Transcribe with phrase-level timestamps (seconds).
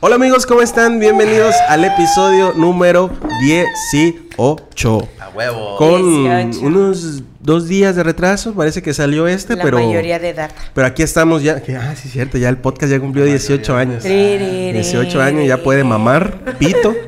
[0.00, 1.00] Hola amigos, ¿cómo están?
[1.00, 3.10] Bienvenidos al episodio número
[3.40, 5.08] 18.
[5.18, 5.76] A huevo.
[5.78, 6.02] Con
[6.42, 6.60] 18.
[6.66, 9.78] unos dos días de retraso, parece que salió este, La pero...
[9.78, 10.50] mayoría de edad.
[10.74, 14.04] Pero aquí estamos ya, que, ah, sí, cierto, ya el podcast ya cumplió 18 años.
[14.04, 16.94] 18 años, ya puede mamar, pito.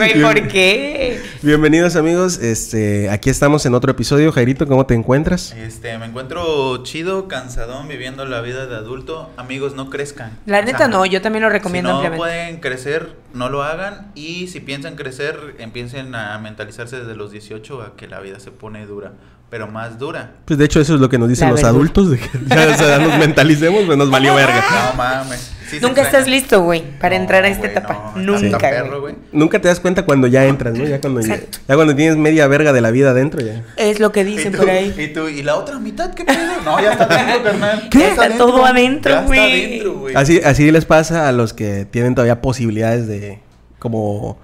[0.00, 1.20] Güey, ¿por qué?
[1.42, 4.32] Bienvenidos amigos, este, aquí estamos en otro episodio.
[4.32, 5.52] Jairito, ¿cómo te encuentras?
[5.52, 9.28] Este, me encuentro chido, cansadón, viviendo la vida de adulto.
[9.36, 10.38] Amigos, no crezcan.
[10.46, 12.18] La O neta sea, no, yo también lo recomiendo si no ampliamente.
[12.18, 14.10] pueden crecer, no lo hagan.
[14.14, 18.50] Y si piensan crecer, empiecen a mentalizarse desde los 18 a que la vida se
[18.52, 19.12] pone dura.
[19.50, 20.30] Pero más dura.
[20.44, 22.68] Pues de hecho eso es lo que nos dicen La los adultos, de que ya
[22.72, 24.62] o sea, nos mentalicemos, pues nos valió verga.
[24.92, 25.52] No mames.
[25.68, 26.08] Sí Nunca extraña.
[26.24, 28.12] estás listo, güey, para No, entrar a esta etapa.
[28.16, 29.08] no, Nunca, perro.
[29.30, 30.84] Nunca te das cuenta cuando ya entras, ¿no?
[30.84, 31.36] Ya cuando, ya,
[31.68, 33.62] ya cuando tienes media verga de la vida adentro, ya.
[33.76, 34.92] Es lo que ¿Y dicen tú, por ahí.
[34.98, 35.28] ¿Y tú?
[35.28, 36.38] ¿Y la otra mitad qué pedo?
[36.64, 37.88] No, ya está adentro, carnal.
[37.88, 37.98] ¿Qué?
[38.00, 39.38] Ya Está todo adentro, Ya güey.
[39.40, 40.14] está adentro, güey.
[40.16, 43.38] Así, así les pasa a los que tienen todavía posibilidades de
[43.78, 44.38] como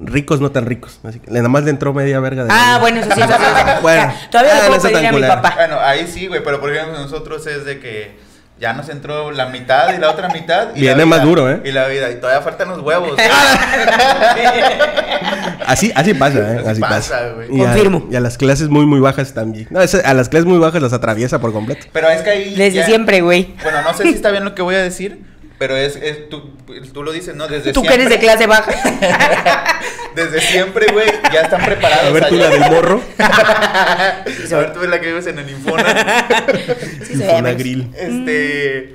[0.00, 0.98] ricos no tan ricos.
[1.04, 2.78] Así que nada más le entró media verga de la Ah, vida.
[2.78, 3.72] bueno, eso sí, eso sí.
[3.82, 5.52] Bueno, todavía ah, le no puedo está pedir a mi papá.
[5.56, 8.18] Bueno, ahí sí, güey, pero por ejemplo nosotros es de que
[8.58, 10.68] ya nos entró la mitad y la otra mitad.
[10.74, 11.62] Y Viene la más vida- duro, ¿eh?
[11.64, 13.12] Y la vida, y todavía faltan los huevos.
[15.66, 16.58] Así, así pasa, ¿eh?
[16.60, 17.28] Así Así, pasa, pasa.
[17.34, 17.56] güey.
[17.56, 18.08] Y a- Confirmo.
[18.10, 19.68] Y a las clases muy, muy bajas también.
[19.70, 21.86] No, a las clases muy bajas las atraviesa por completo.
[21.92, 22.54] pero es que ahí.
[22.54, 23.54] Desde ya- siempre, güey.
[23.62, 25.22] Bueno, no sé si está bien lo que voy a decir,
[25.60, 26.56] pero es, es tú,
[26.94, 27.46] tú lo dices, ¿no?
[27.46, 28.72] Desde Tú que eres de clase baja.
[30.16, 32.06] Desde siempre, güey, ya están preparados.
[32.06, 32.48] A ver tú allá.
[32.48, 33.02] la del morro.
[33.18, 35.84] A ver tú la que vives en el Infona.
[37.06, 37.52] Sí, Infona.
[37.52, 37.92] Grill.
[37.94, 38.94] este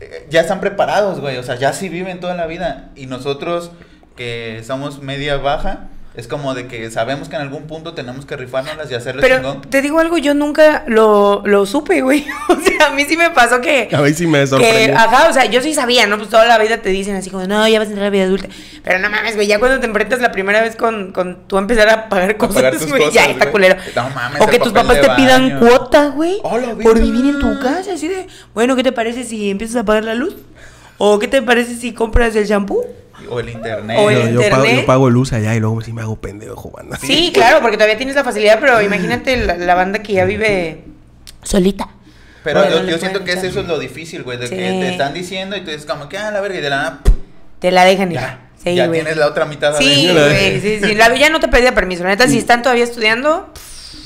[0.00, 3.70] eh, ya están preparados, güey, o sea, ya sí viven toda la vida y nosotros
[4.16, 8.36] que somos media baja es como de que sabemos que en algún punto tenemos que
[8.36, 9.62] rifárnoslas y hacerlo Pero chingón.
[9.62, 12.24] te digo algo, yo nunca lo, lo supe, güey.
[12.48, 13.88] O sea, a mí sí me pasó que.
[13.92, 14.96] A mí sí me Que, sorprendió.
[14.96, 16.16] ajá, o sea, yo sí sabía, ¿no?
[16.18, 18.10] Pues toda la vida te dicen así como, no, ya vas a entrar a la
[18.10, 18.48] vida adulta.
[18.84, 21.88] Pero no mames, güey, ya cuando te enfrentas la primera vez con, con tú empezar
[21.88, 23.76] a pagar cosas, pagar tus güey, cosas, ya está culero.
[23.96, 25.58] No mames, o que tus papás te pidan baño.
[25.60, 29.50] cuota, güey, Hola, por vivir en tu casa, así de, bueno, ¿qué te parece si
[29.50, 30.36] empiezas a pagar la luz?
[30.98, 32.84] ¿O qué te parece si compras el shampoo?
[33.30, 33.98] O el internet.
[34.00, 34.80] O el Yo, yo pago, internet.
[34.80, 36.96] yo pago luz allá y luego sí me hago pendejo jugando.
[37.00, 40.84] Sí, claro, porque todavía tienes la facilidad, pero imagínate la, la banda que ya vive
[41.42, 41.88] solita.
[42.42, 44.54] Pero Bueno, yo, siento que es eso es lo difícil, güey, de Sí.
[44.56, 46.76] que te están diciendo y tú dices como que, ah, la verga, y de la
[46.76, 47.00] nada,
[47.58, 48.18] Te la dejan ir.
[48.18, 49.00] ya, Sí, ya güey.
[49.00, 50.94] tienes la otra mitad Sí, güey, sí, sí.
[50.94, 52.02] La ya no te pedía permiso.
[52.02, 53.50] La neta, si están todavía estudiando,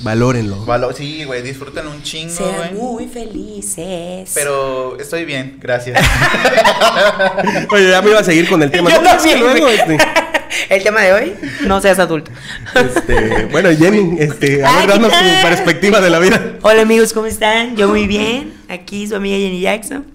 [0.01, 0.65] Valórenlo.
[0.65, 2.73] Valo- Sí, güey, disfruten un chingo, sean güey.
[2.75, 4.31] muy felices.
[4.35, 6.01] Pero estoy bien, gracias.
[7.71, 8.91] Oye, ya me iba a seguir con el tema.
[8.95, 9.99] Yo ¿Cómo es que también, luego, este,
[10.71, 11.35] El tema de hoy,
[11.67, 12.31] no seas adulto.
[12.75, 16.57] este, bueno, Jenny, este, a Ay, ver, ¿qué danos tu perspectiva de la vida.
[16.63, 17.77] Hola amigos, ¿cómo están?
[17.77, 18.55] Yo muy bien.
[18.69, 20.07] Aquí su amiga Jenny Jackson.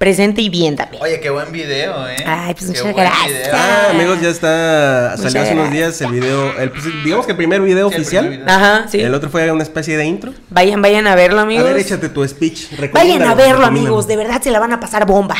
[0.00, 1.02] Presente y bien también.
[1.02, 2.16] Oye, qué buen video, eh.
[2.24, 3.28] Ay, pues, Qué muchas buen gracias.
[3.28, 3.52] video.
[3.52, 5.12] Ah, amigos, ya está.
[5.14, 6.58] Muchas Salió hace unos días el video.
[6.58, 8.24] El, pues, digamos que el primer video Sí, oficial.
[8.28, 8.56] primer video.
[8.56, 8.98] Ajá, sí.
[8.98, 10.32] El otro fue una especie de intro.
[10.48, 11.66] Vayan, vayan a verlo, amigos.
[11.66, 12.68] A ver, échate tu speech.
[12.94, 14.06] Vayan a verlo, amigos.
[14.06, 15.34] De verdad se la van a pasar bomba.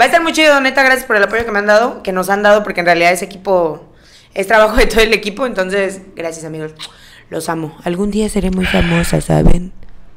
[0.00, 0.82] Va a estar muy chido, neta.
[0.82, 3.12] Gracias por el apoyo que me han dado, que nos han dado, porque en realidad
[3.12, 3.84] ese equipo
[4.32, 5.44] es trabajo de todo el equipo.
[5.44, 6.72] Entonces, gracias, amigos.
[7.28, 7.76] Los amo.
[7.84, 9.72] Algún día seré muy famosa, ¿saben?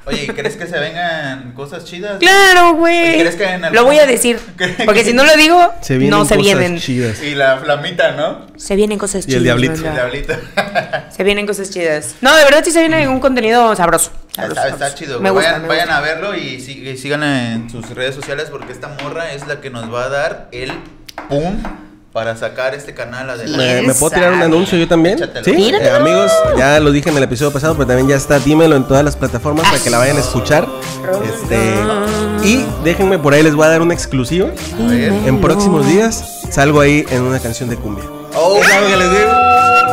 [0.09, 2.17] Oye, ¿crees que se vengan cosas chidas?
[2.19, 3.19] Claro, güey.
[3.19, 4.39] ¿crees que en algún- Lo voy a decir.
[4.57, 6.79] ¿Qué- Porque si no lo digo, Se no se cosas vienen.
[6.79, 7.21] chidas.
[7.23, 8.47] Y la flamita, ¿no?
[8.57, 9.43] Se vienen cosas Y el chidas.
[9.43, 9.73] diablito.
[9.87, 10.33] El diablito.
[11.15, 12.15] Se vienen cosas chidas.
[12.21, 14.11] No, de verdad sí se viene un contenido sabroso.
[14.33, 15.97] sabroso, Está, chido, Me gusta, Vayan, me vayan gusta.
[15.97, 19.59] a verlo y, sí- y síganla en sus redes sociales porque esta morra es la
[19.61, 20.71] que nos va a dar el
[21.27, 21.61] pum
[22.11, 23.81] para sacar este canal adelante.
[23.81, 25.17] ¿Me, me puedo tirar un anuncio yo también?
[25.17, 25.45] Échatelo.
[25.45, 25.71] Sí.
[25.73, 28.87] Eh, amigos, ya lo dije en el episodio pasado, pero también ya está Dímelo en
[28.87, 30.67] todas las plataformas para que la vayan a escuchar.
[31.23, 31.75] Este,
[32.47, 34.49] y déjenme por ahí, les voy a dar una exclusiva.
[34.79, 35.13] A ver.
[35.25, 38.05] En próximos días salgo ahí en una canción de cumbia.
[38.35, 39.31] Oh, Es algo que les digo.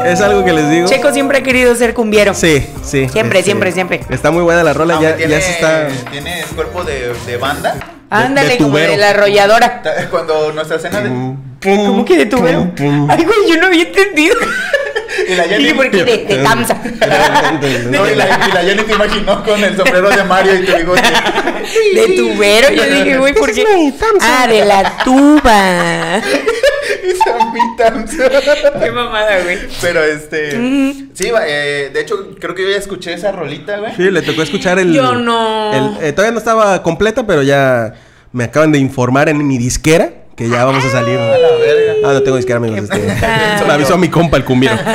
[0.04, 0.88] Es algo que les digo.
[0.88, 2.32] Checo siempre ha querido ser cumbiero.
[2.32, 3.08] Sí, sí.
[3.08, 4.00] Siempre, siempre, siempre.
[4.08, 5.88] Está muy buena la rola, aunque ya, tiene, ya se está.
[6.10, 7.76] tiene cuerpo de, de banda.
[8.08, 9.82] Ándale, de como de la arrolladora.
[10.10, 11.10] Cuando nuestra escena de.
[11.62, 12.60] ¿Cómo que de tubero?
[12.74, 13.10] Pum, pum.
[13.10, 14.36] Ay, güey, yo no había entendido.
[15.28, 15.72] Y la Jenny.
[17.90, 20.76] No, y la, y la Jenny te imaginó con el sombrero de Mario y tu
[20.76, 21.02] bigote.
[21.94, 22.72] De tubero.
[22.72, 23.64] Yo dije, güey, ¿por qué?
[24.20, 26.18] Ah, de la tuba.
[27.04, 27.60] y Sammy
[28.80, 29.58] Qué mamada, güey.
[29.80, 30.50] Pero este.
[31.14, 33.94] Sí, eh, de hecho, creo que yo ya escuché esa rolita, güey.
[33.96, 34.92] Sí, le tocó escuchar el.
[34.92, 35.72] Yo no.
[35.72, 37.94] el- eh, todavía no estaba completa, pero ya
[38.32, 41.18] me acaban de informar en mi disquera que ya vamos a salir.
[41.18, 41.94] A la verga.
[42.04, 42.78] Ah, no tengo disquera, amigos.
[42.78, 42.98] Este,
[43.66, 44.76] me avisó mi compa el cumbiero.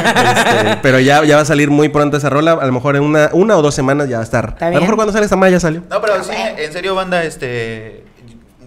[0.51, 2.53] Este, pero ya, ya va a salir muy pronto esa rola.
[2.53, 4.57] A lo mejor en una, una o dos semanas ya va a estar.
[4.59, 5.81] A lo mejor cuando sale esta madre ya salió.
[5.89, 8.03] No, pero sí, en serio, banda, este.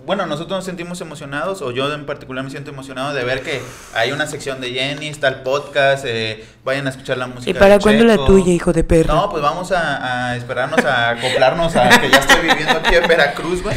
[0.06, 3.62] Bueno, nosotros nos sentimos emocionados, o yo en particular me siento emocionado de ver que
[3.95, 7.51] hay una sección de Jenny, está el podcast, eh, vayan a escuchar la música.
[7.51, 9.15] ¿Y para cuándo la tuya, hijo de perra?
[9.15, 13.06] No, pues vamos a, a esperarnos a acoplarnos a que ya estoy viviendo aquí en
[13.06, 13.77] Veracruz, güey,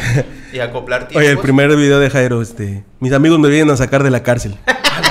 [0.52, 1.22] y acoplar tiempos.
[1.22, 2.84] Oye, el primer video de Jairo, este.
[3.00, 4.56] Mis amigos me vienen a sacar de la cárcel.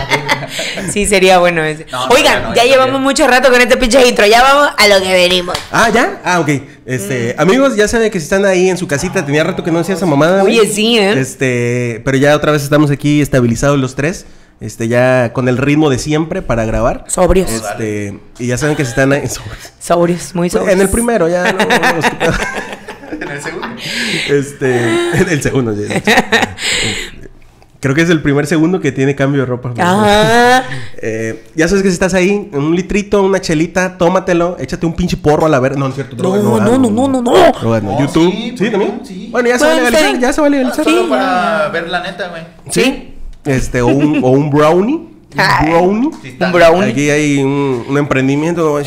[0.92, 1.86] Sí, sería bueno ese.
[1.92, 4.26] No, Oigan, no, ya llevamos mucho rato con este pinche intro.
[4.26, 5.58] Ya vamos a lo que venimos.
[5.72, 6.22] Ah, ¿ya?
[6.24, 6.50] Ah, ok.
[6.86, 9.80] Este, amigos, ya saben que si están ahí en su casita, tenía rato que no
[9.80, 10.44] hacía esa mamada.
[10.44, 11.20] Oye, sí, ¿eh?
[11.20, 14.26] Este, pero ya otra vez estamos aquí estabilizados los tres.
[14.60, 17.04] Este, ya con el ritmo de siempre para grabar.
[17.08, 17.52] Sobrios.
[17.52, 19.24] Este, y ya saben que si están ahí.
[19.80, 20.74] Sobrios, muy sobrios.
[20.74, 21.60] En el primero, ya no.
[21.60, 21.68] no,
[23.22, 23.68] En el segundo.
[24.30, 25.76] este, en el segundo.
[25.76, 25.84] sí.
[27.80, 29.72] Creo que es el primer segundo que tiene cambio de ropa.
[29.78, 30.64] Ah,
[31.00, 35.16] Eh, ya sabes que si estás ahí, un litrito, una chelita, tómatelo, échate un pinche
[35.18, 35.78] porro a la verga.
[35.78, 36.16] No, no es cierto.
[36.22, 37.22] no, no, no, no, no, no.
[37.22, 38.32] No, YouTube.
[38.32, 39.02] sí, Sí, ¿por qué también.
[39.04, 39.30] Sí.
[39.32, 40.20] Bueno, ya se va a legalizar.
[40.20, 40.84] Ya se va a legalizar.
[40.84, 41.08] Solo Sí.
[41.10, 42.42] para ver la neta, güey.
[42.72, 43.14] Sí.
[43.46, 44.96] Este, o un, o un brownie.
[44.96, 46.10] Un brownie.
[46.24, 46.38] Sí.
[46.40, 46.92] Un brownie.
[46.92, 48.78] Aquí hay un, un emprendimiento.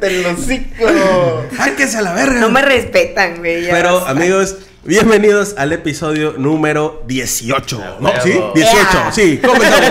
[0.00, 1.44] Del hocico.
[1.56, 2.40] ¡Sáquese a la verga!
[2.40, 3.68] No me respetan, güey.
[3.70, 7.96] Pero, amigos, bienvenidos al episodio número 18.
[8.00, 8.10] ¿No?
[8.22, 8.40] ¿Sí?
[8.54, 8.54] 18.
[8.54, 9.12] Ea.
[9.12, 9.90] Sí, comenzamos.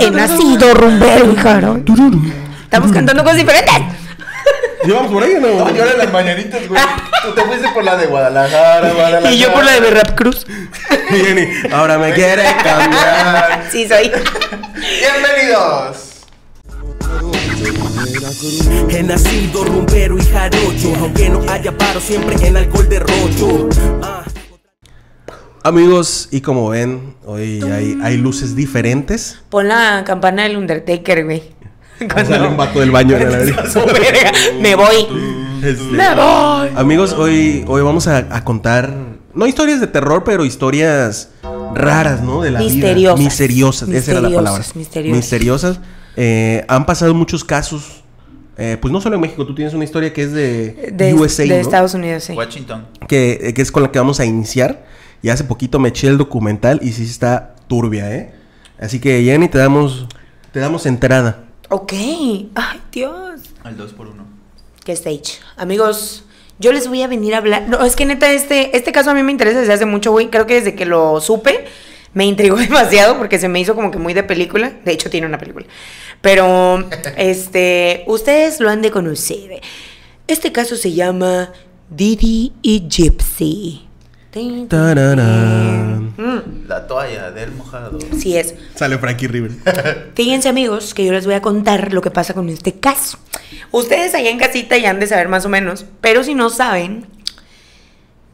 [0.00, 1.60] He nacido rumbero, hija.
[2.64, 3.74] Estamos cantando cosas diferentes.
[4.84, 5.64] ¿Llevamos por ahí o no?
[5.64, 6.82] No, yo era las mañanitas, güey.
[7.22, 9.30] Tú te fuiste por la de Guadalajara, Guadalajara.
[9.30, 10.44] Y yo por la de Rap Cruz.
[11.08, 13.68] Jenny, ahora me quiere cambiar.
[13.70, 14.10] Sí, soy.
[14.10, 16.11] Bienvenidos.
[18.88, 23.68] He nacido rumbero y jarocho, aunque no haya paro, siempre en alcohol de rocho.
[24.00, 24.22] Ah.
[25.64, 29.40] Amigos, y como ven, hoy hay, hay luces diferentes.
[29.50, 31.42] Pon la campana del Undertaker, güey.
[31.98, 33.18] Sale un vato del baño.
[33.18, 33.38] de la.
[34.60, 35.06] Me voy.
[35.60, 36.68] Este, Me voy.
[36.76, 38.94] Amigos, hoy, hoy vamos a, a contar,
[39.34, 41.30] no historias de terror, pero historias
[41.74, 42.42] raras, ¿no?
[42.42, 43.18] De la Misteriosas.
[43.18, 43.24] vida.
[43.28, 43.88] Misteriosas.
[43.88, 44.58] Esa era la palabra.
[44.58, 45.16] Misteriosas, misteriosas.
[45.16, 45.80] Misteriosas.
[46.14, 48.01] Eh, han pasado muchos casos.
[48.58, 51.42] Eh, pues no solo en México, tú tienes una historia que es de, De, USA,
[51.42, 51.54] de ¿no?
[51.54, 52.34] Estados Unidos, sí.
[52.34, 52.86] Washington.
[53.08, 54.84] que, eh, que es con la que vamos a iniciar.
[55.22, 58.34] Y hace poquito me eché el documental y sí está turbia, ¿eh?
[58.80, 60.08] Así que Jenny, te damos,
[60.50, 61.44] te damos entrada.
[61.68, 61.92] Ok.
[61.92, 63.40] Ay, Dios.
[63.62, 64.26] Al 2 por 1
[64.84, 65.38] ¿Qué stage?
[65.56, 66.24] Amigos,
[66.58, 67.68] yo les voy a venir a hablar.
[67.68, 70.28] No, es que neta, este, este caso a mí me interesa desde hace mucho, güey.
[70.28, 71.64] Creo que desde que lo supe,
[72.14, 74.72] me intrigó demasiado porque se me hizo como que muy de película.
[74.84, 75.66] De hecho, tiene una película.
[76.22, 79.60] Pero, este, ustedes lo han de conocer.
[80.26, 81.52] Este caso se llama
[81.90, 83.82] Didi y Gypsy.
[86.16, 87.98] Mm, La toalla del mojado.
[88.18, 88.54] sí es.
[88.74, 89.50] Sale Frankie River.
[90.14, 93.18] Fíjense amigos que yo les voy a contar lo que pasa con este caso.
[93.72, 97.06] Ustedes allá en casita ya han de saber más o menos, pero si no saben,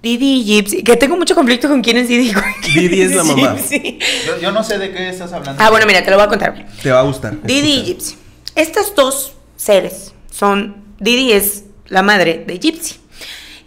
[0.03, 2.31] Didi y Gypsy, que tengo mucho conflicto con quién es Didi.
[2.31, 3.56] y con quién Didi es la mamá.
[3.56, 3.99] Gypsy.
[4.27, 5.62] Yo, yo no sé de qué estás hablando.
[5.62, 6.67] Ah, bueno, mira, te lo voy a contar.
[6.83, 7.41] Te va a gustar.
[7.43, 7.85] Didi y.
[7.85, 8.17] Gypsy.
[8.55, 12.97] Estos dos seres son, Didi es la madre de Gypsy.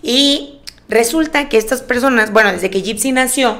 [0.01, 3.57] Y resulta que estas personas, bueno, desde que Gypsy nació,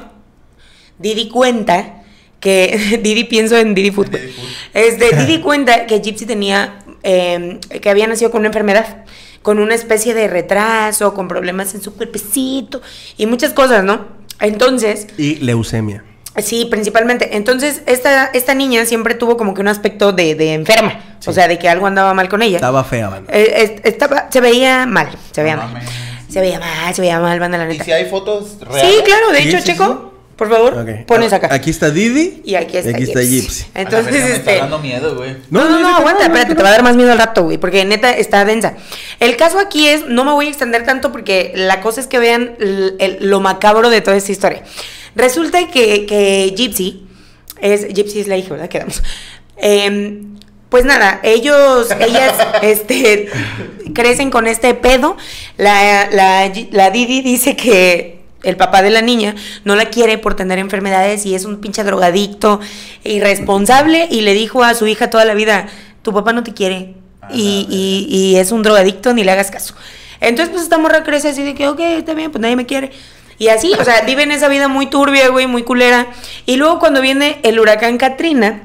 [0.97, 2.03] Didi cuenta
[2.39, 4.09] que, Didi pienso en Didi Food.
[4.09, 4.33] Didi.
[4.73, 9.05] Este, Didi cuenta que Gypsy tenía, eh, que había nacido con una enfermedad,
[9.41, 12.81] con una especie de retraso, con problemas en su cuerpecito
[13.17, 14.05] y muchas cosas, ¿no?
[14.39, 16.03] Entonces, Y leucemia.
[16.37, 17.35] Sí, principalmente.
[17.35, 21.17] Entonces, esta, esta niña siempre tuvo como que un aspecto de, de enferma.
[21.27, 22.55] O sea, de que algo andaba mal con ella.
[22.57, 23.33] Estaba fea, banda.
[23.33, 25.73] Eh, es- estaba, se veía mal, se veía No mal.
[25.73, 25.89] mames.
[26.29, 27.83] Se veía mal, se veía mal, banda, la ¿Y neta.
[27.83, 28.95] si hay fotos reales?
[28.95, 30.10] Sí, claro, de Sí, hecho, sí, Checo,
[30.41, 31.49] por favor, pones acá.
[31.51, 32.41] Aquí está Didi.
[32.43, 33.41] Y aquí está, Gypsy.
[33.41, 33.63] Gypsy.
[33.75, 34.55] A la Entonces, me está este.
[34.55, 35.37] dando miedo, güey.
[35.51, 36.55] No, no, no, aguanta, no, espérate, no.
[36.55, 38.73] te va a dar más miedo al rato, güey, porque neta está densa.
[39.19, 42.17] El caso aquí es, no me voy a extender tanto porque la cosa es que
[42.17, 44.63] vean el- lo macabro de toda esta historia.
[45.15, 47.05] Resulta que, que Gypsy,
[47.61, 48.67] es, Gypsy es la hija, ¿verdad?
[48.67, 49.03] Quedamos.
[49.57, 52.33] Em, pues nada, ellos, ellas,
[52.63, 53.29] este,
[53.93, 55.17] crecen con este pedo.
[55.57, 60.35] La, la, la Didi dice que el papá de la niña no la quiere por
[60.35, 62.59] tener enfermedades y es un pinche drogadicto
[63.03, 65.67] irresponsable y le dijo a su hija toda la vida,
[66.01, 66.95] tu papá no te quiere
[67.31, 69.75] y, y- y es un drogadicto, ni le hagas caso.
[70.19, 72.91] Entonces pues esta morra crece así de que, ok, está bien, pues nadie me quiere.
[73.37, 76.07] Y así, o sea, viven esa vida muy turbia, güey, muy culera.
[76.45, 78.63] Y luego cuando viene el huracán Katrina,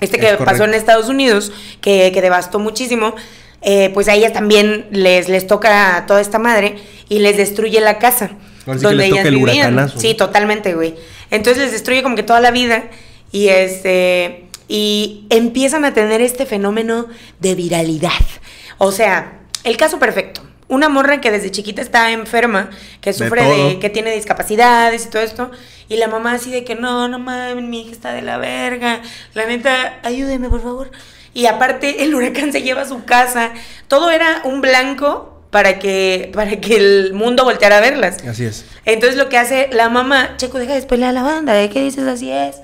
[0.00, 0.72] este que Es pasó en.
[0.74, 3.14] Estados Unidos, que, que devastó muchísimo,
[3.60, 6.76] eh, pues a ellas también les, les toca toda esta madre
[7.10, 8.30] y les destruye la casa.
[8.66, 10.00] Ahora sí que les toca el huracanazo.
[10.00, 10.94] Sí, totalmente, güey.
[11.30, 12.84] Entonces les destruye como que toda la vida
[13.32, 17.06] y este y empiezan a tener este fenómeno
[17.38, 18.10] de viralidad.
[18.78, 20.42] O sea, el caso perfecto.
[20.68, 22.70] Una morra que desde chiquita está enferma,
[23.00, 23.78] que sufre de, todo.
[23.78, 25.50] que tiene discapacidades y todo esto,
[25.88, 29.00] y la mamá así de que no, no mames, mi hija está de la verga,
[29.34, 30.90] la neta, ayúdeme por favor.
[31.34, 33.52] Y aparte el huracán se lleva a su casa,
[33.86, 38.18] todo era un blanco para que, para que el mundo volteara a verlas.
[38.28, 38.66] Así es.
[38.84, 42.06] Entonces lo que hace la mamá, Checo, deja de a la banda, ¿de qué dices
[42.06, 42.56] así es?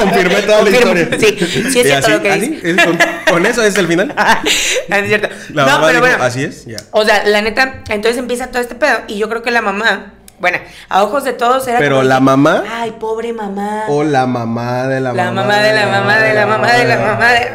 [0.00, 1.08] Confirmé toda la historia.
[1.18, 1.36] Sí,
[1.72, 2.70] sí es cierto así- lo que así, dice.
[2.70, 2.98] es con,
[3.30, 4.14] con eso es el final.
[4.16, 4.40] Ah,
[4.88, 5.28] no es cierto.
[5.54, 6.22] La no, mamá pero dijo, bueno.
[6.24, 6.76] así es, ya.
[6.92, 9.00] O sea, la neta, entonces empieza todo este pedo.
[9.08, 10.58] Y yo creo que la mamá, bueno,
[10.88, 13.86] a ojos de todos era Pero como la de, mamá- Ay, pobre mamá.
[13.88, 16.96] O la mamá de la, La mamá de la mamá de la mamá de la
[16.96, 17.50] mamá de,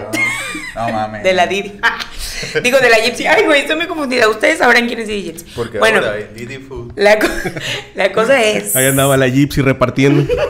[0.75, 1.23] No mames.
[1.23, 1.79] de la Didi.
[2.63, 3.25] Digo, de la Gypsy.
[3.25, 4.27] Ay, güey, estoy muy confundida.
[4.27, 5.45] Ustedes sabrán quién es Didi Gypsy.
[5.55, 6.93] Porque bueno, ahora Didi Food.
[6.95, 7.27] la, co-
[7.95, 8.75] la cosa es.
[8.75, 10.25] Ahí andaba la Gypsy repartiendo.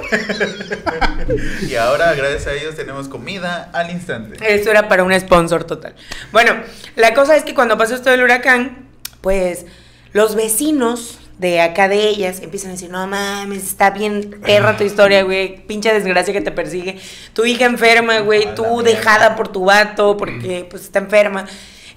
[1.69, 4.37] Y ahora, gracias a ellos, tenemos comida al instante.
[4.53, 5.95] Esto era para un sponsor total.
[6.31, 6.53] Bueno,
[6.97, 8.87] la cosa es que cuando pasó esto del huracán,
[9.21, 9.65] pues
[10.11, 14.85] los vecinos de acá de ellas empiezan a decir, no mames, está bien perra tu
[14.85, 16.97] historia, güey, pinche desgracia que te persigue.
[17.33, 21.45] Tu hija enferma, güey, A la tú dejada por tu vato porque pues está enferma.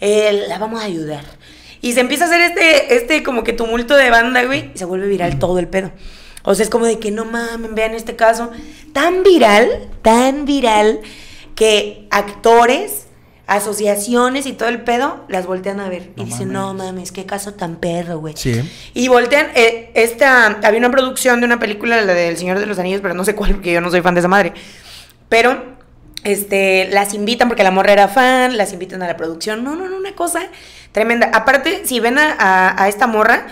[0.00, 1.24] Eh, la vamos a ayudar.
[1.80, 4.84] Y se empieza a hacer este, este como que tumulto de banda, güey, y se
[4.84, 5.92] vuelve viral todo el pedo.
[6.42, 8.50] O sea, es como de que no mames, vean este caso.
[8.92, 11.00] Tan viral, tan viral,
[11.54, 13.05] que actores,
[13.46, 16.10] asociaciones y todo el pedo las voltean a ver.
[16.16, 16.92] y dicen, no mames.
[16.92, 18.34] mames, qué caso tan perro, güey.
[18.36, 18.60] Sí.
[18.94, 22.78] Y voltean, eh, esta, había una producción de una película, la del Señor de los
[22.78, 24.52] Anillos, pero no sé cuál, porque yo no soy fan de esa madre.
[25.28, 25.62] Pero,
[26.24, 29.62] este, las invitan porque la morra era fan, las invitan a la producción.
[29.62, 30.40] No, no, no, una cosa
[30.92, 31.30] tremenda.
[31.32, 33.46] Aparte, si ven a, a- a esta morra,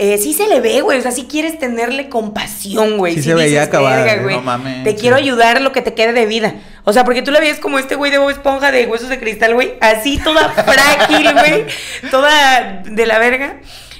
[0.00, 0.98] eh, sí se le ve, güey.
[0.98, 3.14] O sea, sí quieres tenerle compasión, güey.
[3.14, 4.22] Sí se veía acabada, "Verga, ¿eh?
[4.24, 4.96] güey, No mames, Te sí.
[4.98, 6.54] quiero ayudar lo que te quede de vida.
[6.84, 9.18] O sea, porque tú la veías como este güey de Bob Esponja de huesos de
[9.20, 9.74] cristal, güey.
[9.80, 11.64] Así toda frágil, güey.
[12.10, 13.56] Toda de la verga.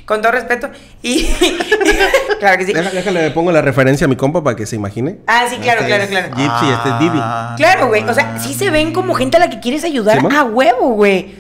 [0.07, 0.69] Con todo respeto.
[1.03, 1.25] Y.
[2.41, 2.73] claro que sí.
[2.73, 5.19] Deja- Déjale, le pongo la referencia a mi compa para que se imagine.
[5.27, 6.29] Ah, sí, claro, Este claro, claro.
[6.37, 7.19] Gypsy, este es Didi.
[7.23, 8.03] Ah, Claro, güey.
[8.05, 10.35] O sea, sí se ven como gente a la que quieres ayudar ¿Simón?
[10.35, 11.35] a huevo, güey.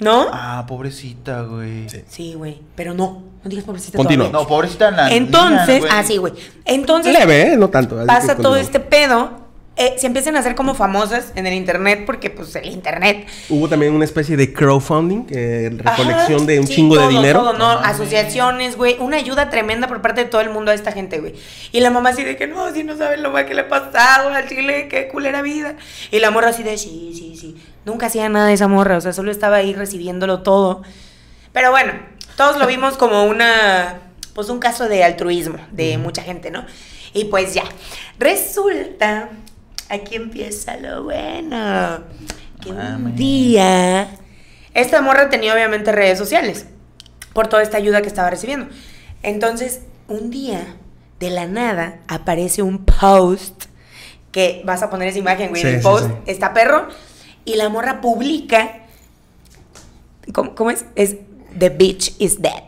[0.00, 0.26] ¿No?
[0.32, 1.88] Ah, pobrecita, güey.
[1.88, 2.02] Sí.
[2.08, 2.60] Sí, güey.
[2.76, 3.22] Pero no.
[3.42, 4.26] No digas pobrecita Continúa.
[4.28, 4.42] todavía.
[4.42, 5.90] No, pobrecita la Entonces, niña, güey.
[5.92, 6.32] ah, sí, güey.
[6.64, 7.56] Entonces, Leve, ¿eh?
[7.56, 7.96] No tanto.
[7.98, 8.60] así pasa todo continúa.
[8.60, 9.47] este pedo.
[9.78, 13.26] Eh, se empiezan a hacer como famosas en el internet porque, pues, el internet.
[13.48, 17.40] Hubo también una especie de crowdfunding, eh, recolección Ajá, de un sí, chingo de dinero.
[17.40, 17.70] todo, ¿no?
[17.70, 18.96] Asociaciones, güey.
[18.98, 21.34] Una ayuda tremenda por parte de todo el mundo a esta gente, güey.
[21.72, 23.68] Y la mamá así de que no, si no saben lo mal que le ha
[23.68, 25.76] pasado al chile, qué culera vida.
[26.10, 27.56] Y la morra así de sí, sí, sí.
[27.84, 30.82] Nunca hacía nada de esa morra, o sea, solo estaba ahí recibiéndolo todo.
[31.52, 31.92] Pero bueno,
[32.36, 34.00] todos lo vimos como una,
[34.34, 36.64] pues un caso de altruismo de mucha gente, ¿no?
[37.14, 37.64] Y pues ya,
[38.18, 39.30] resulta,
[39.88, 42.04] aquí empieza lo bueno,
[42.60, 43.16] que un Mames.
[43.16, 44.08] día,
[44.74, 46.66] esta morra tenía obviamente redes sociales
[47.32, 48.68] por toda esta ayuda que estaba recibiendo.
[49.22, 50.76] Entonces, un día,
[51.20, 53.64] de la nada, aparece un post
[54.32, 56.12] que vas a poner esa imagen, güey, Sí, el sí, post, sí.
[56.26, 56.88] está perro,
[57.44, 58.82] y la morra publica,
[60.32, 60.84] ¿cómo, cómo es?
[60.94, 61.16] Es,
[61.58, 62.62] The bitch is dead.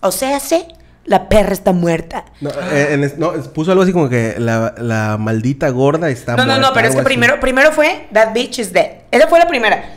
[0.00, 0.68] O sea, se,
[1.08, 2.24] la perra está muerta.
[2.40, 6.08] No, eh, en es- no, es- puso algo así como que la, la maldita gorda
[6.10, 7.04] está No, no, no, muerta, pero es que así.
[7.06, 8.98] primero, primero fue That bitch is dead.
[9.10, 9.94] Esa fue la primera.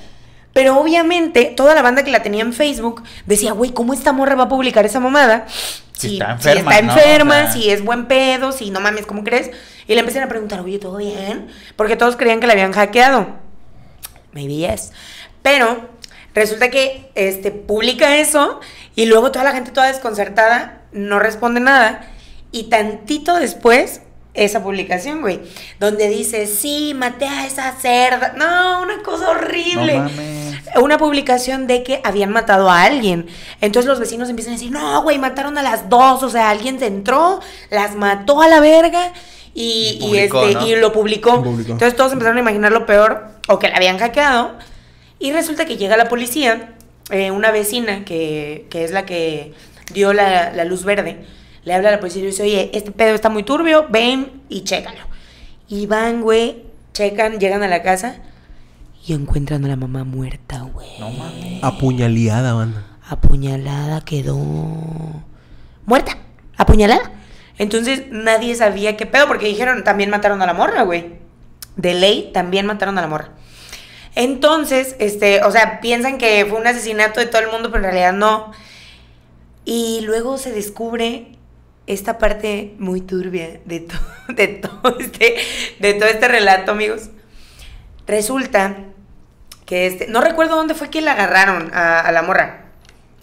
[0.53, 4.35] Pero obviamente, toda la banda que la tenía en Facebook decía, güey, ¿cómo esta morra
[4.35, 5.45] va a publicar esa mamada?
[5.93, 6.91] Si Si, está si enferma, está ¿no?
[6.97, 9.51] enferma, O sea- si es buen pedo, si no mames, ¿cómo crees?
[9.87, 11.47] Y le empezaron a preguntar, oye, ¿todo bien?
[11.75, 13.27] Porque todos creían que la habían hackeado.
[14.33, 14.91] Maybe yes.
[15.41, 15.89] Pero
[16.33, 18.59] resulta que este, publica eso
[18.95, 22.07] y luego toda la gente toda desconcertada no responde nada.
[22.51, 24.01] Y tantito después,
[24.33, 25.41] esa publicación, güey,
[25.79, 28.33] donde dice, sí, maté a esa cerda.
[28.37, 29.97] No, una cosa horrible.
[29.97, 30.51] No mames.
[30.81, 33.27] Una publicación de que habían matado a alguien.
[33.59, 36.23] Entonces los vecinos empiezan a decir, no, güey, mataron a las dos.
[36.23, 39.11] O sea, alguien se entró, las mató a la verga.
[39.53, 40.67] Y, Y y publicó, este, ¿no?
[40.67, 41.35] y lo publicó.
[41.35, 41.71] Lo publicó.
[41.73, 44.57] Entonces todos empezaron a imaginar lo peor o que la habían hackeado.
[45.21, 46.73] Y resulta que llega la policía,
[47.11, 49.53] eh, una vecina que, que es la que
[49.93, 51.25] dio la, la luz verde,
[51.63, 54.41] le habla a la policía y le dice, oye, este pedo está muy turbio, ven
[54.49, 55.01] y chécalo.
[55.67, 56.63] Y van, güey,
[56.93, 58.15] checan, llegan a la casa
[59.05, 60.87] y encuentran a la mamá muerta, güey.
[60.99, 61.63] No mames.
[61.63, 62.83] Apuñaleada, banda.
[63.07, 64.37] Apuñalada quedó.
[65.85, 66.17] Muerta.
[66.57, 67.11] Apuñalada.
[67.57, 71.13] Entonces nadie sabía qué pedo, porque dijeron también mataron a la morra, güey.
[71.75, 73.29] De ley también mataron a la morra.
[74.15, 77.91] Entonces, este, o sea, piensan que fue un asesinato de todo el mundo, pero en
[77.91, 78.51] realidad no.
[79.63, 81.37] Y luego se descubre
[81.87, 83.95] esta parte muy turbia de, to-
[84.33, 85.35] de, todo este,
[85.79, 87.09] de todo este relato, amigos.
[88.07, 88.75] Resulta
[89.65, 90.07] que este.
[90.07, 92.65] No recuerdo dónde fue que la agarraron a, a la morra.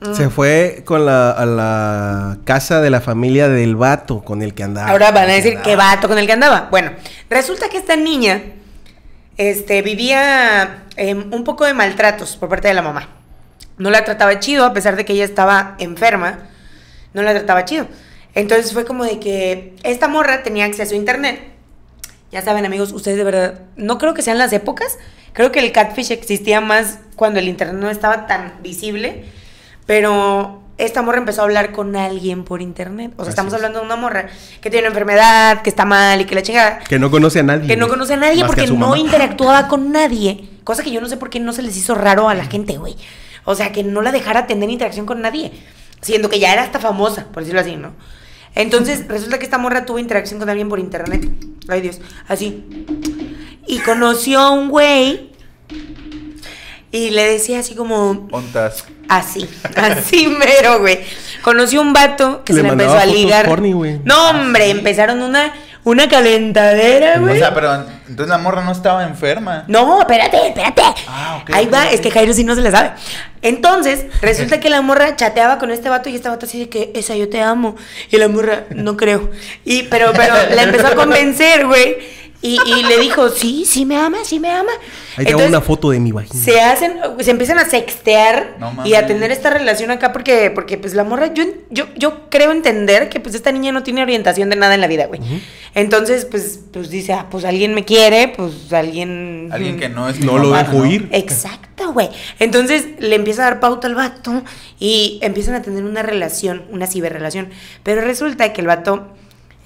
[0.01, 0.15] Mm.
[0.15, 4.63] Se fue con la, a la casa de la familia del vato con el que
[4.63, 4.89] andaba.
[4.91, 6.69] Ahora van a decir qué vato con el que andaba.
[6.71, 6.93] Bueno,
[7.29, 8.41] resulta que esta niña
[9.39, 13.09] este, vivía em, un poco de maltratos por parte de la mamá.
[13.79, 16.51] No la trataba chido, a pesar de que ella estaba enferma,
[17.15, 17.87] no la trataba chido.
[18.35, 21.41] Entonces fue como de que esta morra tenía acceso a internet.
[22.31, 24.99] Ya saben, amigos, ustedes de verdad, no creo que sean las épocas.
[25.33, 29.25] Creo que el catfish existía más cuando el internet no estaba tan visible.
[29.87, 33.13] Pero esta morra empezó a hablar con alguien por internet.
[33.17, 33.57] O sea, Así estamos es.
[33.57, 34.29] hablando de una morra
[34.61, 36.79] que tiene una enfermedad, que está mal y que la chingada.
[36.79, 37.67] Que no conoce a nadie.
[37.67, 38.99] Que no conoce a nadie a porque no mamá.
[38.99, 40.49] interactuaba con nadie.
[40.63, 42.79] Cosa que yo no sé por qué no se les hizo raro a la gente,
[42.79, 42.97] güey.
[43.45, 45.53] O sea, que no la dejara tener interacción con nadie.
[46.01, 47.93] Siendo que ya era hasta famosa, por decirlo así, ¿no?
[48.55, 51.29] Entonces, resulta que esta morra tuvo interacción con alguien por internet.
[51.69, 52.01] Ay, Dios.
[52.29, 52.87] Así.
[53.67, 55.33] Y conoció a un güey.
[56.93, 58.29] Y le decía así como.
[58.31, 58.85] Ontas.
[59.09, 61.01] Así, así mero, güey.
[61.43, 63.47] Conoció un vato que Le se le empezó a ligar.
[63.47, 64.01] porni, güey.
[64.05, 67.39] no, hombre, empezaron una, una calentadera, O güey.
[67.39, 67.73] sea, pero
[68.09, 69.65] entonces la morra no estaba enferma.
[69.69, 70.83] No, espérate, espérate.
[71.07, 72.91] Ah, ok, Ahí va, es que Jairo sí no se le sabe.
[73.41, 76.91] Entonces, resulta que la morra chateaba con este vato y este vato así de que,
[76.95, 77.77] esa yo te amo.
[78.11, 79.31] Y la morra, no creo.
[79.65, 81.97] Y, pero, pero la empezó a convencer, güey.
[82.41, 84.71] Y, y le dijo, sí, sí me ama, sí me ama.
[85.17, 86.41] Ahí tengo Entonces, una foto de mi vagina.
[86.41, 90.79] se hacen, se empiezan a sextear No y a tener esta relación acá porque, porque
[90.79, 94.51] pues la morra, yo, yo, yo creo entender que pues esta niña no tiene orientación
[94.51, 95.21] de nada en la vida, güey.
[95.75, 99.49] Entonces, pues, pues dice, ah, pues alguien me quiere, pues alguien...
[99.51, 101.09] Alguien que no es No lo dejo ir.
[101.11, 102.09] Exacto, güey.
[102.39, 104.45] Entonces le empieza a dar pauta al vato
[104.79, 107.49] y empiezan a tener una relación, una ciberrelación.
[107.83, 109.09] Pero resulta que el vato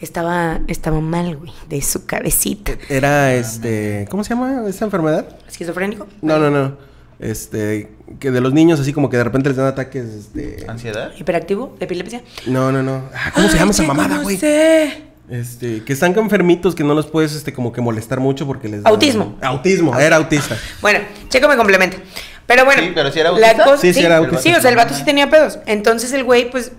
[0.04, 2.72] estaba, estaba mal, güey, de su cabecita.
[2.88, 4.06] Era este.
[4.10, 5.26] ¿Cómo se llama esta enfermedad?
[5.48, 6.06] ¿Esquizofrénico?
[6.20, 6.76] No, no, no.
[7.18, 7.90] Este.
[8.18, 10.04] Que de los niños, así como que de repente les dan ataques.
[10.06, 10.64] Este.
[10.68, 11.12] ¿Ansiedad?
[11.18, 11.76] ¿Hiperactivo?
[11.80, 12.22] ¿Epilepsia?
[12.46, 13.02] No, no, no.
[13.14, 14.36] Ah, ¿Cómo se llama esa mamada, no güey?
[14.36, 15.04] sé.
[15.30, 18.82] Este, que están enfermitos, que no los puedes, este, como que molestar mucho porque les.
[18.82, 19.38] da- Autismo.
[19.40, 20.56] Autismo, era autista.
[20.82, 20.98] Bueno,
[21.28, 21.96] Checo me complementa.
[22.44, 23.64] Pero bueno, Sí, pero si era la autista.
[23.64, 24.42] cosa- Sí, sí era autista.
[24.42, 25.60] Sí, o sea, el vato sí tenía pedos.
[25.66, 26.72] Entonces el güey, pues,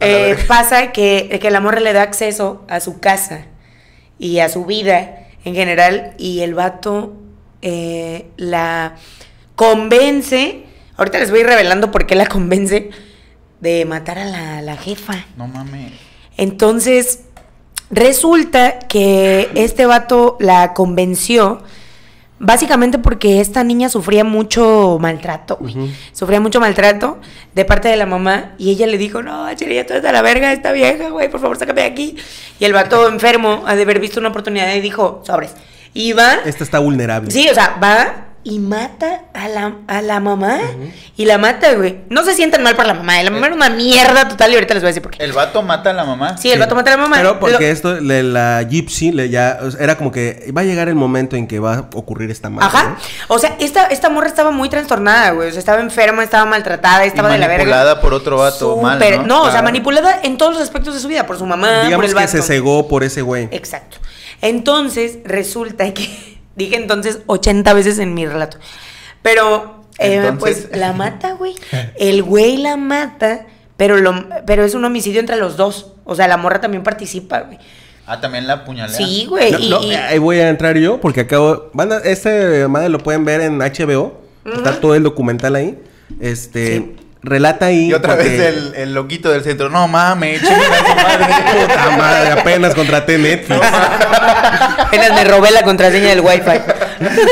[0.00, 3.46] eh, pasa que, que la morra le da acceso a su casa
[4.18, 6.14] y a su vida en general.
[6.18, 7.14] Y el vato
[7.62, 8.96] eh, la
[9.56, 10.64] convence.
[10.96, 12.90] Ahorita les voy a ir revelando por qué la convence
[13.60, 15.26] de matar a la, la jefa.
[15.36, 15.92] No mames.
[16.36, 17.20] Entonces,
[17.90, 21.62] resulta que este vato la convenció
[22.40, 25.94] básicamente porque esta niña sufría mucho maltrato, güey.
[26.12, 27.18] Sufría mucho maltrato
[27.54, 30.22] de parte de la mamá y ella le dijo, no, Chile, tú eres de la
[30.22, 32.16] verga esta vieja, güey, por favor, sácame de aquí.
[32.58, 35.54] Y el vato enfermo, ha de haber visto una oportunidad y dijo, sobres.
[35.92, 37.30] Y va, Esta está vulnerable.
[37.30, 40.58] sí, o sea, va y mata a la, a la mamá
[41.16, 41.98] y la mata, güey.
[42.08, 44.72] No se sientan mal por la mamá, la mamá era una mierda total y ahorita
[44.74, 45.22] les voy a decir por qué.
[45.22, 46.38] ¿El vato mata a la mamá?
[46.38, 47.16] Sí, el vato mata a la mamá.
[47.16, 50.62] Pero porque Lo- esto, le- la Gypsy, le ya, o sea, era como que va
[50.62, 52.66] a llegar el momento en que va a ocurrir esta madre.
[52.68, 52.96] Ajá.
[53.28, 55.48] O sea, esta, esta morra estaba muy trastornada, güey.
[55.48, 57.64] O sea, estaba enferma, estaba maltratada, estaba de la verga.
[57.64, 59.42] manipulada por otro vato mal, ¿no?
[59.42, 62.06] o sea, manipulada en todos los aspectos de su vida, por su mamá, por Digamos
[62.06, 62.30] el que vato.
[62.32, 63.48] se cegó por ese güey.
[63.50, 63.98] Exacto.
[64.40, 66.29] Entonces, resulta que.
[66.60, 68.58] Dije entonces 80 veces en mi relato.
[69.22, 71.54] Pero, eh, Entonces- pues la mata, güey.
[71.98, 73.46] El güey la mata,
[73.76, 74.14] pero, lo,
[74.46, 75.92] pero es un homicidio entre los dos.
[76.04, 77.58] O sea, la morra también participa, güey.
[78.06, 78.96] Ah, también la puñalea.
[78.96, 79.52] Sí, güey.
[79.52, 81.70] No, y- no, y- ahí voy a entrar yo porque acabo.
[81.72, 84.20] Van a- este madre lo pueden ver en HBO.
[84.44, 85.78] Está todo el documental ahí.
[86.20, 86.76] Este.
[86.78, 86.96] Sí.
[87.22, 87.88] Relata ahí.
[87.90, 89.68] Y otra porque- vez el, el loquito del centro.
[89.68, 91.26] No mames, chinga su madre.
[91.66, 93.60] Puta madre, apenas contraté Netflix.
[94.78, 96.50] Apenas me robé la contraseña del wifi.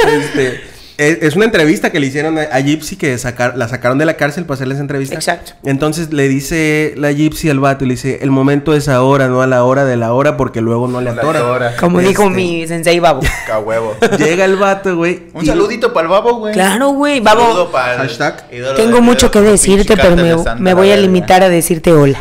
[0.08, 0.67] Este,
[0.98, 4.04] es, es una entrevista que le hicieron a, a Gypsy que sacar, la sacaron de
[4.04, 5.14] la cárcel para hacerle esa entrevista.
[5.14, 5.52] Exacto.
[5.64, 9.40] Entonces le dice la Gypsy al vato y le dice, el momento es ahora, no
[9.40, 11.76] a la hora de la hora porque luego no le La atora.
[11.78, 13.20] Como dijo Este, mi sensei Babo.
[13.46, 13.96] Ca huevo.
[14.18, 15.22] Llega el vato, güey.
[15.32, 16.52] Un y- saludito para el babo, güey.
[16.52, 17.22] Claro, güey.
[17.22, 18.48] Saludo Babo, Hashtag.
[18.76, 20.16] tengo mucho que decirte, pero
[20.58, 22.18] me, voy a limitar a decirte hola.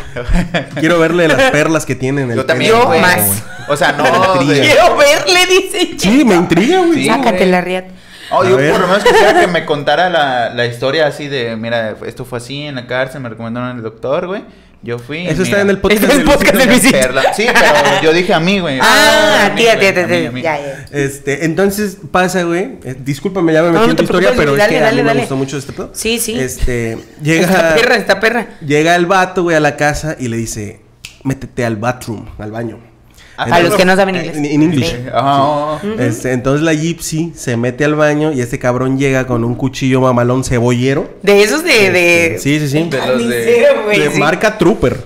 [0.78, 3.42] Quiero verle las perlas que tiene en el Yo también, Yo más.
[3.68, 4.04] O sea, no.
[4.04, 5.90] Quiero verle, dice.
[5.98, 7.06] Sí, me intriga, güey.
[7.06, 7.88] Sácate la riata.
[8.30, 8.72] Oh, yo ver.
[8.72, 12.38] por lo menos quisiera que me contara la, la historia así de, mira, esto fue
[12.38, 14.42] así en la cárcel, me recomendaron el doctor, güey.
[14.80, 15.26] Yo fui.
[15.26, 16.02] Eso está en el podcast.
[16.04, 16.70] Está en de el podcast Luisito.
[16.70, 16.98] de Luisito.
[17.00, 17.34] Perla.
[17.34, 18.78] Sí, pero yo dije a mí, güey.
[18.80, 20.28] Ah, a mí, tía, tía, tía.
[20.28, 20.40] a mí.
[20.40, 20.86] Ya, ya.
[20.92, 22.78] Este, entonces pasa, güey.
[22.84, 24.82] eh, discúlpame, ya me metí No, no en tu historia, pero dale, es que a
[24.82, 25.90] dale, mí me gustó mucho este pedo.
[25.94, 26.38] Sí, sí.
[26.38, 27.74] Este, Esta llega.
[27.74, 28.46] perra, esta perra.
[28.64, 30.80] Llega el vato, güey, a la casa y le dice:
[31.24, 32.78] métete al bathroom, al baño.
[33.38, 34.36] A los que no saben inglés.
[34.36, 34.74] En.
[34.84, 34.96] Sí.
[35.12, 39.54] Ah, Este, entonces la gypsy se mete al baño y este cabrón llega con un
[39.54, 41.08] cuchillo mamalón cebollero.
[41.22, 41.90] De esos de.
[41.90, 42.38] de...
[42.40, 42.82] Sí, sí, sí.
[42.90, 44.96] De los de- De marca Trooper.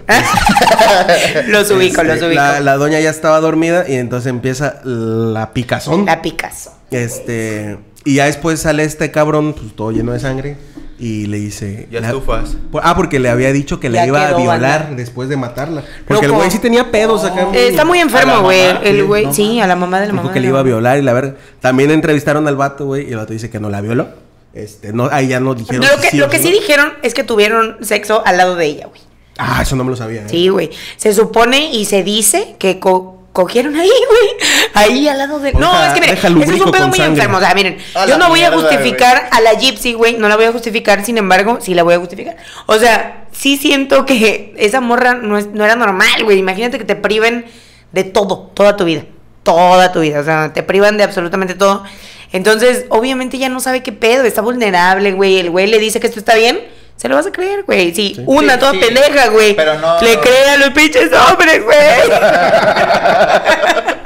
[1.49, 2.41] Los ubico, los Este, ubico.
[2.41, 6.07] La, la doña ya estaba dormida y entonces empieza la picazón.
[6.07, 6.73] La Picasso.
[6.91, 10.57] Este, y ya después sale este cabrón, pues todo lleno de sangre,
[10.99, 11.89] y le dice.
[11.91, 12.57] Ya la- estufas.
[12.83, 14.97] Ah, porque le había dicho que Ya le iba a violar banda.
[14.97, 15.83] después de matarla.
[16.07, 17.49] Porque el güey sí tenía pedos acá.
[17.53, 18.61] Eh, está muy enfermo, la güey.
[18.85, 20.23] El sí, güey, no sí, a la mamá de la mamá.
[20.23, 21.35] Dijo que le la iba a violar y la verdad.
[21.61, 24.09] También entrevistaron al vato, güey, y el vato dice que no la violó.
[24.55, 25.81] Este, no, ahí ya no dijeron.
[25.81, 26.61] Lo que, lo que sí no.
[26.61, 29.01] dijeron es que tuvieron sexo al lado de ella, güey.
[29.39, 30.21] Ah, eso no me lo sabía.
[30.23, 30.27] ¿eh?
[30.29, 30.71] Sí, güey.
[30.97, 34.51] Se supone y se dice que co- cogieron ahí, güey.
[34.75, 35.53] Ahí al lado de.
[35.53, 37.23] No, es que miren, eso es un pedo muy sangre.
[37.23, 37.39] enfermo.
[37.39, 40.17] O sea, miren, A yo no voy a justificar a la Gypsy, güey.
[40.17, 42.37] No la voy a justificar, sin embargo, sí la voy a justificar.
[42.67, 46.39] O sea, sí siento que esa morra no, es, no era normal, güey.
[46.39, 47.47] Imagínate que te priven
[47.93, 49.05] de todo, toda tu vida.
[49.43, 50.21] Toda tu vida.
[50.21, 51.85] O sea, te privan de absolutamente todo.
[52.33, 55.39] Entonces, obviamente ya no sabe qué pedo, está vulnerable, güey.
[55.39, 56.61] El güey le dice que esto está bien.
[57.03, 57.93] Se lo vas a creer, güey.
[57.93, 58.79] Sí, una Sí, toda sí.
[58.79, 59.57] pendeja, güey.
[59.57, 61.77] Pero no- Le cree a los pinches hombres, güey.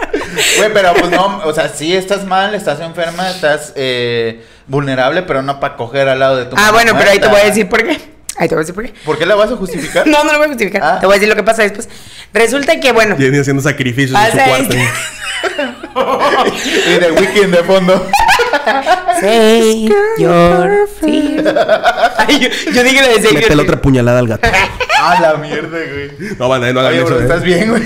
[0.59, 5.42] Güey, pero pues no, o sea, sí estás mal, estás enferma, estás eh, vulnerable, pero
[5.42, 7.44] no para coger al lado de tu ah, mamá bueno, pero ahí te voy a
[7.44, 7.98] decir por qué.
[8.38, 8.94] Ahí te voy a decir por qué.
[9.04, 10.06] ¿Por qué la vas a justificar?
[10.11, 10.82] No, no lo voy a justificar.
[10.82, 10.98] Ah.
[11.00, 11.88] Te voy a decir lo que pasa después.
[12.32, 13.16] Resulta que, bueno.
[13.16, 14.76] Viene haciendo sacrificios en su cuarto.
[16.87, 18.06] y de weekend de fondo.
[19.21, 19.88] Say
[20.19, 20.88] your.
[22.19, 24.49] Ay, yo, yo dije la de your la otra puñalada al gato.
[24.99, 26.11] Ah, la mierda, güey.
[26.38, 27.05] No, banda, no hagan eso.
[27.05, 27.23] bro, ¿eh?
[27.25, 27.83] ¿estás bien, güey?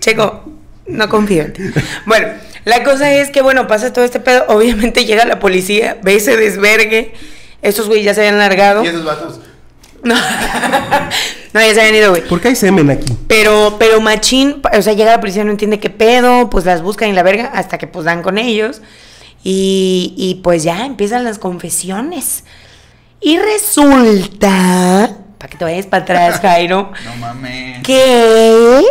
[0.00, 0.44] Checo,
[0.86, 1.62] no confío en ti.
[2.06, 2.28] Bueno,
[2.64, 4.46] la cosa es que, bueno, pasa todo este pedo.
[4.48, 7.12] Obviamente llega la policía, ve ese desvergue.
[7.60, 8.82] Estos güeyes ya se habían largado.
[8.82, 9.40] Y esos vatos.
[10.02, 10.16] No,
[11.52, 12.26] no ya se habían ido, güey.
[12.26, 13.16] ¿Por qué hay semen aquí?
[13.28, 17.08] Pero, pero Machín, o sea, llega la policía, no entiende qué pedo, pues las buscan
[17.08, 18.82] y la verga, hasta que pues dan con ellos.
[19.44, 22.44] Y, y pues ya empiezan las confesiones.
[23.20, 27.82] Y resulta, para que te vayas para atrás, Jairo, No mames.
[27.82, 28.82] que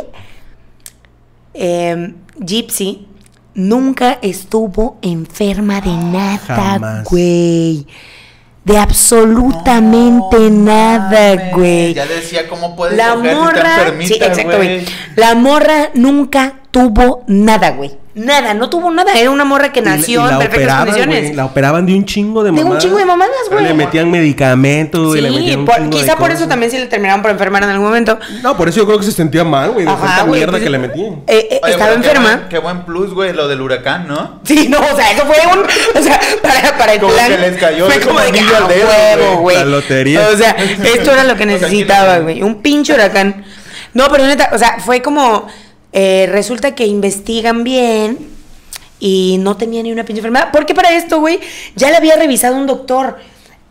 [1.54, 3.08] em, Gypsy
[3.54, 7.04] nunca estuvo enferma de nada, Jamás.
[7.06, 7.86] güey.
[8.64, 11.94] De absolutamente No nada, güey.
[11.96, 14.86] Ya decía cómo puedes La morra, enfermita, sí, exacto, güey.
[15.16, 17.92] La morra nunca tuvo nada, güey.
[18.14, 19.14] Nada, no tuvo nada.
[19.18, 21.36] Era una morra que Y la- nació y la en perfectas operaban, condiciones.
[21.36, 22.84] La operaban de un chingo de De un mamadas.
[22.84, 23.64] chingo de mamadas, güey.
[23.64, 25.22] Le metían medicamentos, güey.
[25.22, 27.32] le Sí, metían un por- chingo de quizá por eso también sí le terminaron por
[27.32, 28.20] enfermar en algún momento.
[28.44, 29.86] No, por eso yo creo que se sentía mal, güey.
[29.86, 31.14] De tanta mierda pues, que le metían.
[31.28, 32.36] eh, eh, Oye, estaba qué enferma.
[32.36, 34.42] buen- Qué buen plus, güey, lo del huracán, ¿no?
[34.44, 35.60] Sí, no, o sea, eso fue un.
[36.00, 37.30] O sea, para, para el Como plan.
[37.32, 39.42] que les cayó fue como de que anillo a al dedo, huevo, güey.
[39.42, 39.56] güey.
[39.58, 40.28] La lotería.
[40.34, 40.52] O sea,
[40.84, 42.44] esto era lo que necesitaba, ¿quién- güey.
[42.44, 43.46] Un pinche huracán.
[43.94, 45.48] No, pero neta, o sea, fue como.
[45.94, 48.18] Eh, resulta que investigan bien
[49.00, 50.50] y no tenía ni una pinche enfermedad.
[50.52, 51.40] Porque para esto, güey,
[51.76, 53.18] ya la había revisado un doctor.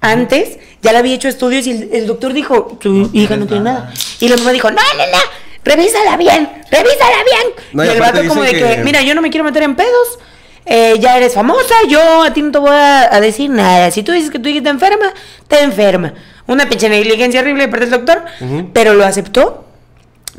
[0.02, 3.64] Antes, ya le había hecho estudios y el, el doctor dijo: Tu hija no tiene
[3.64, 3.80] nada.
[3.80, 3.94] nada.
[4.18, 5.18] Y la mamá dijo: No, no, no,
[5.62, 7.54] revísala bien, revísala bien.
[7.72, 9.62] No, y y el vato, como de que, que- mira, yo no me quiero meter
[9.62, 10.18] en pedos.
[10.64, 13.90] eh, ya eres famosa, yo a ti no te voy a, a decir nada.
[13.90, 15.12] Si tú dices que tu hija está enferma,
[15.48, 16.14] te enferma.
[16.46, 18.24] Una pinche negligencia horrible de parte del doctor,
[18.72, 19.66] pero lo aceptó.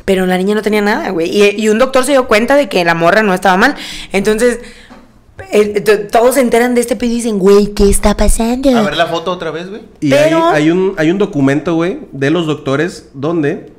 [0.04, 1.28] Pero la niña no tenía nada, güey.
[1.30, 3.76] Y, y un doctor se dio cuenta de que la morra no estaba mal.
[4.12, 4.58] Entonces,
[5.50, 8.76] eh, todos se enteran de este pedo y dicen, güey, ¿qué está pasando?
[8.76, 9.82] A ver la foto otra vez, güey.
[10.00, 13.72] Y Pero- hay, hay un, hay un documento, güey, de los doctores donde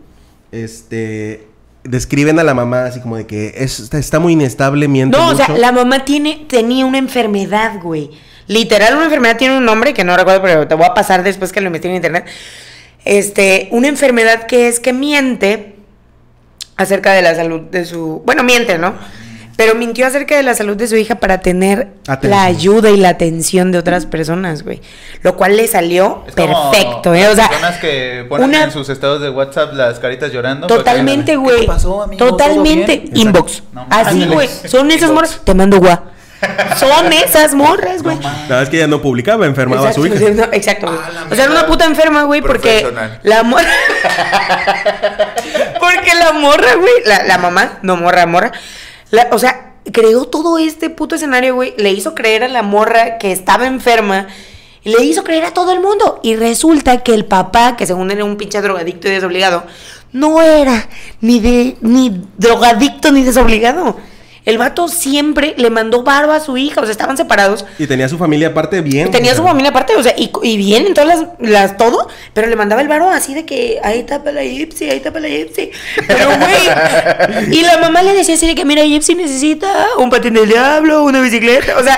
[0.51, 1.47] este
[1.83, 5.29] describen a la mamá así como de que es- está, está muy inestable, miente No,
[5.29, 8.09] o sea, la mamá tiene, tenía una enfermedad, güey.
[8.47, 11.51] Literal, una enfermedad tiene un nombre que no recuerdo, pero te voy a pasar después
[11.51, 12.25] que lo investigue en internet.
[13.05, 15.72] Este, una enfermedad que es que miente
[16.77, 18.21] acerca de la salud de su.
[18.25, 18.93] Bueno, miente, ¿no?
[19.55, 22.31] Pero mintió acerca de la salud de su hija para tener Atención.
[22.31, 24.81] la ayuda y la atención de otras personas, güey.
[25.21, 27.27] Lo cual le salió Es como perfecto, ¿eh?
[27.27, 30.65] O sea, personas que ponen una- en sus estados de WhatsApp las caritas llorando.
[30.65, 31.61] que Totalmente, güey.
[31.61, 32.17] ¿Qué pasó, amigo?
[32.25, 33.03] ¿Todo Totalmente.
[33.13, 33.61] Inbox.
[33.73, 34.49] No, Así, güey.
[34.65, 35.39] Son esas morras.
[35.43, 36.05] Te mando gua.
[36.75, 38.15] Son esas morras, güey.
[38.17, 38.23] No.
[38.23, 40.15] La verdad es que ella no publicaba, enfermaba a su hija.
[40.15, 40.99] Exacto, no, exacto, güey.
[40.99, 42.85] Ah, o sea, era una puta enferma, güey, porque
[43.21, 43.63] la morra.
[45.93, 48.51] porque la morra, güey, la, la mamá, no morra, morra.
[49.31, 51.73] o sea, creó todo este puto escenario, güey.
[51.77, 54.27] Le hizo creer a la morra que estaba enferma.
[54.83, 56.19] Le hizo creer a todo el mundo.
[56.23, 59.63] Y resulta que el papá, que según era un pinche drogadicto y desobligado,
[60.11, 60.89] no era
[61.21, 63.97] ni de ni drogadicto ni desobligado.
[64.45, 67.65] El vato siempre le mandó barba a su hija, o sea, estaban separados.
[67.79, 69.09] Y tenía su familia aparte bien.
[69.11, 72.07] Tenía o su familia aparte, o sea, y, y bien en todas las, las- todo,
[72.33, 75.27] pero le mandaba el varo así de que ahí tapa la Gypsy, ahí tapa la
[75.29, 75.71] Gypsy.
[76.07, 80.33] Pero güey, y la mamá le decía así de que mira, Gypsy necesita un patín
[80.33, 81.77] del diablo, una bicicleta.
[81.77, 81.97] O sea,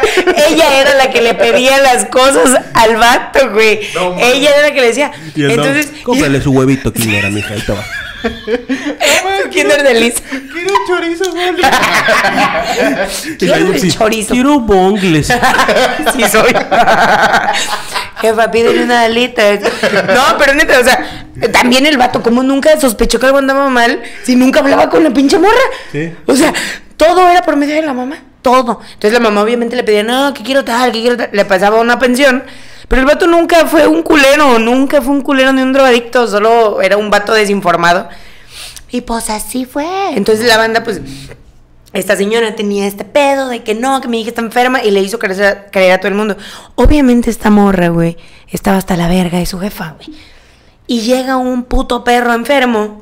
[0.50, 3.80] ella era la que le pedía las cosas al vato, güey.
[3.96, 5.12] No, ella era la que le decía.
[5.36, 7.84] Y Entonces, cómprale su huevito Kinder a mi hija, ahí te va.
[8.26, 10.14] Su kinder.
[10.52, 11.54] Quiero chorizo, la
[13.38, 14.34] Quiero el chorizo.
[14.34, 15.28] Quiero bongles.
[16.16, 16.54] sí soy.
[18.22, 19.44] Jefa, pídele una alita.
[19.54, 24.02] No, pero neta, o sea, también el vato, como nunca sospechó que algo andaba mal,
[24.24, 25.54] si nunca hablaba con la pinche morra.
[25.92, 26.14] Sí.
[26.26, 26.54] O sea,
[26.98, 28.18] todo era por medio de la mamá.
[28.42, 28.80] Todo.
[28.94, 31.30] Entonces la mamá obviamente le pedía, no, que quiero tal, que quiero tal.
[31.32, 32.44] Le pasaba una pensión.
[32.88, 36.82] Pero el vato nunca fue un culero, nunca fue un culero ni un drogadicto, solo
[36.82, 38.08] era un vato desinformado.
[38.92, 39.86] Y pues así fue.
[40.16, 41.02] Entonces la banda, pues,
[41.94, 45.02] esta señora tenía este pedo de que no, que mi hija está enferma y le
[45.02, 46.38] hizo creer, creer a todo el mundo.
[46.76, 48.18] Obviamente esta morra, güey,
[48.50, 50.18] estaba hasta la verga de su jefa, güey.
[50.88, 53.02] Y llega un puto perro enfermo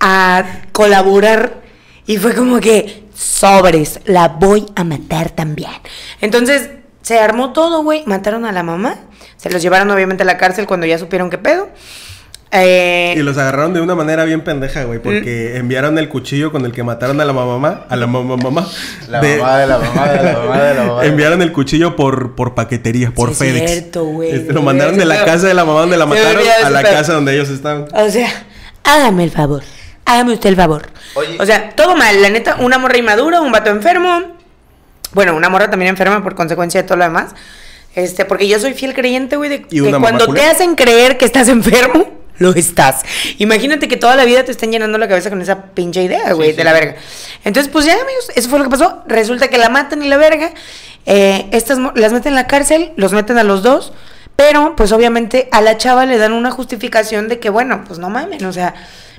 [0.00, 1.62] a colaborar
[2.06, 5.72] y fue como que sobres, la voy a matar también.
[6.20, 6.70] Entonces
[7.06, 8.96] se armó todo, güey, mataron a la mamá,
[9.36, 11.68] se los llevaron obviamente a la cárcel cuando ya supieron qué pedo.
[12.50, 16.64] Eh, Y los agarraron de una manera bien pendeja, güey, porque enviaron el cuchillo con
[16.64, 18.66] el que mataron a la mamá, a la mamá mamá.
[19.08, 21.04] La mamá de la mamá de la mamá de la mamá.
[21.04, 23.70] Enviaron el cuchillo por, por paquetería, por Sí, FedEx.
[23.70, 24.30] cierto, güey.
[24.34, 27.12] Este, lo mandaron de la casa de la mamá donde la mataron a la casa
[27.12, 27.86] donde ellos estaban.
[27.94, 28.28] O sea,
[28.82, 29.62] hágame el favor.
[30.04, 30.86] Hágame usted el favor.
[31.14, 31.36] Oye.
[31.40, 32.20] O sea, todo mal.
[32.20, 34.35] La neta, una morra inmadura, un vato enfermo.
[35.16, 37.34] Bueno, una morra también enferma por consecuencia de todo lo demás.
[37.94, 41.48] Este, porque yo soy fiel creyente, güey, de que cuando te hacen creer que estás
[41.48, 42.06] enfermo,
[42.38, 43.00] lo estás.
[43.38, 46.50] Imagínate que toda la vida te están llenando la cabeza con esa pinche idea, güey,
[46.50, 46.96] sí, de la verga.
[47.44, 49.04] Entonces, pues ya, amigos, eso fue lo que pasó.
[49.06, 50.52] Resulta que la matan y la verga.
[51.06, 53.94] Eh, estas las meten en la cárcel, los meten a los dos.
[54.36, 58.10] Pero, pues obviamente a la chava le dan una justificación de que, bueno, pues no
[58.10, 58.74] mamen, o sea,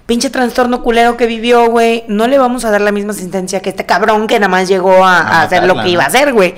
[0.07, 3.69] pinche trastorno culero que vivió, güey, no le vamos a dar la misma sentencia que
[3.69, 6.33] este cabrón que nada más llegó a, A a hacer lo que iba a hacer,
[6.33, 6.55] güey.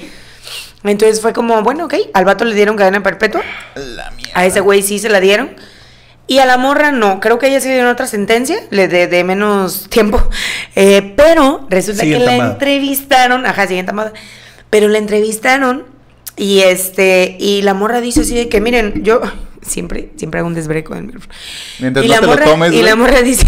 [0.84, 3.42] Entonces fue como, bueno, ok, al vato le dieron cadena perpetua.
[3.76, 4.40] La mierda.
[4.40, 5.52] A ese güey sí se la dieron.
[6.28, 9.08] Y a la morra no, creo que ella sí le dieron otra sentencia, le de,
[9.08, 10.22] de menos tiempo.
[10.76, 14.14] Eh, pero resulta que la entrevistaron, ajá, siguiente amada.
[14.70, 15.86] Pero la entrevistaron
[16.40, 19.22] y este, y la morra dice así de que, miren, yo
[19.62, 21.20] siempre, siempre hago un desbreco en.
[21.80, 23.46] Mientras y no la te lo morra, tomes, Y la morra dice.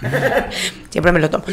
[0.90, 1.44] siempre me lo tomo.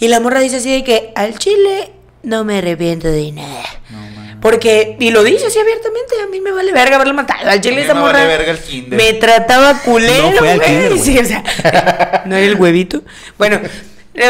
[0.00, 3.64] Y la morra dice así de que al chile no me arrepiento de nada.
[3.90, 4.40] No.
[4.40, 7.48] Porque, y lo dice así abiertamente, a mí me vale verga haberla matado.
[7.48, 8.96] Al chile esa me morra vale verga el kinder.
[8.96, 10.98] me trataba culero, güey.
[11.02, 13.02] Sí, o sea, no era el huevito.
[13.38, 13.60] Bueno,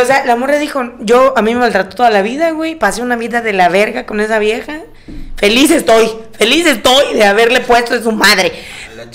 [0.03, 2.75] o sea, la morra dijo, yo, a mí me maltrató toda la vida, güey.
[2.77, 4.81] Pasé una vida de la verga con esa vieja.
[5.37, 8.53] Feliz estoy, feliz estoy de haberle puesto de su madre.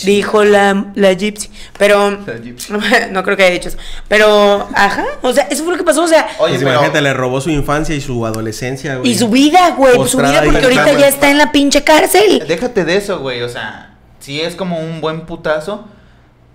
[0.03, 1.49] Dijo la, la gypsy.
[1.77, 2.71] Pero, La gypsy.
[3.11, 3.77] no creo que haya dicho eso.
[4.07, 6.27] Pero, ajá, o sea, eso fue lo que pasó, o sea...
[6.39, 9.11] Oye, Pues pero- imagínate, le robó su infancia y su adolescencia, güey.
[9.11, 12.43] Y su vida, güey, su Postrada vida porque ahorita ya está en la pinche cárcel.
[12.47, 13.41] Déjate de eso, güey.
[13.41, 15.85] O sea, sí es como un buen putazo.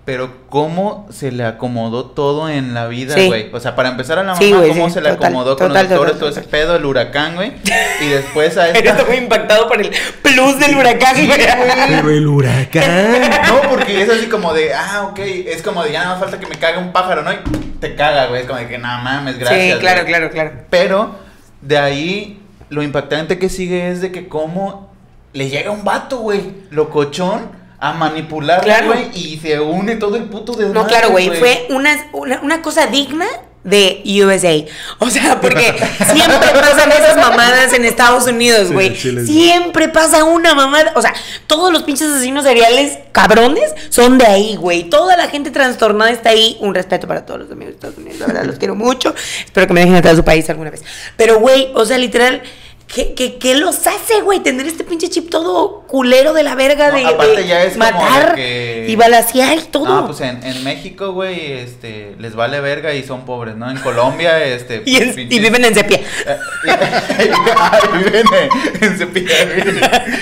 [0.06, 3.26] Pero cómo se le acomodó todo en la vida, Sí.
[3.26, 3.50] güey.
[3.52, 5.66] O sea, para empezar a la mamá, Sí, cómo sí, se le total, acomodó con
[5.68, 7.52] total, los doctores, total, todo ese pedo, el huracán, güey.
[8.00, 9.02] Y después a Pero esta...
[9.02, 9.90] estoy impactado por el
[10.22, 11.40] plus del huracán, güey.
[11.88, 13.20] Pero el huracán.
[13.48, 16.38] No, porque es así como de, ah, ok, es como de ya nada más falta
[16.38, 17.32] que me cague un pájaro, ¿no?
[17.32, 17.38] Y
[17.80, 19.74] te caga, güey, es como de que nada mames, gracias.
[19.74, 20.12] Sí, claro, güey".
[20.12, 20.52] claro, claro.
[20.70, 21.16] Pero
[21.62, 24.88] de ahí lo impactante que sigue es de que cómo
[25.32, 28.86] le llega un vato, güey, locochón, a manipularla, Claro.
[28.88, 32.62] güey, y se une todo el puto desmadre, No, claro, güey, fue una, una, una
[32.62, 33.26] cosa digna
[33.64, 34.64] de USA.
[35.00, 35.74] O sea, porque
[36.12, 38.94] siempre pasan esas mamadas en Estados Unidos, Sí, güey.
[39.26, 40.92] siempre pasa una mamada.
[40.94, 41.12] O sea,
[41.48, 44.84] todos los pinches asesinos seriales cabrones son de ahí, güey.
[44.84, 46.56] Toda la gente trastornada está ahí.
[46.60, 49.12] Un respeto para todos los amigos de Estados Unidos, la verdad, los quiero mucho.
[49.44, 50.84] Espero que me dejen entrar a su país alguna vez.
[51.16, 52.42] Pero, güey, o sea, literal.
[52.88, 54.40] ¿Qué, qué, qué los hace, güey?
[54.40, 57.72] Tener este pinche chip todo culero de la verga No, de, aparte de ya es
[57.76, 59.84] como matar de que- y balasear y todo.
[59.84, 63.68] No, pues en, en México, güey, este, les vale verga y son pobres, ¿no?
[63.70, 64.82] En Colombia, este...
[64.86, 66.00] Y, en- pinches- y viven en sepia.
[67.92, 68.26] Viven
[68.80, 69.26] en, en.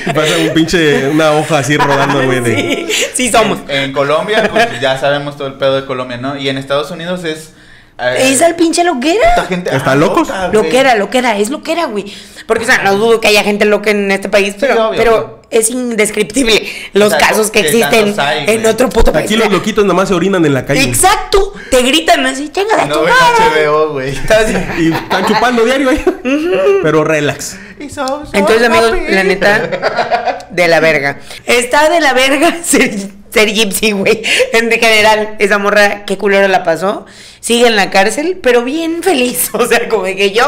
[0.06, 2.42] Y pasa un pinche, una hoja así rodando, güey.
[2.44, 3.58] Sí, sí somos.
[3.68, 6.36] En, en Colombia, pues ya sabemos todo el pedo de Colombia, ¿no?
[6.36, 7.52] Y en Estados Unidos es.
[7.98, 9.28] Eh, Es al pinche loquera.
[9.30, 9.74] esta gente.
[9.74, 10.28] ¿Están ah, locos?
[10.28, 10.70] loca, Lo güey.
[10.70, 12.12] que era, lo que era, es lo que era, güey.
[12.46, 15.16] Porque, o sea, no dudo que haya gente loca en este país, pero, obvio, pero
[15.16, 15.38] obvio.
[15.50, 19.24] es indescriptible los O sea, casos que que existen hay, en otro puto país.
[19.24, 20.82] Aquí los loquitos nomás se orinan en la calle.
[20.82, 23.06] Exacto, te gritan así, chinga de No tu.
[23.06, 24.12] HBO, güey.
[24.78, 26.04] Y están chupando diario ahí.
[26.82, 27.56] Pero relax.
[27.78, 31.18] Entonces, amigos, la neta, de la verga.
[31.46, 32.54] Está de la verga
[33.34, 34.22] ser gypsy, güey.
[34.52, 37.04] En general, esa morra, qué culero la pasó.
[37.40, 39.50] Sigue en la cárcel, pero bien feliz.
[39.52, 40.44] O sea, como que yo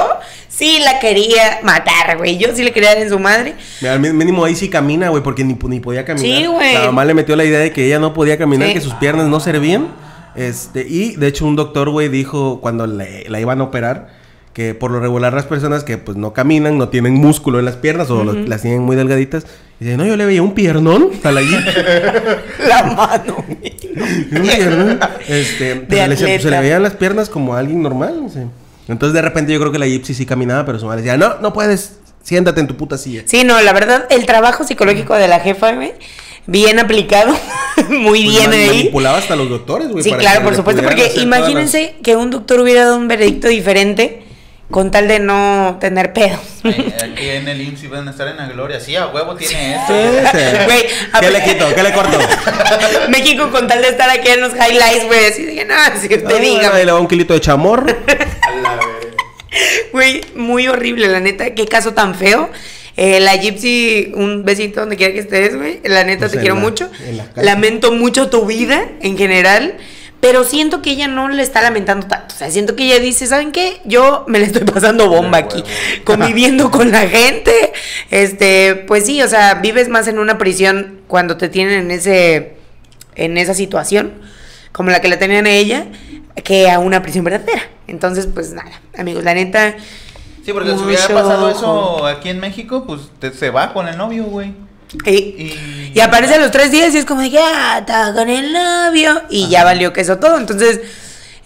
[0.49, 2.39] sí la quería matar, güey.
[2.39, 3.55] Yo sí le quería dar en su madre.
[3.87, 6.39] Al mínimo ahí sí camina, güey, porque ni, ni podía caminar.
[6.41, 6.73] Sí, güey.
[6.75, 8.75] La mamá le metió la idea de que ella no podía caminar, Sí.
[8.75, 9.89] que sus piernas no servían.
[10.37, 14.09] Este, y de hecho un doctor, güey, dijo cuando le- la iban a operar
[14.53, 17.77] que por lo regular las personas que pues no caminan, no tienen músculo en las
[17.77, 19.47] piernas o las tienen muy delgaditas.
[19.79, 21.41] Dice, no, yo le veía un piernón a la
[22.67, 23.57] La mano, un
[24.43, 24.99] piernón.
[25.29, 28.19] Este, pues, le, se le veían las piernas como a alguien normal.
[28.23, 28.47] no sé.
[28.89, 31.39] Entonces de repente yo creo que la Gypsy sí caminaba, pero su madre decía, no,
[31.41, 33.23] no puedes, siéntate en tu puta silla.
[33.27, 35.93] Sí, no, la verdad, el trabajo psicológico de la jefa, güey,
[36.47, 37.35] bien aplicado.
[37.91, 38.67] Muy Pues, bien ahí.
[38.69, 40.05] Manipulaba hasta los doctores, güey.
[40.05, 43.49] Sí, para claro, por supuesto, porque las- imagínense que un doctor hubiera dado un veredicto
[43.49, 44.23] diferente
[44.71, 46.41] con tal de no tener pedos.
[46.65, 48.81] Ay, Aquí en el IMSS iban a estar en la gloria.
[48.81, 49.93] Sí, a huevo tiene esto.
[50.33, 50.57] Sí, sí.
[50.67, 51.75] Güey, a ¿Qué le quito?
[51.75, 52.19] ¿Qué le corto?
[53.09, 56.07] México con tal de estar aquí en los highlights, güey, así de que no, si
[56.07, 57.87] usted Ah, diga, Le va un kilito de chamor.
[59.93, 62.51] güey, muy horrible, la neta, qué caso tan feo.
[62.99, 65.81] Eh, la Gypsy, un besito donde quiera que estés, güey.
[65.85, 66.91] La neta, Pues te quiero la- mucho.
[67.35, 67.43] la.
[67.43, 69.75] Lamento mucho tu vida en general.
[70.21, 72.35] Pero siento que ella no le está lamentando tanto.
[72.35, 73.81] O sea, siento que ella dice, ¿saben qué?
[73.85, 75.63] Yo me le estoy pasando bomba aquí.
[76.05, 77.73] Conviviendo con la gente.
[78.11, 82.57] Este, pues sí, o sea, vives más en una prisión cuando te tienen en ese.
[83.15, 84.15] en esa situación.
[84.73, 85.87] Como la que la tenían a ella.
[86.45, 87.63] Que a una prisión verdadera.
[87.87, 89.77] Entonces, pues nada, amigos, la neta.
[90.45, 91.57] Sí, porque si hubiera pasado ojo.
[91.99, 94.53] eso aquí en México, pues te- se va con el novio, güey.
[95.05, 98.13] Y, Y, y aparece a los tres días y es como de que, ah, está
[98.15, 99.23] con el novio.
[99.31, 100.37] Y ya valió que eso todo.
[100.39, 100.81] Entonces,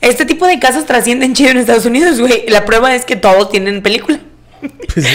[0.00, 2.44] este tipo de casos trascienden chido en Estados Unidos, güey.
[2.48, 4.18] La prueba es que todos tienen película.
[4.60, 5.06] Pues,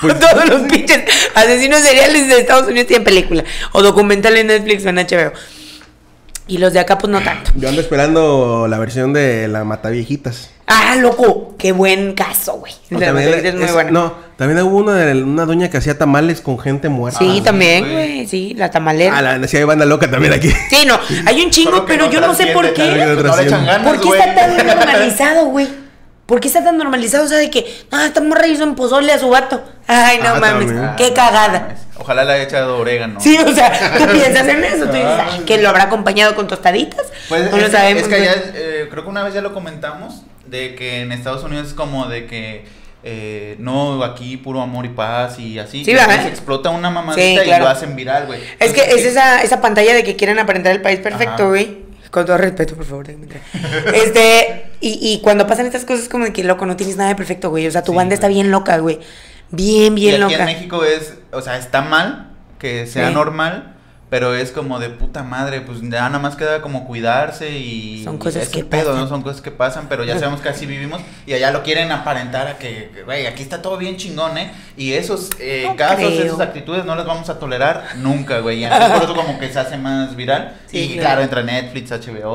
[0.00, 1.02] pues- todos los pinches
[1.34, 3.44] asesinos seriales de Estados Unidos tienen película.
[3.72, 5.32] O documental en Netflix o en HBO.
[6.48, 7.50] Y los de acá, pues no tanto.
[7.54, 10.50] Yo ando esperando la versión de la Mataviejitas.
[10.66, 11.54] Ah, loco.
[11.58, 12.72] Qué buen caso, güey.
[12.90, 13.90] No, La también, verdad es muy es- bueno.
[13.90, 17.18] no, también hubo una, de, una doña que hacía tamales con gente muerta.
[17.18, 18.26] Sí, Ah, también, güey.
[18.26, 19.18] Sí, la tamalera.
[19.18, 20.50] Ah, la, sí, hay banda loca también aquí.
[20.70, 20.98] Sí, no.
[21.26, 22.82] Hay un chingo, pero yo no sé por qué.
[22.86, 23.22] también.
[23.22, 24.20] No le echan ganas, ¿Por qué güey.
[24.20, 25.68] está tan normalizado, güey?
[26.26, 27.24] ¿Por qué está tan normalizado?
[27.24, 29.62] O sea, de que, ah, esta morra hizo en pozole a su vato.
[29.86, 30.90] Ay, no Ah, mames, también.
[30.98, 31.74] qué cagada.
[31.98, 33.20] Ojalá le haya echado orégano.
[33.20, 36.46] Sí, o sea, tú piensas en eso, tú dices, ay, que lo habrá acompañado con
[36.46, 37.06] tostaditas.
[37.28, 38.02] Pues no es, lo sabemos.
[38.02, 41.42] es que allá, eh, creo que una vez ya lo comentamos, de que en Estados
[41.44, 42.64] Unidos es como de que
[43.04, 45.84] eh, no, aquí puro amor y paz y así.
[45.84, 46.10] Sí, ¿verdad?
[46.10, 48.40] entonces explota una mamadita Sí, y lo hacen viral, güey.
[48.58, 51.88] Es que es esa, esa pantalla de que quieren aparentar el país perfecto, güey.
[52.10, 53.06] Con todo respeto, por favor.
[53.94, 57.16] Este, y, y cuando pasan estas cosas, como de que loco, no tienes nada de
[57.16, 57.66] perfecto, güey.
[57.66, 58.98] O sea, tu Sí, banda está bien loca, güey.
[59.50, 60.36] Bien, y bien aquí loca.
[60.50, 63.14] en México es, o sea, está mal que sea Sí.
[63.14, 63.74] normal,
[64.10, 68.16] pero es como de puta madre, pues ya nada más queda como cuidarse y Son
[68.18, 69.00] cosas ese que pedo, pasan.
[69.00, 69.06] ¿no?
[69.08, 72.46] Son cosas que pasan, pero ya sabemos que así vivimos y allá lo quieren aparentar
[72.48, 74.50] a que, güey, aquí está todo bien chingón, ¿eh?
[74.78, 76.24] Y esos eh, No casos, creo.
[76.24, 78.60] esas actitudes no las vamos a tolerar nunca, güey.
[78.60, 80.54] Y entonces por eso como que se hace más viral.
[80.68, 81.00] Sí, y claro.
[81.02, 82.34] claro, entra Netflix, HBO,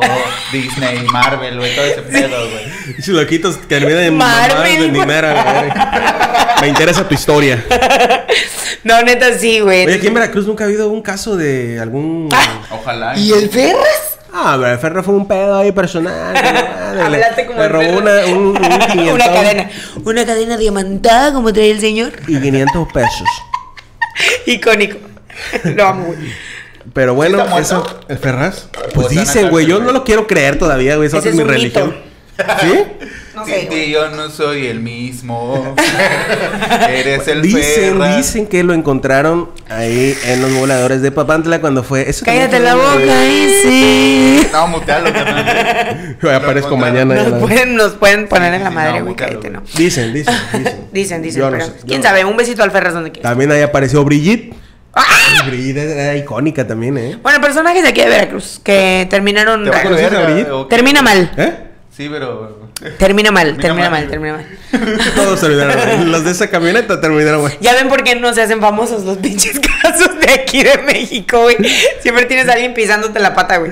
[0.52, 2.66] Disney, Marvel, güey, todo ese pedo, güey.
[3.00, 5.72] Esos loquitos que terminan en Marvel, mamadas de dinero, güey.
[6.62, 7.64] Me interesa tu historia.
[8.84, 9.86] No, neta, sí, güey.
[9.86, 12.28] Oye, aquí en Veracruz nunca ha habido un caso de algún.
[12.70, 13.18] Ojalá.
[13.18, 14.20] ¿Y el Ferras?
[14.34, 16.34] Ah, pero el Ferro fue un pedo ahí personal.
[16.34, 16.94] ¿no?
[16.96, 19.70] Le- Hablaste como Le el robó una, un, un Una quinientón cadena.
[20.04, 22.12] Una cadena diamantada, como trae el señor.
[22.28, 23.28] Y 500 pesos.
[24.48, 24.98] Icónico.
[25.64, 26.18] Lo amo, güey.
[26.94, 27.76] Pero bueno, ¿Sí está muerto?
[27.96, 28.00] eso.
[28.10, 28.66] ¿El Ferraz?
[28.66, 29.64] ¿O Pues en la dicen, güey.
[29.66, 29.88] cárcel, Yo güey?
[29.88, 31.08] no lo quiero creer todavía, güey.
[31.08, 31.96] Esa Ese es es mi un religión.
[32.38, 32.54] mito.
[32.60, 33.08] ¿Sí?
[33.44, 33.90] No sé, güey.
[33.90, 35.76] yo no soy el mismo.
[36.90, 42.10] Eres el Dicen, dicen que lo encontraron ahí en los voladores de Papantla cuando fue.
[42.10, 44.48] Eso Cállate la boca, ahí sí.
[44.52, 45.10] No, mutealo.
[46.22, 47.16] Güey, aparezco mañana.
[47.16, 49.64] Nos pueden, nos pueden poner Sí, en la sí, madre, no, güey, búscalo, cállate, ¿no?
[49.76, 50.88] Dicen, dicen, dicen.
[50.92, 53.12] Dicen, dicen, Yo no pero sé, yo quién no sabe, un besito al Ferras donde
[53.12, 53.30] quiera.
[53.30, 54.56] También ahí apareció Brigitte.
[54.94, 55.44] ¡Ah!
[55.48, 57.18] Brigitte era icónica también, ¿eh?
[57.22, 60.00] Bueno, personajes de aquí de Veracruz que terminaron Te a raros.
[60.00, 60.68] ¿Conoces a.
[60.70, 61.32] Termina mal.
[61.38, 61.54] ¿Eh?
[61.96, 62.63] Sí, pero.
[62.98, 64.02] Termina mal, Termina mal.
[64.02, 64.46] mal, termina mal.
[65.16, 65.76] Todos terminaron.
[66.00, 66.12] mal.
[66.12, 67.54] Los de esa camioneta terminaron, güey.
[67.62, 71.42] Ya ven por qué no se hacen famosos los pinches casos de aquí de México,
[71.44, 71.58] güey.
[72.02, 73.72] Siempre tienes a alguien pisándote la pata, güey.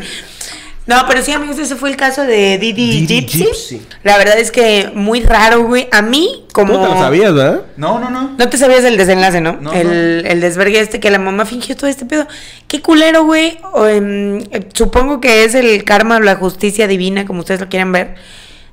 [0.88, 3.45] No, pero sí, amigos, ese fue el caso de Didi, Didi Gypsy.
[3.45, 3.82] Gypsy.
[4.04, 5.88] La verdad es que muy raro, güey.
[5.91, 6.74] A mí, como.
[6.74, 7.62] ¿Cómo te lo sabías, verdad?
[7.78, 8.36] No, no, no.
[8.38, 9.58] No te sabías el desenlace, ¿no?
[9.62, 12.28] No, el, el desvergue este que la mamá fingió todo este pedo.
[12.68, 13.60] Qué culero, güey.
[13.74, 14.43] O, em,
[14.74, 18.16] supongo que es el karma o la justicia divina, como ustedes lo quieran ver,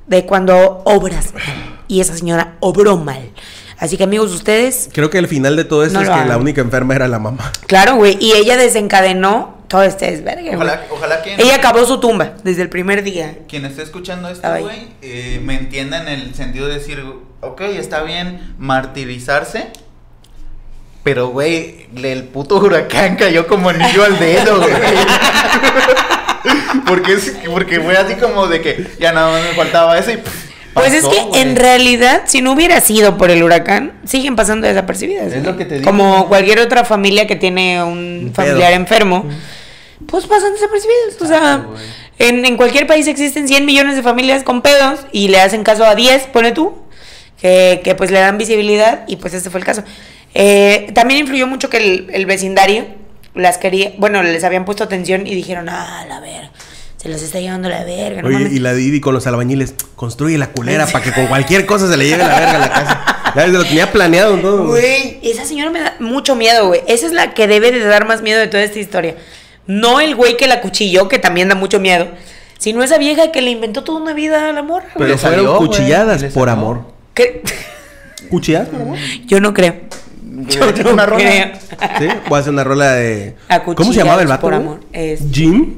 [0.08, 1.42] de cuando obras mal.
[1.86, 3.30] Y esa señora obró mal.
[3.78, 6.28] Así que, amigos, ustedes, Creo que el final de todo esto No es que hagan.
[6.28, 7.52] la única enferma era la mamá.
[7.66, 8.16] claro, güey.
[8.20, 10.56] Y ella desencadenó todo este desvergue.
[10.56, 13.38] Ojalá, ojalá quien, Ella acabó su tumba desde el primer día.
[13.48, 17.04] quien esté escuchando esto, güey, eh, me entienda en el sentido de decir,
[17.40, 19.68] ok, está bien martirizarse.
[21.04, 24.72] Pero, güey, el puto huracán cayó como anillo al dedo, güey.
[26.86, 30.16] porque, es, porque fue así como de que ya nada más me faltaba eso y...
[30.16, 34.66] pff, Pues es que en realidad, si no hubiera sido por el huracán, siguen pasando
[34.66, 35.32] desapercibidas.
[35.32, 35.84] Es lo que te digo.
[35.90, 39.24] Como cualquier otra familia que tiene un Un familiar enfermo,
[40.06, 41.20] pues pasan desapercibidas.
[41.20, 41.66] O sea,
[42.18, 45.84] en, en cualquier país existen 100 millones de familias con pedos y le hacen caso
[45.84, 46.76] a 10, pone tú,
[47.40, 49.82] que, que pues le dan visibilidad y pues este fue el caso.
[50.34, 52.86] Eh, también influyó mucho que el, el vecindario
[53.34, 56.50] las quería, bueno, les habían puesto atención y dijeron, ah, la verga,
[56.96, 58.22] se los está llevando la verga.
[58.22, 58.52] no Oye, mames".
[58.52, 61.96] y la Didi con los albañiles, construye la culera para que con cualquier cosa se
[61.96, 63.04] le llegue la verga a la casa.
[63.36, 64.68] Ya lo tenía planeado todo.
[64.68, 65.18] güey.
[65.22, 66.80] Esa señora me da mucho miedo, güey.
[66.88, 69.16] Esa es la que debe de dar más miedo de toda esta historia.
[69.66, 72.08] No el güey que la cuchilló, que también da mucho miedo,
[72.58, 74.82] sino esa vieja que le inventó toda una vida al amor.
[74.96, 76.86] Pero fueron cuchilladas por amor.
[77.14, 77.42] ¿Qué?
[78.30, 78.98] ¿Cuchilladas por amor?
[79.26, 79.76] Yo no creo.
[80.76, 81.24] Yo no una rola.
[81.24, 81.52] creo.
[81.98, 83.36] Sí, voy a hacer una rola de.
[83.76, 84.40] ¿Cómo se llamaba el vato?
[84.42, 84.80] por amor.
[84.92, 85.74] Es- ¿Jim?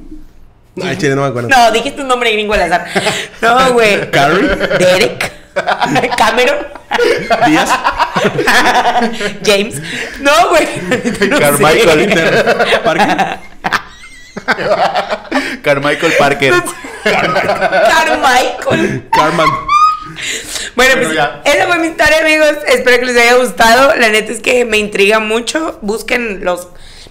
[0.83, 1.49] Ay, chile, no me acuerdo.
[1.49, 2.87] No, dijiste un nombre gringo al azar.
[3.43, 4.11] No, güey.
[4.11, 4.47] Karen.
[4.79, 5.33] Derek.
[6.17, 6.57] Cameron.
[7.47, 7.71] Díaz.
[9.45, 9.83] James.
[10.21, 10.67] No, güey.
[11.29, 11.41] No sé.
[11.41, 12.81] Carmichael.
[12.85, 13.39] Parker.
[15.63, 16.55] Carmichael Parker.
[17.05, 19.03] Carmichael.
[19.13, 19.49] Carman.
[20.77, 21.43] Bueno, Bueno, pues ya.
[21.45, 22.57] esa fue mi historia, amigos.
[22.69, 23.95] Espero que les haya gustado.
[23.97, 25.79] La neta es que me intriga mucho.
[25.83, 26.69] Busquen los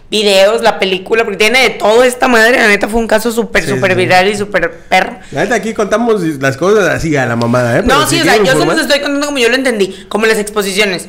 [0.10, 2.58] videos, la película, porque tiene de todo esta madre.
[2.58, 3.98] La neta fue un caso súper, súper sí.
[3.98, 5.18] viral y súper perro.
[5.32, 7.84] La neta, aquí contamos las cosas así a la mamada, ¿eh?
[7.84, 10.06] Pero No, si sí, o sea, yo se los estoy contando como yo lo entendí,
[10.10, 11.08] como las exposiciones.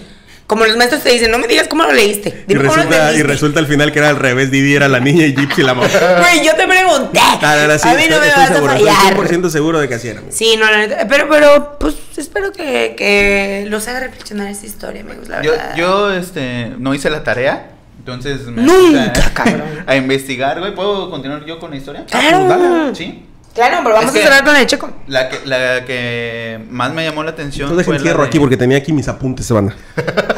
[0.50, 2.28] Como los maestros te dicen, no me digas cómo lo leíste.
[2.30, 3.26] Y Dime cómo lo resulta, y entendiste".
[3.28, 4.50] resulta al final que era al revés.
[4.50, 5.88] Didi era la niña y Gypsy la mamá.
[6.18, 7.20] Güey, yo te pregunté.
[7.22, 9.16] Ah, no, sí, a mí no estoy, me estoy vas seguro, a estoy fallar.
[9.16, 10.22] 100% seguro de que así era.
[10.28, 11.06] Sí, no, la neta.
[11.06, 15.76] Pero, pero, pues espero que, que los haga reflexionar esta historia, amigos, la Yo, verdad.
[15.76, 17.70] yo, este, no hice la tarea.
[18.00, 19.62] Entonces me Nunca, a- cabrón.
[19.86, 20.74] a investigar, güey.
[20.74, 22.04] ¿Puedo continuar yo con la historia?
[22.10, 22.48] Claro.
[22.48, 22.94] dale.
[22.96, 23.24] Sí.
[23.68, 24.90] Claro, pero vamos Es que- a cerrar con el checo.
[25.06, 28.38] La que, la que más me llamó la atención Yo dejé fue fierro de- aquí
[28.38, 29.74] porque tenía aquí mis apuntes, se van.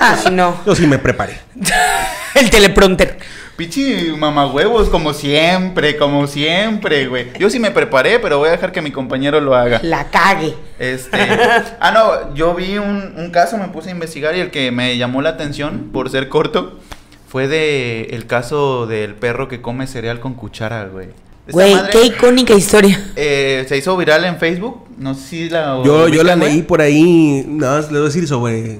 [0.00, 0.60] Ah, no.
[0.66, 1.38] Yo sí me preparé.
[2.34, 3.18] el teleprompter.
[3.56, 7.32] Pichi mamahuevos, como siempre, como siempre, güey.
[7.38, 9.78] Yo sí me preparé, pero voy a dejar que mi compañero lo haga.
[9.84, 10.54] La cague.
[10.80, 11.16] Este.
[11.80, 14.96] Ah, no, yo vi un, un caso, me puse a investigar y el que me
[14.96, 16.80] llamó la atención por ser corto
[17.28, 21.08] fue de el caso del perro que come cereal con cuchara, güey.
[21.50, 23.02] Güey, qué icónica historia.
[23.16, 24.84] eh, se hizo viral en Facebook.
[24.98, 25.82] No sé si la.
[25.84, 27.44] Yo, yo la leí por ahí.
[27.48, 28.78] Nada más le voy a decir sobre,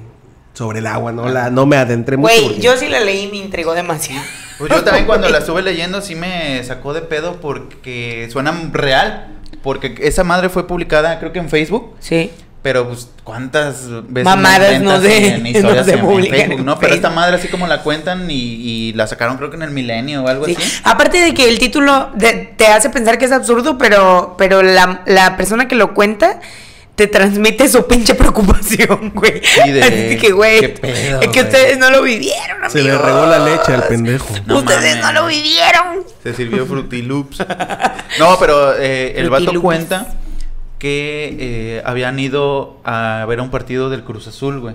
[0.55, 1.29] sobre el agua, ¿no?
[1.29, 2.33] La, no me adentré mucho.
[2.33, 4.23] Güey, porque- yo sí la leí y me intrigó demasiado.
[4.59, 9.29] Pues yo también cuando la estuve leyendo sí me sacó de pedo porque suena real.
[9.63, 11.95] Porque esa madre fue publicada creo que en Facebook.
[12.01, 12.31] Sí.
[12.63, 16.59] Pero pues cuántas veces Mamadas no se- en historias no se en- en publican Facebook,
[16.61, 16.79] en ¿no?
[16.79, 19.73] Pero esta madre así como la cuentan y, y la sacaron creo que en el
[19.73, 20.55] milenio o algo Sí.
[20.57, 20.81] así.
[20.85, 25.03] Aparte de que el título de- te hace pensar que es absurdo, pero, pero la,
[25.07, 26.39] la persona que lo cuenta
[26.95, 29.41] te transmite su pinche preocupación, güey.
[29.43, 31.53] Sí, de- Así que, güey, qué pedo, es que güey.
[31.53, 32.73] ustedes no lo vivieron, amigos.
[32.75, 34.29] Se le regó la leche al pendejo.
[34.47, 35.03] No ustedes mames.
[35.05, 36.05] no lo vivieron.
[36.23, 37.39] Se sirvió Fruity Loops.
[38.21, 39.65] No, pero eh, el Fruity vato Loops.
[39.65, 40.07] cuenta
[40.83, 44.75] que eh, habían ido a ver un partido del Cruz Azul, güey.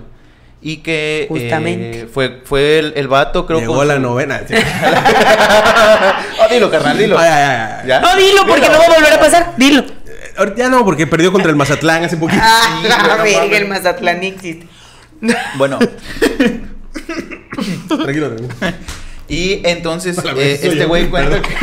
[0.62, 2.08] Y que eh, Justamente.
[2.10, 4.40] fue, fue el, el vato, creo Llegó con la novena.
[4.48, 4.54] sí.
[4.56, 7.18] Ah, dilo, carnal, dilo.
[7.18, 7.88] Ay, ay, ay, ay.
[7.88, 8.00] ¿Ya?
[8.00, 9.52] No, dilo, porque no va a volver a pasar.
[9.58, 9.80] Dilo.
[9.82, 12.40] Eh, ahorita Ya no, porque perdió contra el Mazatlán hace poquito.
[12.42, 14.66] Ah, Sí, no verga, el Mazatlán existe.
[15.56, 15.78] Bueno,
[17.86, 18.48] Tranquilo, tranquilo.
[19.28, 21.54] y entonces A eh, este güey cuenta que...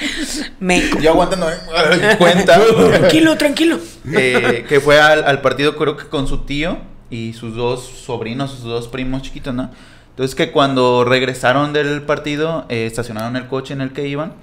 [0.60, 0.82] Me...
[1.00, 1.56] Yo aguantando, ¿eh?
[2.18, 3.78] cuenta Tranquilo, tranquilo.
[4.12, 6.78] eh, que fue al, al partido creo que con su tío
[7.10, 9.70] y sus dos sobrinos, sus dos primos chiquitos, ¿no?
[10.10, 14.34] Entonces que cuando regresaron del partido, eh, estacionaron el coche en el que iban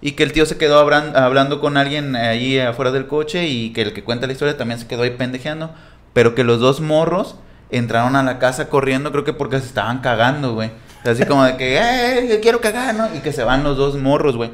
[0.00, 3.72] y que el tío se quedó hablan- hablando con alguien ahí afuera del coche y
[3.72, 5.70] que el que cuenta la historia también se quedó ahí pendejeando,
[6.12, 7.36] pero que los dos morros
[7.70, 10.70] entraron a la casa corriendo, creo que porque se estaban cagando, güey.
[11.04, 13.08] Así como de que, eh, quiero cagar, ¿no?
[13.14, 14.50] Y que se van los dos morros, güey.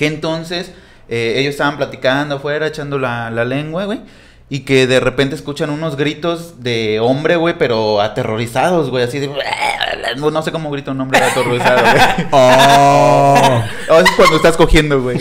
[0.00, 0.72] Que entonces
[1.10, 4.00] eh, ellos estaban platicando afuera, echando la, la lengua, güey.
[4.48, 9.30] Y que de repente escuchan unos gritos de hombre, güey, pero aterrorizados, güey, así de...
[10.16, 12.28] No, sé cómo grita un hombre aterrorizado, güey.
[12.30, 13.62] Oh.
[13.90, 15.20] Oh, es cuando estás cogiendo, güey.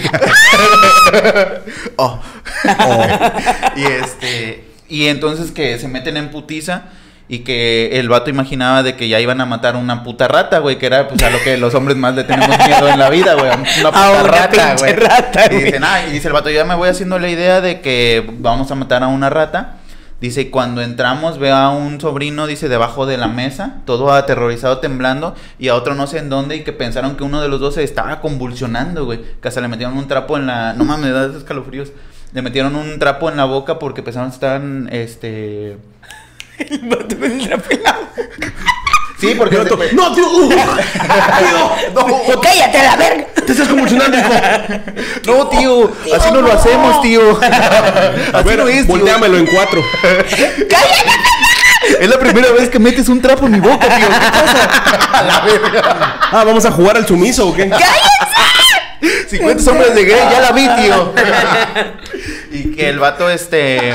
[1.97, 2.21] oh.
[3.75, 4.63] y este.
[4.87, 6.83] Y entonces que se meten en putiza.
[7.31, 10.79] Y que el vato imaginaba de que ya iban a matar una puta rata, güey,
[10.79, 13.35] que era pues a lo que los hombres más le tenemos miedo en la vida,
[13.35, 13.51] güey.
[13.79, 14.93] Una puta A una rata, güey.
[14.93, 18.27] rata, y ah, y dice el vato, ya me voy haciendo la idea de que
[18.39, 19.75] vamos a matar a una rata.
[20.21, 24.79] Dice, y cuando entramos veo a un sobrino, dice, debajo de la mesa, todo aterrorizado,
[24.79, 27.61] temblando, y a otro no sé en dónde, y que pensaron que uno de los
[27.61, 29.19] dos se estaba convulsionando, güey.
[29.41, 30.73] Que hasta le metieron un trapo en la...
[30.73, 31.93] No mames, me da escalofríos.
[32.33, 35.77] Le metieron un trapo en la boca porque pensaron que estaban, este...
[36.59, 37.49] El vato con el.
[39.19, 39.55] Sí, porque...
[39.57, 40.25] Yo to- se- ¡No, tío!
[40.29, 40.49] ¡Uh!
[40.49, 40.57] ¡Tío!
[41.93, 43.25] ¡No, cállate a la verga!
[43.45, 44.29] ¡Te estás convulsionando, hijo!
[45.25, 47.37] No, tío, así no lo hacemos, tío.
[48.33, 48.95] Así ver, no es, tío.
[48.95, 49.83] volteámelo en cuatro.
[50.01, 51.11] ¡Cállate!
[51.99, 54.07] Es la primera vez que metes un trapo en mi boca, tío.
[54.07, 54.69] ¿Qué pasa?
[55.13, 56.19] A la verga.
[56.31, 57.71] Ah, ¿vamos a jugar al sumiso o qué?
[59.29, 61.13] 50 sombras de Grey, ya la vi, tío.
[62.51, 63.93] y que el vato, este.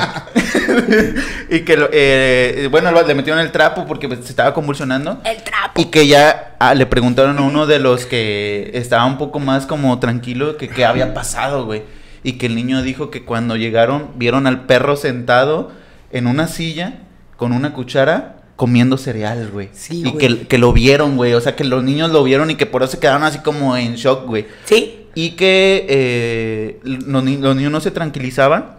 [1.51, 4.55] y que, lo- eh, bueno, el vato le metieron el trapo porque pues, se estaba
[4.55, 5.21] convulsionando.
[5.25, 5.79] El trapo.
[5.81, 9.67] Y que ya ah, le preguntaron a uno de los que estaba un poco más
[9.67, 11.83] como tranquilo que qué había pasado, güey.
[12.23, 15.73] Y que el niño dijo que cuando llegaron vieron al perro sentado
[16.11, 16.95] en una silla
[17.37, 19.69] con una cuchara comiendo cereal, güey.
[19.73, 20.19] Sí, y güey.
[20.39, 21.35] que, que lo vieron, güey.
[21.35, 23.77] O sea, que los niños lo vieron y que por eso se quedaron así como
[23.77, 24.47] en shock, güey.
[24.65, 25.07] ¿Sí?
[25.17, 28.77] Y que eh, los, ni- los niños no se tranquilizaban,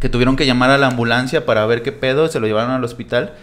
[0.00, 2.84] que tuvieron que llamar a la ambulancia para ver qué pedo, se lo llevaron al
[2.84, 3.34] hospital.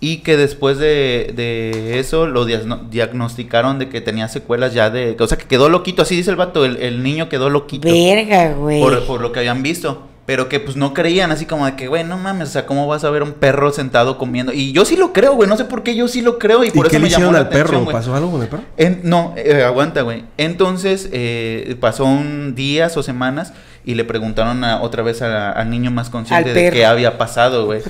[0.00, 5.16] Y que después de, de eso lo diagno- diagnosticaron de que tenía secuelas ya de...
[5.18, 7.88] O sea, que quedó loquito, así dice el vato, el, el niño quedó loquito.
[7.88, 8.80] Verga, güey.
[8.82, 10.06] Por, por lo que habían visto.
[10.26, 12.86] Pero que pues no creían, así como de que, güey, no mames, o sea, ¿cómo
[12.86, 14.52] vas a ver un perro sentado comiendo?
[14.54, 16.68] Y yo sí lo creo, güey, no sé por qué yo sí lo creo y
[16.68, 17.68] ¿Y por qué eso le me llamó hicieron la al perro?
[17.76, 17.92] atención.
[17.92, 18.62] ¿Pasó algo con el perro?
[18.78, 20.24] En- no, eh, aguanta, güey.
[20.38, 23.52] Entonces, eh, pasó un días o semanas
[23.86, 27.18] y le preguntaron a- otra vez a- al niño más consciente Al de qué había
[27.18, 27.80] pasado, güey.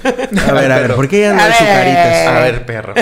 [0.48, 2.26] A ver, a ver, ¿por qué ya no A hay ver, sucaritas?
[2.26, 2.94] A ver, perro.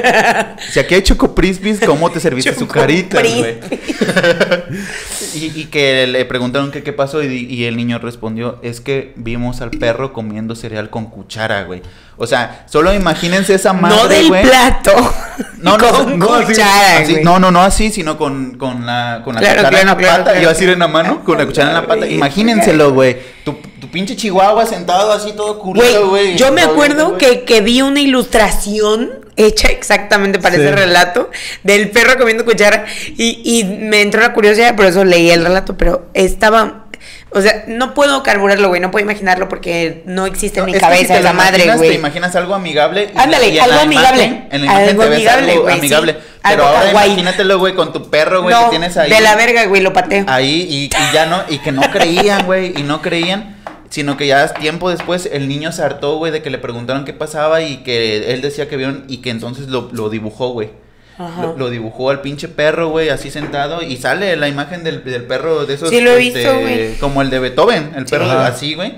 [0.71, 3.59] Si aquí hay Choco Crispies, ¿cómo te serviste su carita, güey?
[5.35, 9.13] y, y que le preguntaron que qué pasó y, y el niño respondió, es que
[9.17, 11.83] vimos al perro comiendo cereal con cuchara, güey.
[12.23, 14.43] O sea, solo imagínense esa madre, no del güey.
[14.45, 14.93] plato.
[15.59, 19.23] No, no, con no, así- cuchara, así- no, no, no así, sino con, con la,
[19.25, 20.23] con la Claro, cuchara en la claro, claro, pata.
[20.31, 20.41] claro.
[20.41, 22.07] Iba a decir en la mano, con la cuchara en la pata.
[22.07, 23.17] Imagínenselo, güey.
[23.45, 26.37] Tu, tu pinche chihuahua sentado así todo culero, güey.
[26.37, 30.61] Yo me acuerdo que, que vi una ilustración hecha exactamente para Sí.
[30.61, 31.31] ese relato
[31.65, 32.85] del perro comiendo cuchara
[33.17, 36.82] y, y me entró la curiosidad, por eso leí el relato, pero estaba,
[37.35, 40.81] o sea, no puedo carburarlo, güey, no puedo imaginarlo porque no existe en mi si
[40.81, 41.97] cabeza lo madre, imaginas, Te güey.
[41.99, 43.11] imaginas algo amigable.
[43.15, 44.25] y- Ándale, y algo la amigable.
[44.25, 46.17] imagen- en la Algo te amigable, algo güey, amigable.
[46.43, 47.11] Pero ahora kawaii.
[47.13, 49.11] imagínatelo, güey, con tu perro, güey, No, que tienes ahí.
[49.11, 50.25] de la verga, güey, lo pateo.
[50.29, 53.57] Ahí y, y ya no, y que no creían, güey, y no creían,
[53.91, 57.13] sino que ya tiempo después el niño se hartó, güey, de que le preguntaron qué
[57.13, 60.71] pasaba y que él decía que vieron y que entonces lo, lo dibujó, güey.
[61.19, 61.43] Ajá.
[61.43, 65.25] Lo, lo dibujó al pinche perro, güey, así sentado y sale la imagen del, del
[65.25, 65.91] perro de esos.
[65.91, 66.95] Sí, lo he este, visto, güey.
[66.99, 68.91] Como el de Beethoven, el perro así, güey.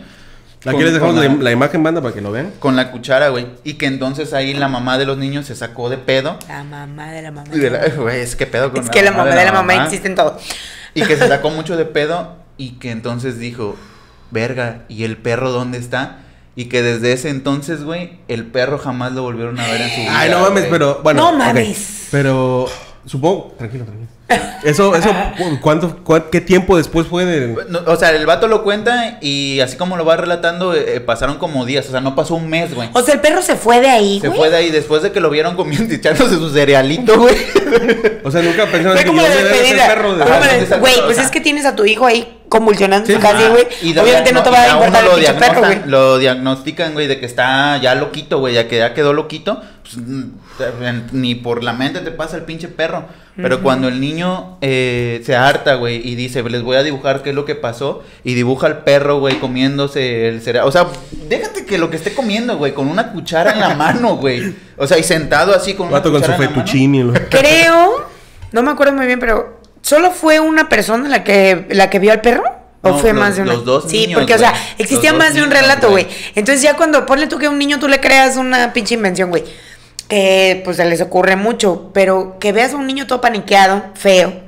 [0.66, 2.50] Aquí Con- les dejamos con la, la- la imagen, banda, para que lo vean.
[2.58, 3.46] Con la cuchara, güey.
[3.64, 6.38] Y que entonces ahí la mamá de los niños se sacó de pedo.
[6.48, 7.50] La mamá de la mamá.
[7.52, 9.84] Y de la- Güey, es que pedo con es que la mamá de la mamá
[9.84, 10.38] existe en todo.
[10.94, 13.76] Y que se sacó mucho de pedo y que entonces dijo,
[14.30, 16.20] verga, ¿y el perro dónde está?
[16.56, 20.00] Y que desde ese entonces, güey, el perro jamás lo volvieron a ver en su
[20.00, 20.18] vida.
[20.20, 20.70] Ay, no mames, güey.
[20.70, 21.32] pero bueno.
[21.32, 22.08] No mames.
[22.10, 22.68] Pero
[23.06, 24.08] supongo, tranquilo, tranquilo.
[24.64, 27.54] Eso, eso, ¿cu- ¿cuánto, cua- qué tiempo después fue de...?
[27.68, 31.00] No, o sea, el vato lo cuenta y así como lo va relatando, eh, eh,
[31.00, 32.88] pasaron como días, o sea, no pasó un mes, güey.
[32.94, 34.40] O sea, el perro se fue de ahí, Se güey.
[34.40, 37.36] fue de ahí después de que lo vieron comiendo y echándose su cerealito, güey.
[38.24, 39.86] O sea, nunca pensaron que como yo despedida.
[39.86, 40.22] perro de...
[40.24, 41.26] Ajá, Güey, o pues sea.
[41.26, 43.66] es que tienes a tu hijo ahí convulsionando Sí, casa, güey.
[43.98, 45.80] Obviamente no te va a importar el lo pinche perro, güey.
[45.86, 49.60] Lo diagnostican, güey, de que está ya loquito, güey, ya que ya quedó loquito.
[49.84, 53.04] Pues, ni por la mente te pasa el pinche perro.
[53.36, 57.30] Pero cuando el niño eh, se harta, güey, y dice, les voy a dibujar qué
[57.30, 60.68] es lo que pasó, y dibuja al perro, güey, comiéndose el cereal.
[60.68, 60.86] O sea,
[61.28, 64.54] déjate que lo que esté comiendo, güey, con una cuchara en la mano, güey.
[64.76, 66.62] O sea, y sentado así con una Vato con su cuchara en la mano.
[66.64, 67.02] fettuccini.
[67.02, 68.08] lo- Creo,
[68.52, 72.12] no me acuerdo muy bien, pero ¿solo fue una persona la que, la que vio
[72.12, 72.44] al perro?
[72.82, 73.54] ¿O No, fue los- más de una?
[73.54, 76.04] los dos Sí, niños, porque, o sea, existía Los más de un relato, güey.
[76.04, 76.16] güey.
[76.36, 79.30] Entonces ya cuando ponle tú que a un niño tú le creas una pinche invención,
[79.30, 79.42] güey,
[80.08, 84.44] que pues se les ocurre mucho, pero que veas a un niño todo paniqueado, feo,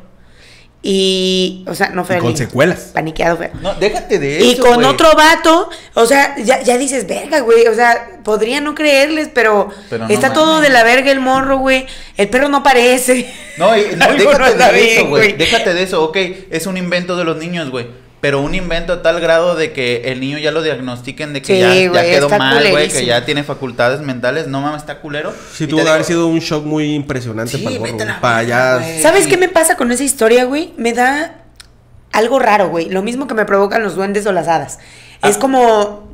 [0.88, 2.46] y, o sea, no fue Y el con niño.
[2.46, 2.90] secuelas.
[2.94, 3.50] Paniqueado fue.
[3.60, 4.46] No, déjate de eso.
[4.46, 8.76] Y con otro vato, o sea, ya, ya dices, verga, güey, o sea, podría no
[8.76, 11.86] creerles, pero, Pero no está todo de la verga el morro, güey,
[12.16, 13.34] el perro no aparece.
[13.56, 15.22] No, y, no, déjate de bien, eso, güey.
[15.22, 15.32] güey.
[15.32, 16.16] Déjate de eso, ok.
[16.50, 17.88] Es un invento de los niños, güey.
[18.20, 21.54] Pero un invento a tal grado de que el niño ya lo diagnostiquen de que
[21.54, 24.46] Sí, ya, ya quedó mal, güey, que ya tiene facultades mentales.
[24.46, 25.32] No mames, está culero.
[25.52, 29.00] Sí, tuvo que haber sido un shock muy impresionante Sí, para el güey, Para allá.
[29.02, 29.30] ¿Sabes sí.
[29.30, 30.72] qué me pasa con esa historia, güey?
[30.76, 31.42] Me da
[32.12, 32.88] algo raro, güey.
[32.88, 34.78] Lo mismo que me provocan los duendes o las hadas.
[35.20, 35.28] Ah.
[35.28, 36.10] Es como,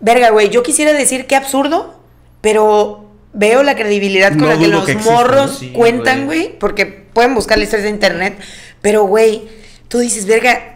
[0.00, 2.00] verga, güey, yo quisiera decir qué absurdo,
[2.40, 6.44] pero veo la credibilidad con No la que los que morros cuentan, güey.
[6.46, 8.38] güey, porque pueden buscar la historia de internet,
[8.80, 9.48] pero, güey,
[9.88, 10.73] tú dices, verga,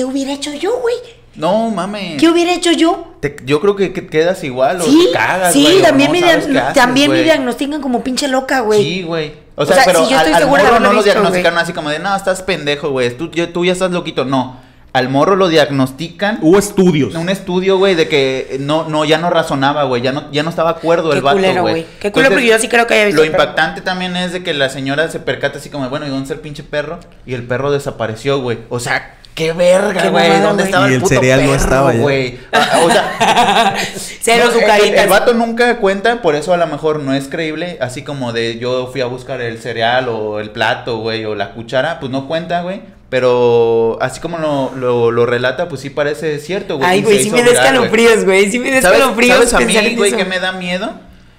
[0.00, 0.94] ¿qué, hubiera hecho yo, güey?
[1.36, 2.18] No mames.
[2.20, 3.14] ¿Qué hubiera hecho yo?
[3.20, 6.18] Te- yo creo que, que quedas igual o Sí, te cagas, sí, güey, también, no
[6.20, 7.24] me, haces, también me güey.
[7.24, 8.82] diagnostican como pinche loca, güey.
[8.82, 9.32] Sí, güey.
[9.54, 10.94] O O sea, sea, pero sí, yo al, estoy al segura de morro no lo
[10.96, 11.62] visto, diagnosticaron güey.
[11.62, 13.16] así como de, no, estás pendejo, güey.
[13.16, 14.24] Tú, yo- tú ya estás loquito.
[14.24, 14.60] No.
[14.94, 16.38] Al morro lo diagnostican.
[16.40, 17.14] Hubo estudios.
[17.14, 20.48] Un estudio, güey, de que no, no, ya no razonaba, güey, ya no, ya no
[20.48, 21.74] estaba acuerdo Qué el vato, culero, güey.
[21.74, 21.86] güey.
[22.00, 23.42] Qué culero, porque yo sí creo que haya visto Lo perro.
[23.42, 26.32] impactante también es de que la señora se percata así como, bueno, ¿y dónde está
[26.34, 26.98] el pinche perro?
[27.26, 28.58] Y el perro desapareció, güey.
[28.70, 30.40] O sea, qué verga, güey.
[30.40, 30.64] ¿Dónde güey.
[30.64, 32.38] estaba Y el el puto cereal no estaba güey?
[32.52, 33.76] Ah, O sea,
[34.20, 34.94] Cero no, el-.
[34.94, 37.78] El, el vato nunca cuenta, por eso a lo mejor no es creíble.
[37.80, 41.52] Así como de yo fui a buscar el cereal o el plato, güey, o la
[41.52, 42.80] cuchara, pues no cuenta, güey.
[43.08, 46.90] Pero así como lo, lo, lo relata, pues sí parece cierto, güey.
[46.90, 48.50] Ay, güey, sí me da escalofríos, güey.
[48.50, 50.90] Sí me da ¿Sabes, escalofríos ¿sabes a pensar mí, güey, que me da miedo?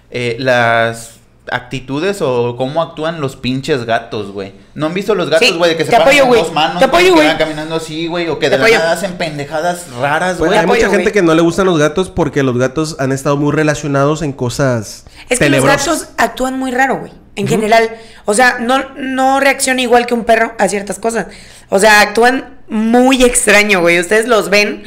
[0.09, 1.16] Eh, las
[1.51, 4.53] actitudes o cómo actúan los pinches gatos, güey.
[4.75, 5.71] ¿No han visto los gatos, Sí, güey?
[5.71, 8.27] de que se paran apoyo, con dos manos, Te apoyo, que van caminando así, güey,
[8.29, 10.59] o que de la nada hacen pendejadas raras, Pues, güey.
[10.59, 13.37] hay apoyo, mucha gente que no le gustan los gatos porque los gatos han estado
[13.37, 17.11] muy relacionados en cosas Es que los gatos actúan muy raro, güey.
[17.35, 17.89] En general.
[18.25, 21.27] O sea, no, no reacciona igual que un perro a ciertas cosas.
[21.69, 23.99] O sea, actúan muy extraño, güey.
[23.99, 24.83] Ustedes los ven,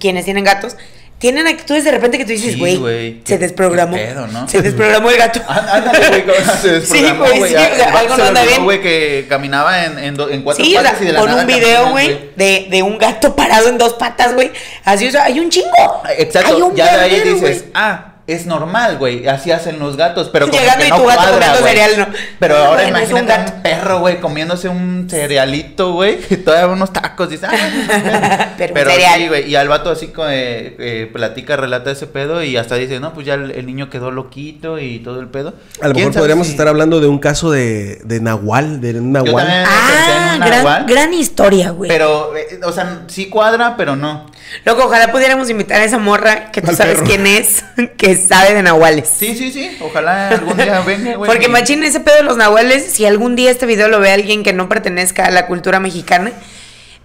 [0.00, 0.76] quienes tienen gatos.
[1.24, 3.12] Tienen actitudes de repente que tú dices, Sí, güey, güey.
[3.14, 3.96] se ¿Qué- desprogramó.
[3.96, 4.46] pedo, no?
[4.46, 5.40] Se desprogramó el gato.
[5.48, 8.62] Ándale, güey, como se desprogramó, Sí, güey, sí, o sea, algo no anda bien.
[8.64, 11.20] güey, que caminaba en, en, do- en cuatro Sí, o sea, patas y de la
[11.20, 14.52] con nada un video, güey, de, de un gato parado en dos patas, güey.
[14.84, 16.02] Así, o sea, hay un chingo.
[16.18, 17.62] Exacto, Hay un ya de ahí dices, güey.
[17.72, 21.04] ah, es normal, güey, así hacen los gatos, pero como Llegando que y no tu
[21.06, 21.72] gato cuadra, comiendo güey.
[21.74, 22.06] cereal, ¿no?
[22.38, 23.62] Pero Ah, ahora bueno, es un imagínate un, gato.
[23.62, 28.90] perro, güey, comiéndose un cerealito, güey, y todavía unos tacos, dices, ah, Pero un pero
[28.90, 29.20] cereal.
[29.20, 32.98] sí, güey, y al vato así eh, eh, platica, relata ese pedo y hasta dice,
[33.00, 35.54] no, pues ya el, el niño quedó loquito y todo el pedo.
[35.82, 38.98] A lo ¿Quién mejor podríamos si- estar hablando de un caso de, de Nahual, de
[39.00, 39.46] un Yo Nahual.
[39.46, 41.88] también pensé en Ah, un gran, nahual, gran historia, güey.
[41.90, 44.26] pero, eh, o sea, sí cuadra, pero no.
[44.64, 47.06] Loco, ojalá pudiéramos invitar a esa morra que tú Al sabes perro.
[47.06, 47.64] quién es,
[47.96, 49.08] que sabe de nahuales.
[49.08, 51.30] Sí, sí, sí, ojalá algún día venga, güey.
[51.30, 54.42] Porque machín, ese pedo de los nahuales, si algún día este video lo ve alguien
[54.42, 56.32] que no pertenezca a la cultura mexicana,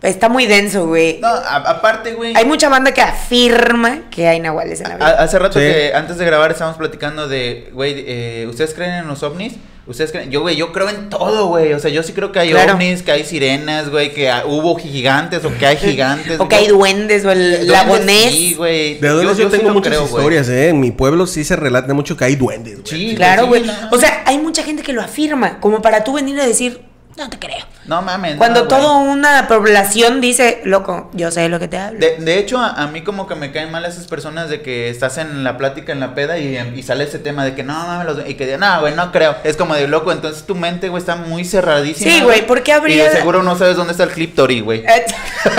[0.01, 1.20] está muy denso, güey.
[1.20, 2.34] No, a- aparte, güey.
[2.36, 5.24] Hay mucha banda que afirma que hay nahuales en la A- vida.
[5.24, 5.66] hace rato Sí.
[5.66, 9.53] que antes de grabar estábamos platicando de, güey, eh, ¿ustedes creen en los ovnis?
[9.90, 10.30] ¿Ustedes creen?
[10.30, 11.74] Yo, güey, yo creo en todo, güey.
[11.74, 12.74] O sea, yo sí creo que hay Claro.
[12.76, 16.40] ovnis, que hay sirenas, güey, que hubo gigantes o que hay gigantes.
[16.40, 18.32] o que hay duendes o el lagonés.
[18.32, 19.00] Sí, güey.
[19.00, 20.70] De duendes yo, tengo muchas creo, historias, ¿eh?
[20.70, 22.86] En mi pueblo sí se relata mucho que hay duendes, güey.
[23.10, 23.64] Sí, Claro, güey.
[23.64, 23.90] sí, no.
[23.92, 26.82] O sea, hay mucha gente que lo afirma, como para tú venir a decir,
[27.18, 27.66] no te creo.
[27.90, 28.36] No mames.
[28.38, 32.00] Cuando no, toda una población dice, loco, yo sé lo que te hablo.
[32.00, 34.90] De, de hecho, a, a mí como que me caen mal esas personas de que
[34.92, 37.74] estás en la plática, en la peda y, y sale ese tema de que no,
[37.74, 39.36] mames, los- y que digan, no, güey, no creo.
[39.44, 42.12] Es como de loco, entonces tu mente, güey, está muy cerradísima.
[42.12, 44.86] Sí, güey, ¿por qué habría- Y de seguro no sabes dónde está el cliptory, güey.
[44.86, 45.06] Eh,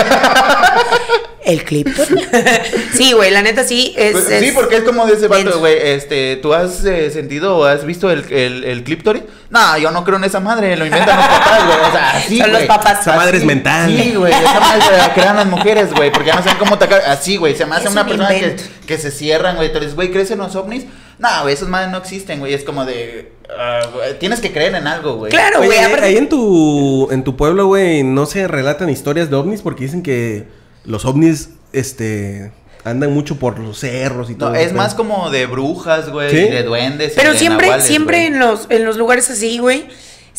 [1.43, 1.87] El clip.
[2.93, 4.11] sí, güey, la neta sí es.
[4.11, 5.75] Pues, es- sí, porque es como de ese vato, güey.
[5.75, 9.23] Este, ¿tú has eh, sentido o has visto el, el, el Cliptory?
[9.49, 11.79] No, yo no creo en esa madre, lo inventan los papás, güey.
[11.79, 13.01] O sea, así, Son los papás.
[13.01, 13.95] Esa madre es mental.
[13.95, 14.31] Sí, güey.
[14.33, 16.11] Esa madre la crean las mujeres, güey.
[16.11, 17.01] Porque ya no saben cómo atacar.
[17.07, 17.55] Así, güey.
[17.55, 18.63] Se me hace Es una un persona que, invento.
[18.87, 19.69] que se cierran, güey.
[19.69, 20.85] Tú le dices, güey, ¿crees en los ovnis?
[21.19, 22.53] No, güey, esas madres no existen, güey.
[22.53, 23.31] Es como de.
[23.55, 25.31] ah, güey, tienes que creer en algo, güey.
[25.31, 25.79] Claro, Oye, güey.
[25.79, 29.61] ahí- aparte- ahí en tu, en tu pueblo, güey, no se relatan historias de ovnis
[29.61, 30.45] porque dicen que
[30.83, 32.51] los ovnis, este,
[32.83, 34.49] andan mucho por los cerros y todo.
[34.49, 34.81] No, ese es pedo.
[34.81, 36.31] más como de brujas, güey.
[36.31, 36.37] ¿Sí?
[36.37, 37.13] y De duendes.
[37.13, 38.27] y Pero de siempre, nahuales, siempre güey.
[38.33, 39.85] en los, en los lugares así, güey,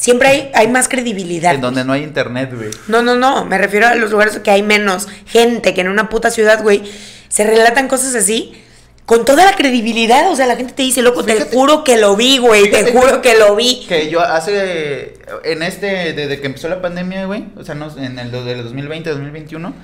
[0.03, 1.55] siempre hay, hay más credibilidad.
[1.55, 2.70] En donde no hay internet, güey.
[2.88, 3.44] No, no, no.
[3.44, 6.82] Me refiero a los lugares que hay menos gente que en una puta ciudad, güey.
[7.28, 8.53] Se relatan cosas así.
[9.07, 12.14] Con toda la credibilidad, o sea, la gente te dice, loco, te juro que lo
[12.16, 13.84] vi, güey, te juro que lo vi.
[13.88, 15.14] Que yo hace.
[15.44, 16.12] En este.
[16.12, 17.46] Desde que empezó la pandemia, güey.
[17.57, 19.74] O sea, no, en el del 2020, 2021.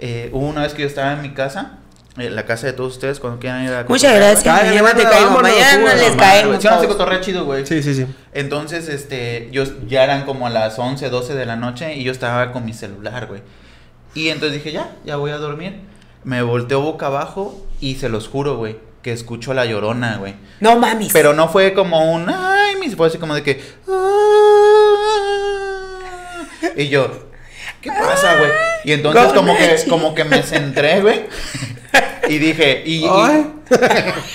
[0.00, 1.78] eh, hubo una vez que yo estaba en mi casa.
[2.20, 4.64] Eh, la casa de todos ustedes cuando quieran ir a Muchas gracias.
[4.64, 5.40] Mañana te caigo.
[5.40, 6.62] Mañana les caemos.
[6.62, 7.66] Sí, no, chido, güey.
[7.66, 8.06] Sí, sí, sí.
[8.32, 12.52] Entonces, este, yo ya eran como las 11, 12 de la noche y yo estaba
[12.52, 13.42] con mi celular, güey.
[14.14, 15.80] Y entonces dije, ya, ya voy a dormir.
[16.24, 20.34] Me volteo boca abajo y se los juro, güey, que escucho la llorona, güey.
[20.60, 21.12] No mames.
[21.12, 23.94] Pero no fue como un, ay, mis, fue así como de que, "Ah".
[26.76, 27.27] y yo,
[27.88, 28.50] ¿qué pasa, güey?
[28.84, 31.26] Y entonces como que, como que me centré, güey.
[32.28, 33.06] Y dije, y, y-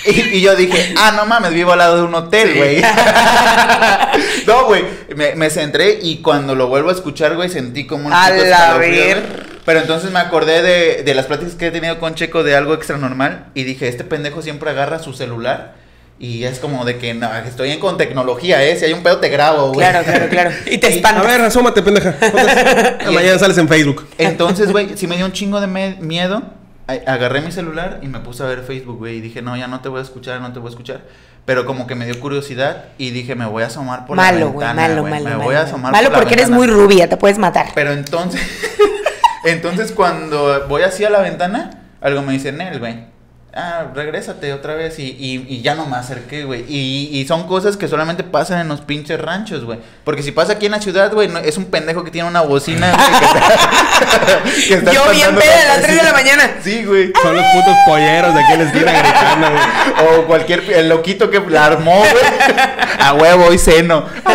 [0.06, 2.82] y, y yo dije, ah, no mames, vivo al lado de un hotel, güey.
[4.46, 4.84] no, güey,
[5.16, 8.76] me, me centré y cuando lo vuelvo a escuchar, güey, sentí como un A la
[8.78, 9.54] ver-.
[9.64, 12.74] Pero entonces me acordé de, de las pláticas que he tenido con Checo de algo
[12.74, 15.74] extra normal y dije, este pendejo siempre agarra su celular
[16.18, 18.76] y es como de que, no, estoy en con tecnología, ¿eh?
[18.78, 19.86] Si hay un pedo te grabo, güey.
[19.88, 20.50] Claro, claro, claro.
[20.66, 21.26] Y te Y- A espantas.
[21.26, 22.14] ver, asómate, pendeja.
[23.12, 24.06] Mañana sales en Facebook.
[24.18, 26.42] Entonces, güey, sí me dio un chingo de me- miedo.
[26.86, 29.16] Agarré mi celular y me puse a ver Facebook, güey.
[29.16, 31.00] Y dije, no, ya no te voy a escuchar, no te voy a escuchar.
[31.46, 34.44] Pero como que me dio curiosidad y dije, me voy a asomar por malo, la
[34.46, 34.74] ventana.
[34.74, 35.12] malo, güey.
[35.12, 35.24] malo.
[35.24, 35.68] Me malo, voy a malo.
[35.68, 37.66] asomar Malo por la porque eres muy rubia, te puedes matar.
[37.74, 38.40] Pero entonces,
[39.44, 43.13] entonces cuando voy así a la ventana, algo me dice, Nel, güey.
[43.56, 46.64] Ah, regrésate otra vez y, y, y ya no me acerqué, güey.
[46.68, 49.78] Y, y son cosas que solamente pasan en los pinches ranchos, güey.
[50.02, 52.40] Porque si pasa aquí en la ciudad, güey, no- es un pendejo que tiene una
[52.40, 55.82] bocina, güey, que está- que está Yo bien peda a las sí.
[55.84, 56.50] 3 de la mañana.
[56.64, 57.12] Sí, güey.
[57.22, 59.62] Son los putos polleros de aquí en la esquina gritando, güey.
[60.18, 62.10] O cualquier el loquito que la armó, güey.
[62.98, 64.04] A huevo y seno.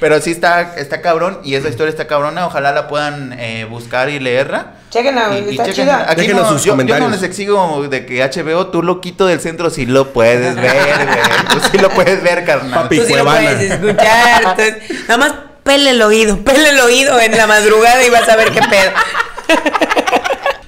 [0.00, 2.46] Pero sí está, está cabrón y esa historia está cabrona.
[2.46, 4.72] Ojalá la puedan eh, buscar y leerla.
[4.94, 6.06] Chéquenla, güey, está chequen- chida.
[6.08, 7.08] Aquí no, sus yo, yo comentarios.
[7.10, 10.72] no les exigo de que HBO, tú loquito del centro, sí lo puedes ver,
[11.06, 11.18] güey.
[11.50, 12.84] Tú sí lo puedes ver, carnal.
[12.84, 12.98] Papi.
[13.00, 14.38] Tú sí lo puedes escuchar.
[14.42, 14.76] entonces,
[15.08, 15.34] nada más
[15.64, 18.92] pele el oído, pele el oído en la madrugada y vas a ver qué pedo.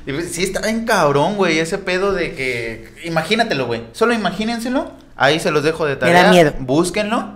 [0.06, 2.88] Y, pues, Sí, está bien cabrón, güey, ese pedo de que...
[3.04, 3.82] Imagínatelo, güey.
[3.92, 4.92] Solo imagínenselo.
[5.16, 6.22] Ahí se los dejo de Me tarea.
[6.24, 6.52] da miedo.
[6.58, 7.30] Búsquenlo.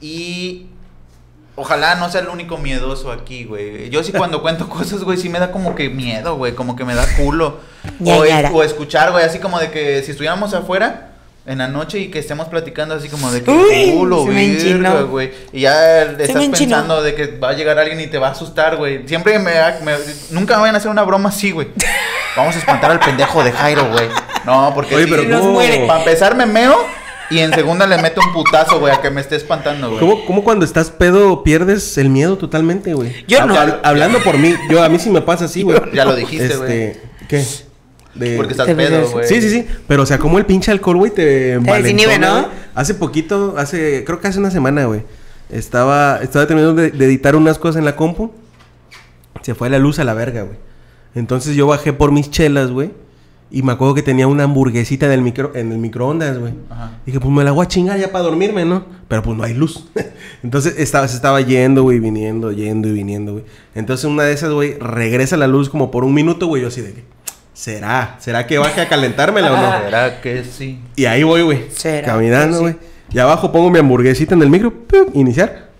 [0.00, 0.66] Y...
[1.60, 3.90] Ojalá no sea el único miedoso aquí, güey.
[3.90, 6.54] Yo sí cuando cuento cosas, güey, sí me da como que miedo, güey.
[6.54, 7.58] Como que me da culo.
[8.04, 8.24] O,
[8.56, 11.06] o escuchar, güey, así como de que si estuviéramos afuera...
[11.46, 15.32] En la noche y que estemos platicando así como de que Uy, culo, virga, güey.
[15.54, 18.76] Y ya estás pensando de que va a llegar alguien y te va a asustar,
[18.76, 19.08] güey.
[19.08, 19.52] Siempre me,
[19.82, 19.96] me-
[20.32, 21.68] Nunca me vayan a hacer una broma así, güey.
[22.36, 24.08] Vamos a espantar al pendejo de Jairo, güey.
[24.44, 25.86] No, porque Oye, sí, pero Nos ¿cómo, muere.
[25.86, 26.76] para empezar me meo
[27.30, 30.00] y en segunda le meto un putazo, güey, a que me esté espantando, güey.
[30.00, 33.24] ¿Cómo, cómo cuando estás pedo pierdes el miedo totalmente, güey?
[33.28, 33.54] Yo no.
[33.54, 35.78] Hab- hablando por mí, yo a mí sí me pasa así, güey.
[35.92, 36.72] Ya lo dijiste, güey.
[36.82, 37.44] Este, ¿qué?
[38.14, 39.26] De- Porque estás pedo, güey.
[39.28, 39.66] Sí, sí, sí.
[39.86, 42.48] Pero, o sea, como el pinche alcohol, güey, te desinhibe, ¿no?
[42.74, 45.02] Hace poquito, hace, creo que hace una semana, güey.
[45.50, 48.32] Estaba, estaba terminando de, de editar unas cosas en la compu.
[49.42, 50.56] Se fue la luz a la verga, güey.
[51.14, 52.90] Entonces yo bajé por mis chelas, güey.
[53.52, 56.54] Y me acuerdo que tenía una hamburguesita en el, micro, en el microondas, güey.
[56.70, 56.92] Ajá.
[57.04, 58.84] Dije, pues me la voy a chingar ya para dormirme, ¿no?
[59.08, 59.88] Pero pues no hay luz.
[60.44, 63.44] Entonces estaba, se estaba yendo, güey, viniendo, yendo y viniendo, güey.
[63.74, 66.62] Entonces una de esas, güey, regresa la luz como por un minuto, güey.
[66.62, 67.04] Yo así de que,
[67.52, 68.16] ¿será?
[68.20, 69.84] ¿Será que baje a calentármela o no?
[69.84, 70.78] ¿Será que sí?
[70.94, 71.70] Y ahí voy, güey.
[71.70, 72.76] ¿Será Caminando, güey.
[73.12, 74.72] Y abajo pongo mi hamburguesita en el micro.
[74.72, 75.06] ¡pum!
[75.14, 75.70] Iniciar.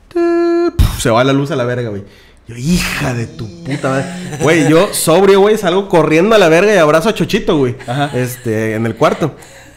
[0.99, 2.03] Se va la luz a la verga, güey.
[2.51, 4.05] Yo, hija de tu puta madre.
[4.43, 7.77] Güey, yo sobrio, güey, salgo corriendo a la verga y abrazo a Chochito, güey.
[7.87, 8.11] Ajá.
[8.15, 9.37] Este, en el cuarto.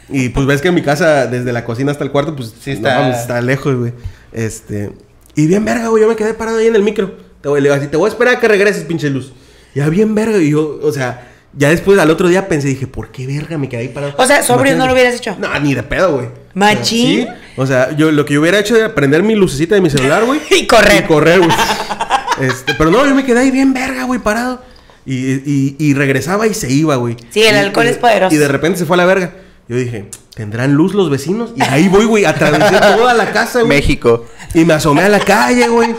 [0.10, 2.72] Y pues ves que en mi casa, desde la cocina hasta el cuarto, pues Sí
[2.72, 3.94] no está- mames, está lejos, güey.
[4.32, 4.92] Este.
[5.36, 6.02] Y bien verga, güey.
[6.02, 7.16] Yo me quedé parado ahí en el micro.
[7.42, 9.34] Te voy, le digo así, te voy a esperar a que regreses, pinche luz.
[9.76, 10.38] Ya bien verga.
[10.40, 13.70] Y yo, o sea, ya después al otro día pensé, dije, ¿por qué verga me
[13.70, 14.14] quedé ahí parado?
[14.18, 15.36] O sea, sobrio no lo hubieras hecho.
[15.40, 16.28] No, ni de pedo, güey.
[16.54, 17.22] Machín.
[17.24, 17.28] Sí.
[17.58, 20.24] O sea, yo lo que yo hubiera hecho era prender mi lucecita de mi celular,
[20.26, 20.40] güey.
[20.52, 21.04] Y correr.
[21.04, 21.52] Y correr, güey.
[22.40, 24.62] Este, pero no, yo me quedé ahí bien verga, güey, parado.
[25.06, 27.18] Y, y, y regresaba y se iba, güey.
[27.30, 28.34] Sí, el Y- alcohol y- es poderoso.
[28.34, 29.34] Y de repente se fue a la verga.
[29.68, 31.52] Yo dije, ¿tendrán luz los vecinos?
[31.56, 33.68] Y ahí voy, güey, atravesé toda la casa, güey.
[33.70, 34.26] México.
[34.54, 35.96] Y me asomé a la calle, güey.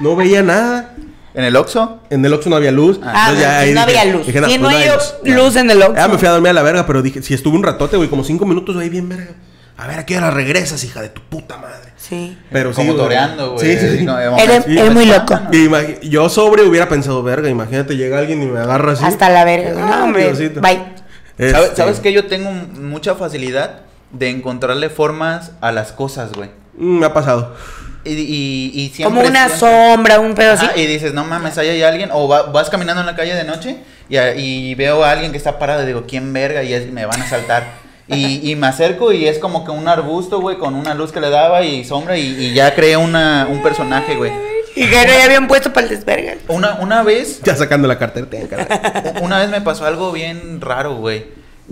[0.00, 0.94] No veía nada.
[1.34, 2.00] ¿En el Oxxo?
[2.10, 3.00] En el Oxxo no había luz.
[3.02, 4.26] Ah, ya no, ahí no dije- había luz.
[4.26, 4.86] dije, Sí, no pues hay
[5.24, 5.34] Ya.
[5.36, 5.96] luz en el Oxxo.
[5.96, 8.08] Ya me fui a dormir a la verga, pero dije, si estuve un ratote, güey,
[8.08, 9.32] como cinco minutos ahí bien verga.
[9.76, 11.92] A ver, ¿a qué hora regresas, hija de tu puta madre?
[12.08, 12.36] Sí.
[12.52, 13.04] Pero sí, Como güey.
[13.04, 13.64] toreando, güey.
[13.76, 14.04] Sí, sí, sí.
[14.04, 15.40] No, Eres- muy loco.
[16.02, 19.04] yo sobre hubiera pensado, verga, imagínate, llega alguien y me agarra así.
[19.04, 19.72] Hasta la verga.
[19.78, 20.24] Ah, No, hombre.
[20.24, 20.60] Diosito.
[20.60, 20.80] Bye.
[21.38, 23.80] ¿Sabes, Este, ¿Sabes que yo tengo mucha facilidad
[24.12, 26.50] de encontrarle formas a las cosas, güey?
[26.76, 27.54] mm, Me ha pasado.
[28.04, 29.04] Y, y, y siempre...
[29.16, 29.58] Como una siempre-
[29.94, 30.66] sombra, un pedo así.
[30.76, 32.10] Y dices, no mames, ahí hay alguien.
[32.12, 33.78] O va- vas caminando en la calle de noche
[34.10, 36.62] y, a- y veo a alguien que está parado y digo, ¿quién verga?
[36.62, 37.82] Y es- me van a saltar.
[38.06, 41.20] Y, y me acerco y es como que un arbusto, güey, con una luz que
[41.20, 44.30] le daba y sombra y, y ya creé una, un personaje, güey.
[44.76, 46.34] Y que no ya habían puesto para el desverga.
[46.48, 48.26] Una, una vez, Ya sacando la cartera.
[49.22, 51.24] una vez me pasó algo bien raro, güey.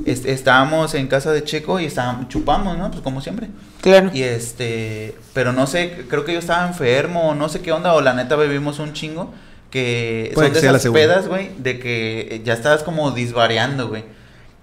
[0.06, 2.90] Est- estábamos en casa de Checo y estábamos, chupamos, ¿no?
[2.90, 3.48] Pues como siempre.
[3.82, 4.10] Claro.
[4.14, 7.92] Y este, pero no sé, creo que yo estaba enfermo, o no sé qué onda,
[7.92, 9.34] o la neta bebimos un chingo.
[9.70, 14.04] Que Puede son que de esas pedas, güey, de que ya estabas como disvariando, güey.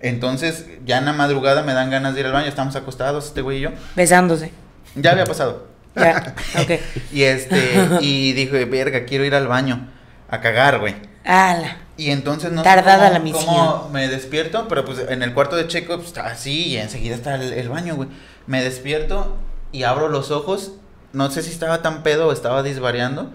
[0.02, 3.42] Entonces, ya en la madrugada me dan ganas de ir al baño, estamos acostados, este
[3.42, 3.70] güey y yo.
[3.96, 4.52] Besándose.
[4.96, 5.68] Ya había pasado.
[5.96, 6.36] Ya.
[6.62, 6.72] Ok.
[7.12, 9.88] Y este, y dije, verga, quiero ir al baño
[10.30, 10.96] a cagar, güey.
[11.26, 11.78] Ala.
[11.98, 13.44] Y entonces no Tardada sé la misión.
[13.46, 17.16] cómo me despierto, pero pues en el cuarto de Checo pues, está así y enseguida
[17.16, 18.08] está el, el baño, güey.
[18.48, 19.36] Me despierto
[19.74, 20.74] y abro los ojos.
[21.12, 23.32] No sé si estaba tan pedo o estaba disvariando.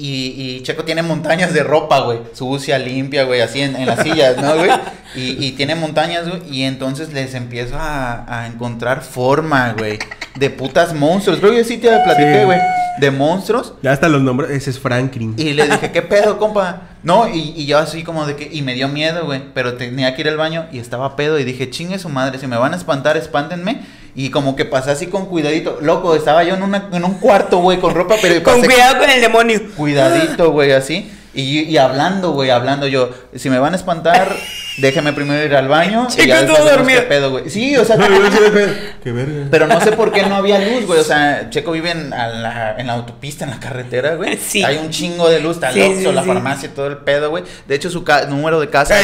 [0.00, 2.20] Y, y Checo tiene montañas de ropa, güey.
[2.32, 4.70] Sucia, limpia, güey, así en, en las sillas, ¿no, güey?
[5.16, 6.40] Y, y tiene montañas, güey.
[6.48, 9.98] Y entonces les empiezo a, a encontrar forma, güey.
[10.36, 11.40] De putas monstruos.
[11.40, 12.44] Creo que sí te platiqué, Sí.
[12.44, 12.60] güey.
[13.00, 13.74] De monstruos.
[13.82, 14.50] Ya hasta los nombres.
[14.52, 15.34] Ese es Franklin.
[15.36, 16.82] Y le dije, ¿qué pedo, compa?
[17.02, 20.14] No, y, y yo así como de que, y me dio miedo, güey, pero tenía
[20.14, 22.72] que ir al baño y estaba pedo y dije, chingue su madre, si me van
[22.72, 23.80] a espantar, espántenme.
[24.20, 25.78] Y como que pasé así con cuidadito.
[25.80, 29.08] Loco, estaba yo en, una, en un cuarto, güey, con ropa, pero Con cuidado con
[29.08, 29.60] el demonio.
[29.76, 31.08] cuidadito, güey, así.
[31.34, 34.34] Y, y hablando, güey, hablando yo, si me van a espantar,
[34.78, 36.08] déjeme primero ir al baño.
[36.08, 37.00] y Chico, ya todo después vemos dormido.
[37.02, 37.48] qué pedo, güey.
[37.48, 37.96] Sí, o sea,
[39.04, 39.46] Qué verga.
[39.52, 40.98] pero no sé por qué no había luz, güey.
[40.98, 44.36] O sea, Checo vive en, a la, en la autopista, en la carretera, güey.
[44.36, 44.64] Sí.
[44.64, 46.26] Hay un chingo de luz, está el Sí, sí, la sí.
[46.26, 47.44] farmacia, todo el pedo, güey.
[47.68, 48.96] De hecho, su número de casa.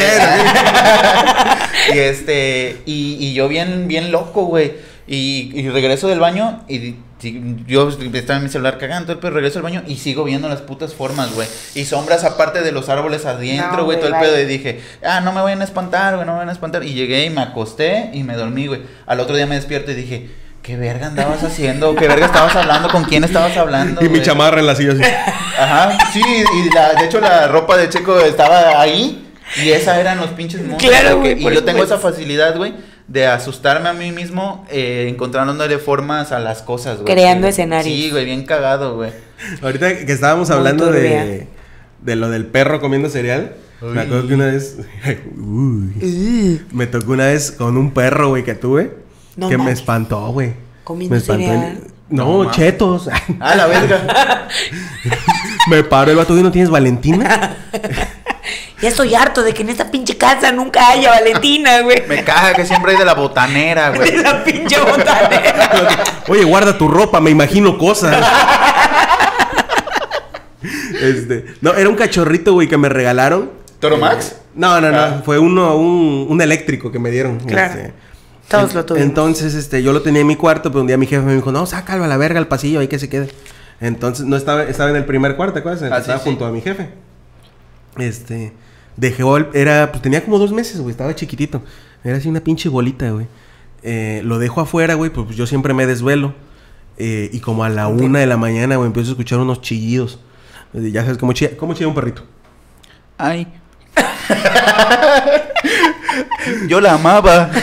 [1.93, 4.73] Y este, y, y yo bien, bien loco, güey.
[5.07, 6.95] Y, y regreso del baño y
[7.25, 10.61] y yo estaba en mi celular cagando, pero regreso al baño y sigo viendo las
[10.61, 11.47] putas formas, güey.
[11.73, 14.39] Y sombras aparte de los árboles adentro, No, güey, todo el pedo.
[14.39, 16.83] Y dije, ah, no me vayan a espantar, güey, no me vayan a espantar.
[16.83, 18.81] Y llegué y me acosté y me dormí, güey.
[19.05, 20.29] Al otro día me despierto y dije,
[20.61, 21.95] ¿qué verga andabas haciendo?
[21.95, 22.89] ¿Qué verga estabas hablando?
[22.89, 24.01] ¿Con quién estabas hablando?
[24.05, 25.03] Y mi güey?" chamarra en la silla así.
[25.57, 29.21] Ajá, sí, y la, de hecho la ropa de Checo estaba ahí.
[29.63, 30.99] Y esa eran los pinches monstruos.
[30.99, 32.73] Claro, güey, Y yo tengo esa facilidad, güey,
[33.07, 37.13] de asustarme a mí mismo, eh, encontrándole formas a las cosas, güey.
[37.13, 37.95] Creando escenarios.
[37.95, 39.11] Sí, güey, bien cagado, güey.
[39.61, 41.47] Ahorita que estábamos hablando de,
[42.01, 43.55] de lo del perro comiendo cereal.
[43.81, 44.77] Me acuerdo que una vez.
[45.37, 46.61] Uy.
[46.71, 48.97] Me tocó una vez con un perro, güey, que tuve.
[49.35, 50.53] No que me espantó, güey.
[50.83, 51.43] Comiendo Me espantó.
[51.43, 51.79] cereal.
[52.09, 53.09] No, chetos.
[53.39, 54.47] Ah, la verga.
[55.69, 57.57] me paró el vato y no tienes Valentina.
[58.81, 62.03] ya estoy harto de que en esta pinche casa nunca haya Valentina, güey.
[62.07, 64.17] Me caga que siempre hay de la botanera, De güey.
[64.17, 66.03] la pinche botanera.
[66.27, 68.15] Oye, guarda tu ropa, me imagino cosas.
[71.01, 73.51] este, no, era un cachorrito, güey, que me regalaron.
[73.79, 74.35] ¿Toro Max?
[74.55, 75.21] No, no, no, Ah.
[75.23, 77.39] fue uno, un, un eléctrico que me dieron.
[77.39, 77.73] Claro.
[77.79, 77.93] este.
[78.47, 79.07] Todos En- lo tuvimos.
[79.07, 81.51] Entonces, este, yo lo tenía en mi cuarto, pero un día mi jefe me dijo,
[81.51, 83.29] no, sácalo a la verga al pasillo, ahí que se quede.
[83.81, 85.91] Entonces, no estaba, estaba en el primer cuarto, ¿te acuerdas?
[85.91, 86.25] Ah, estaba sí.
[86.25, 86.89] junto a mi jefe.
[87.97, 88.53] Este,
[88.97, 91.61] dejó, el- era, pues tenía como dos meses, güey, estaba chiquitito.
[92.03, 93.27] Era así una pinche bolita, güey.
[93.83, 96.33] Eh, lo dejo afuera, güey, pues yo siempre me desvelo.
[96.97, 100.19] Eh, y como a la una de la mañana, güey, empiezo a escuchar unos chillidos.
[100.73, 102.23] Ya sabes, cómo chilla, cómo chilla un perrito.
[103.17, 103.47] Ay.
[106.67, 107.49] Yo la amaba.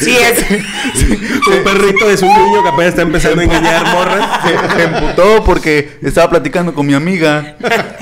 [0.00, 0.44] Sí, es.
[0.50, 4.40] Un perrito es un niño que apenas está empezando a engañar morras.
[4.42, 7.56] Se, se emputó porque estaba platicando con mi amiga.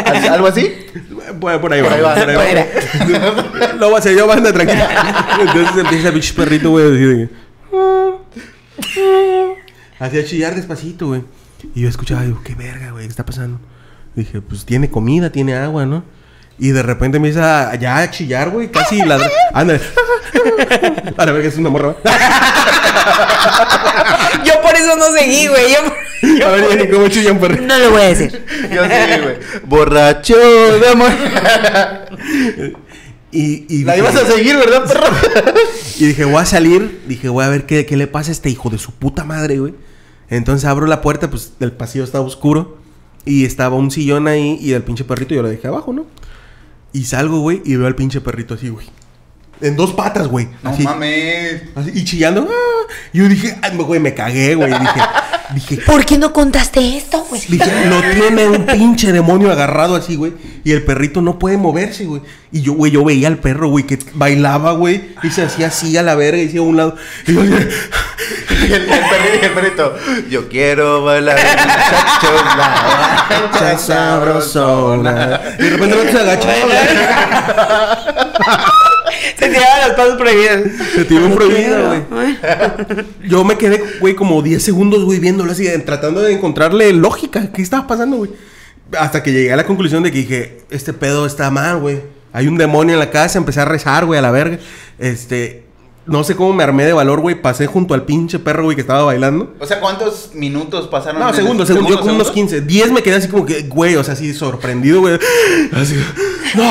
[0.04, 0.72] ¿Al- ¿Algo así?
[1.40, 1.94] Por, por ahí Por va.
[1.96, 3.72] ahí va, por ahí va.
[3.78, 5.36] Lo voy a hacer yo, banda, tranquila.
[5.40, 7.28] Entonces empieza el pinche perrito, güey, que-
[9.98, 11.22] Hacía chillar despacito, güey.
[11.74, 13.59] Y yo escuchaba, digo, qué verga, güey, ¿qué está pasando?
[14.14, 16.04] Dije, pues tiene comida, tiene agua, ¿no?
[16.59, 19.30] Y de repente empieza a- ya a chillar, güey, casi ladra.
[19.52, 19.80] Ándale.
[21.16, 21.96] A la verga, es una morra.
[24.44, 25.72] Yo por eso no seguí, güey.
[25.72, 26.46] Yo...
[26.46, 27.62] A ver, Jenny, ¿cómo chilla un perrito?
[27.62, 28.44] No lo voy a decir.
[28.72, 29.36] Yo sí, güey.
[29.64, 31.11] Borracho de amor.
[33.32, 35.07] Y, y La dije- ibas a seguir, ¿verdad, perro?
[35.98, 37.02] Y dije, voy a salir.
[37.07, 39.59] Dije, voy a ver qué, qué le pasa a este hijo de su puta madre,
[39.59, 39.74] güey.
[40.28, 42.78] Entonces abro la puerta, pues el pasillo estaba oscuro.
[43.24, 46.07] Y estaba un sillón ahí y el pinche perrito yo lo dejé abajo, ¿no?
[46.93, 48.87] Y salgo, güey, y veo al pinche perrito así, güey.
[49.61, 50.49] En dos patas, güey.
[50.62, 51.62] No así, mames.
[51.74, 52.47] así, y chillando.
[52.49, 52.93] ¡ah!
[53.12, 54.70] Y yo dije, güey, me cagué, güey.
[54.70, 55.01] Dije,
[55.55, 57.40] dije, ¿Por qué no contaste esto, güey?
[57.49, 60.32] Dije, lo tiene un pinche demonio agarrado así, güey.
[60.64, 62.22] Y el perrito no puede moverse, güey.
[62.53, 65.14] Y yo, güey, yo veía al perro, güey, que bailaba, güey.
[65.22, 66.97] Y se hacía así a la verga y se a un lado.
[67.26, 67.42] Y yo,
[68.68, 69.97] Y el, el perrito, y el perrito.
[70.30, 75.40] Yo quiero bailar muchachos, la "Cha sabrosona".
[75.59, 76.76] Y de repente se agachaba, güey.
[79.38, 80.62] Se tiraban los pasos prohibidos.
[80.94, 82.36] Se tiró un prohibido, güey.
[83.28, 87.52] Yo me quedé, güey, como 10 segundos, güey, viéndolo así, tratando de encontrarle lógica.
[87.52, 88.30] ¿Qué estaba pasando, güey?
[88.98, 92.02] Hasta que llegué a la conclusión de que dije, este pedo está mal, güey.
[92.32, 94.58] Hay un demonio en la casa, empecé a rezar, güey, a la verga.
[94.98, 95.65] Este,
[96.07, 97.34] no sé cómo me armé de valor, güey.
[97.40, 99.54] Pasé junto al pinche perro, güey, que estaba bailando.
[99.59, 101.20] O sea, ¿cuántos minutos pasaron?
[101.20, 101.90] No, en segundos, segundos.
[101.90, 102.50] Yo como unos segundos?
[102.52, 102.61] 15.
[102.62, 105.18] 10 me quedé así como que, güey, o sea, así sorprendido, güey.
[105.72, 105.94] Así,
[106.54, 106.64] no.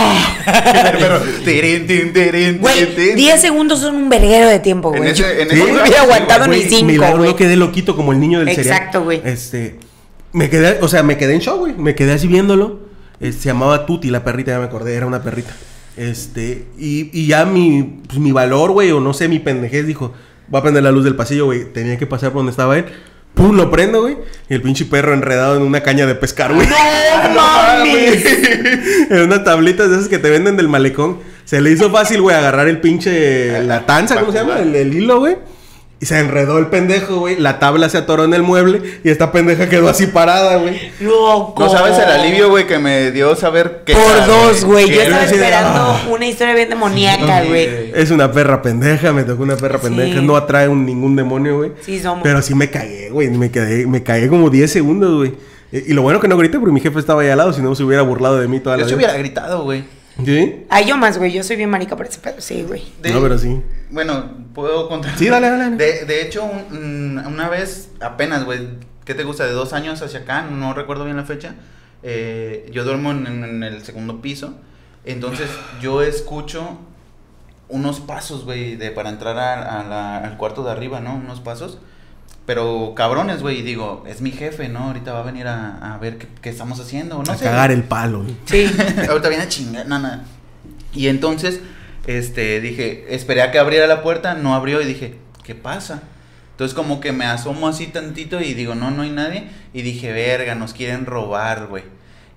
[0.99, 3.15] Pero, tirin, tin, tirin, Güey, tin, tin.
[3.15, 5.11] 10 segundos son un verguero de tiempo, En güey.
[5.11, 7.95] ese- en Yo ese no lapso, hubiera aguantado Güey, ni 5, milagro no quedé loquito
[7.95, 8.75] como el niño del cereal.
[8.77, 9.21] Exacto, güey.
[9.25, 9.77] Este,
[10.31, 11.73] me quedé, o sea, me quedé en shock, güey.
[11.73, 12.79] Me quedé así viéndolo.
[13.19, 15.53] Eh, se llamaba Tuti, la perrita, ya me acordé, era una perrita.
[15.97, 20.13] Este, y, y ya mi, pues, mi valor, güey, o no sé, mi pendejez dijo,
[20.47, 21.65] voy a prender la luz del pasillo, güey.
[21.71, 22.85] Tenía que pasar por donde estaba él.
[23.33, 24.17] Pum, lo prendo, güey.
[24.49, 26.67] Y el pinche perro enredado en una caña de pescar, güey.
[26.67, 26.75] ¡No
[27.35, 28.25] mames!
[29.09, 31.19] en unas tablitas de esas que te venden del malecón.
[31.43, 33.61] Se le hizo fácil, güey, agarrar el pinche.
[33.63, 34.59] La tanza, ¿cómo se llama?
[34.59, 35.37] El, el hilo, güey.
[36.05, 37.35] Y se enredó el pendejo, güey.
[37.39, 38.99] La tabla se atoró en el mueble.
[39.03, 40.91] Y esta pendeja quedó así parada, güey.
[40.99, 41.63] Loco.
[41.63, 43.93] No sabes el alivio, güey, que me dio saber que.
[43.93, 44.87] Por dos, güey.
[44.87, 46.03] Yo estaba esperando ah.
[46.11, 47.91] una historia bien demoníaca, güey.
[47.95, 49.87] Es una perra pendeja, me tocó una perra Sí.
[49.87, 50.21] pendeja.
[50.21, 51.71] No atrae un- ningún demonio, güey.
[51.81, 52.21] Sí, somos.
[52.21, 53.31] Pero sí me cagué, güey.
[53.31, 55.33] Me quedé, me cagué como 10 segundos, güey.
[55.71, 57.63] Y y lo bueno que no grité porque mi jefe estaba ahí al lado, si
[57.63, 59.07] no se hubiera burlado de mí toda Yo la se vida.
[59.07, 59.85] hubiera gritado, güey.
[60.23, 60.65] ¿Sí?
[60.69, 61.31] Ay, yo más, güey.
[61.33, 62.35] Yo soy bien marica por ese pedo.
[62.39, 62.83] Sí, güey.
[63.01, 63.61] De- No, pero sí.
[63.89, 65.17] Bueno, puedo contar.
[65.17, 65.75] Sí, dale, dale.
[65.75, 68.67] De, de hecho, un- una vez, apenas, güey,
[69.03, 69.45] ¿qué te gusta?
[69.45, 71.55] De dos años hacia acá, no recuerdo bien la fecha.
[72.07, 74.53] eh, yo duermo en, en el segundo piso.
[75.05, 75.49] Entonces,
[75.81, 76.77] yo escucho
[77.67, 81.15] unos pasos, güey, de, para entrar a- a la- al cuarto de arriba, ¿no?
[81.15, 81.79] Unos pasos.
[82.45, 84.79] Pero cabrones, güey, y digo, es mi jefe, ¿no?
[84.79, 87.43] Ahorita va a venir a, a ver qué, qué estamos haciendo, no a sé.
[87.45, 88.35] cagar el palo, güey.
[88.45, 88.65] Sí.
[89.09, 90.21] Ahorita viene a chingar, no, no.
[90.93, 91.59] Y entonces,
[92.05, 96.03] este, dije, esperé a que abriera la puerta, no abrió y dije, ¿qué pasa?
[96.51, 99.49] Entonces como que me asomo así tantito y digo, no, no hay nadie.
[99.73, 101.83] Y dije, verga, nos quieren robar, güey.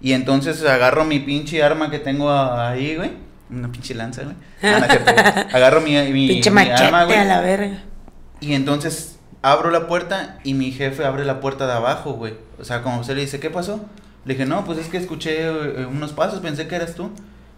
[0.00, 3.12] Y entonces agarro mi pinche arma que tengo ahí, güey.
[3.50, 4.36] Una pinche lanza, güey.
[4.62, 5.46] Ah.
[5.52, 7.16] Agarro mi, mi, Pinche mi arma, güey.
[7.18, 7.78] a la verga.
[8.40, 12.34] Y entonces abro la puerta y mi jefe abre la puerta de abajo, güey.
[12.58, 13.80] O sea, como usted le dice, ¿qué pasó?
[14.24, 17.10] Le dije, no, pues es que escuché eh, unos pasos, pensé que eras tú.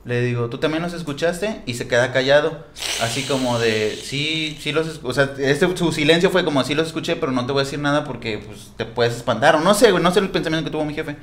[0.04, 1.60] Le digo, ¿tú también los escuchaste?
[1.66, 2.64] Y se queda callado.
[3.02, 5.08] Así como de, sí, sí los escuché.
[5.08, 7.64] O sea, este, su silencio fue como, sí los escuché, pero no te voy a
[7.64, 9.56] decir nada porque pues, te puedes espantar.
[9.56, 11.16] O no sé, güey, no sé el pensamiento que tuvo mi jefe.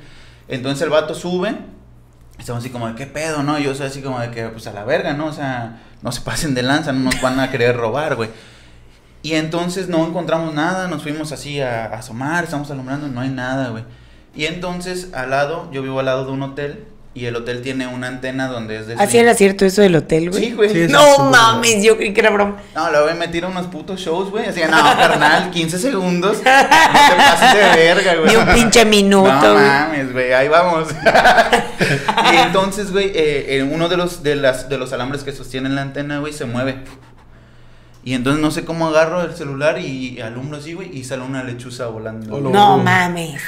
[0.46, 1.56] Entonces el vato sube.
[2.38, 3.58] Estamos así como de, ¿qué pedo, no?
[3.58, 5.26] Yo soy así como de que, pues a la verga, ¿no?
[5.26, 8.30] O sea, no se pasen de lanza, no nos van a querer robar, güey.
[9.22, 13.30] Y entonces no encontramos nada, nos fuimos así a, a asomar, estamos alumbrando, no hay
[13.30, 13.84] nada, güey.
[14.34, 17.88] Y entonces al lado, yo vivo al lado de un hotel y el hotel tiene
[17.88, 18.94] una antena donde es de...
[18.94, 20.44] Así era cierto eso del hotel, güey.
[20.44, 20.70] Sí, güey.
[20.70, 22.58] Sí, No un- mames, yo creí que era broma.
[22.76, 24.46] No, luego me tira unos putos shows, güey.
[24.46, 26.36] Así, no, carnal, 15 segundos.
[26.36, 28.28] No te pases de verga, güey.
[28.30, 29.64] Ni un pinche minuto, No güey.
[29.66, 30.86] mames, güey, ahí vamos.
[32.32, 35.74] y entonces, güey, eh, eh, uno de los, de, las, de los alambres que sostienen
[35.74, 36.84] la antena, güey, se mueve.
[38.04, 41.44] Y entonces no sé cómo agarro el celular y alumbro así, güey, y sale una
[41.44, 42.36] lechuza volando.
[42.36, 42.50] Oh, no.
[42.50, 43.42] No mames.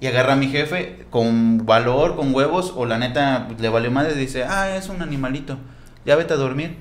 [0.00, 3.90] Y agarra a mi jefe con valor, con huevos, o la neta pues, le valió
[3.90, 5.58] madre y dice, ah, es un animalito,
[6.04, 6.76] ya vete a dormir.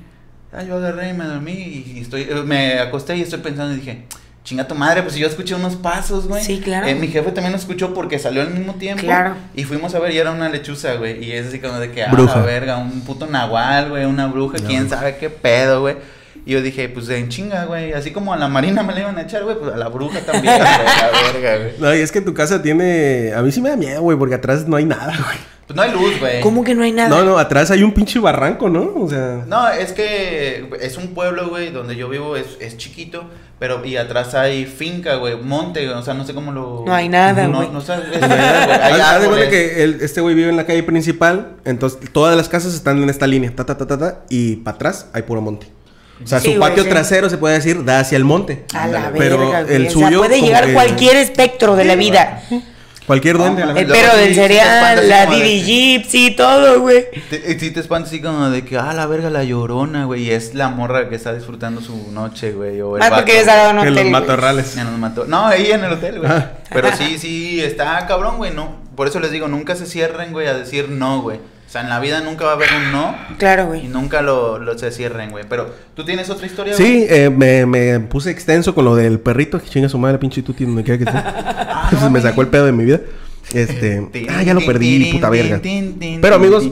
[0.52, 3.78] Ah, yo agarré y me dormí y estoy, eh, me acosté y estoy pensando y
[3.78, 4.08] dije,
[4.44, 6.44] chinga tu madre, pues si yo escuché unos pasos, güey.
[6.44, 6.86] Sí, claro.
[6.88, 9.02] Eh, mi jefe también lo escuchó porque salió al mismo tiempo.
[9.04, 9.36] Claro.
[9.56, 11.24] Y fuimos a ver y era una lechuza, güey.
[11.24, 12.40] Y es así como de que, ah, Bruja.
[12.40, 14.68] la verga, un puto nahual, güey, una bruja, No.
[14.68, 15.96] quién sabe qué pedo, güey.
[16.46, 17.94] Y yo dije, pues en chinga, güey.
[17.94, 20.20] Así como a la marina me la iban a echar, güey, pues a la bruja
[20.20, 21.74] también, güey, la verga, güey.
[21.80, 23.32] No, y es que tu casa tiene.
[23.34, 25.38] A mí sí me da miedo, güey, porque atrás no hay nada, güey.
[25.76, 26.42] No hay luz, güey.
[26.42, 27.10] ¿Cómo que no hay nada?
[27.10, 28.92] No, no, atrás hay un pinche barranco, ¿no?
[28.96, 29.44] O sea.
[29.48, 33.26] No, es que es un pueblo, güey, donde yo vivo es, es chiquito,
[33.60, 36.84] pero y atrás hay finca, güey, monte, o sea, no sé cómo lo...
[36.86, 37.70] No hay nada, no, güey.
[37.70, 39.50] No, sé, es- de cuenta árboles.
[39.50, 43.10] que el- este güey vive en la calle principal, entonces todas las casas están en
[43.10, 45.68] esta línea, ta, ta, ta, ta, ta, y para atrás hay puro monte.
[46.24, 46.90] O sea, Sí, su güey, patio sí.
[46.90, 48.66] trasero se puede decir da hacia el monte.
[48.74, 49.12] A la.
[49.18, 49.76] Pero verga, güey.
[49.76, 52.44] el o suyo sea, puede llegar que- cualquier espectro de la vida.
[53.06, 53.64] Cualquier duende.
[53.64, 57.06] a la El perro del sí cereal, la Didi Gypsy, todo, güey.
[57.30, 60.24] Te, y sí te espantas así como de que, ah, la verga, la llorona, güey,
[60.24, 63.44] y es la morra que está disfrutando su noche, güey, o el Más vato, porque
[63.44, 64.12] salado en un en los hotel.
[64.12, 64.22] güey.
[64.22, 64.76] matorrales.
[64.76, 65.26] Ya nos mató.
[65.26, 66.32] No, ahí en el hotel, güey.
[66.32, 66.52] Ah.
[66.72, 68.82] Pero sí, sí, está cabrón, güey, no.
[68.96, 71.38] Por eso les digo, nunca se cierren, güey, a decir no, güey.
[71.38, 73.88] O sea, en la vida nunca va a haber un no Claro, y güey.
[73.88, 75.44] nunca lo, lo se cierren, güey.
[75.50, 79.60] Pero, ¿tú tienes otra historia, Sí, eh, me, me puse extenso con lo del perrito
[79.60, 81.18] que chinga su madre, pinche tuti, donde quiera que esté.
[82.02, 83.00] Ah, me sacó el pedo de mi vida.
[83.54, 84.08] Este.
[84.30, 85.60] Ah, ya lo perdí, puta verga.
[86.22, 86.70] Pero amigos,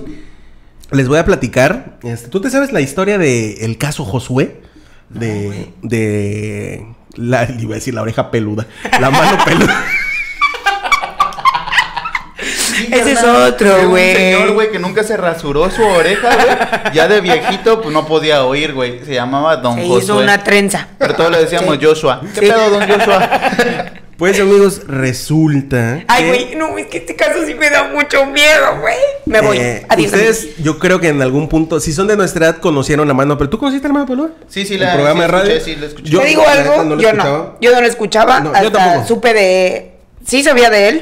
[0.91, 1.97] les voy a platicar.
[2.03, 4.61] Este, ¿Tú te sabes la historia del caso Josué?
[5.09, 5.69] De.
[5.81, 6.85] de.
[7.15, 8.65] La, iba a decir la oreja peluda.
[8.99, 9.83] La mano peluda.
[12.91, 14.09] Ese es otro, güey.
[14.11, 16.93] Un señor, güey, que nunca se rasuró su oreja, güey.
[16.95, 19.05] Ya de viejito, pues no podía oír, güey.
[19.05, 20.03] Se llamaba Don Se Josué.
[20.03, 20.87] hizo una trenza.
[20.97, 21.85] Pero todos le decíamos Sí.
[21.85, 22.21] Joshua.
[22.33, 22.47] ¿Qué Sí.
[22.47, 23.29] pedo, Don Joshua?
[24.21, 26.03] Pues amigos, resulta.
[26.07, 28.93] Ay, que, güey, no, es que este caso sí me da mucho miedo, güey.
[29.25, 29.57] Me voy.
[29.57, 30.11] eh, Adiós.
[30.13, 30.57] ustedes, amigos.
[30.63, 33.49] yo creo que en algún punto, si son de nuestra edad, conocieron la mano peluda.
[33.49, 34.29] ¿Tú conociste la mano peluda?
[34.47, 35.51] Sí, sí, El la programa sí, de radio.
[35.53, 36.09] escuché, sí, la escuché.
[36.11, 36.83] Yo, ¿Te digo algo?
[36.83, 37.37] no lo yo escuchaba.
[37.39, 37.57] no.
[37.61, 38.39] Yo no lo escuchaba.
[38.41, 39.07] No, yo hasta tampoco.
[39.07, 39.91] supe de.
[40.23, 41.01] Sí sabía de él,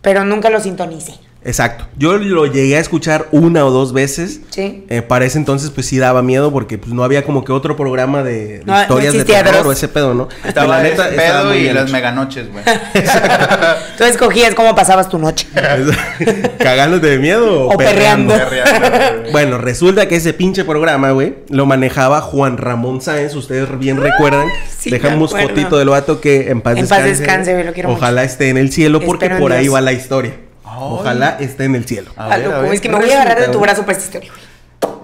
[0.00, 1.12] pero nunca lo sintonicé.
[1.46, 1.86] Exacto.
[1.96, 4.40] Yo lo llegué a escuchar una o dos veces.
[4.50, 4.84] Sí.
[4.88, 7.76] Eh, para ese entonces, pues sí daba miedo porque pues, no había como que otro
[7.76, 10.28] programa de, de No, no historias de terror o ese pedo, ¿no?
[10.44, 12.64] Estaba La neta, ese pedo y las meganoches, güey.
[13.96, 15.46] Tú escogías cómo pasabas tu noche.
[16.58, 18.34] ¿Cagándote de miedo o, O perreando.
[19.30, 24.48] Bueno, resulta que ese pinche programa, güey, lo manejaba Juan Ramón Sáenz, ustedes bien recuerdan.
[24.76, 27.90] sí, me Dejamos fotito del vato que en paz En paz descanse, güey, lo quiero
[27.90, 30.45] Ojalá esté en el cielo porque Espero por ahí va la historia.
[30.66, 32.10] Ojalá esté en el cielo.
[32.70, 34.32] Es que me voy a agarrar de tu brazo para esta historia.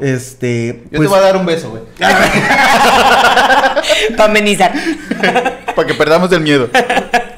[0.00, 0.82] Este.
[0.84, 1.82] Yo te pues voy a dar un beso, güey.
[4.16, 4.72] para amenizar.
[5.76, 6.68] para que perdamos el miedo.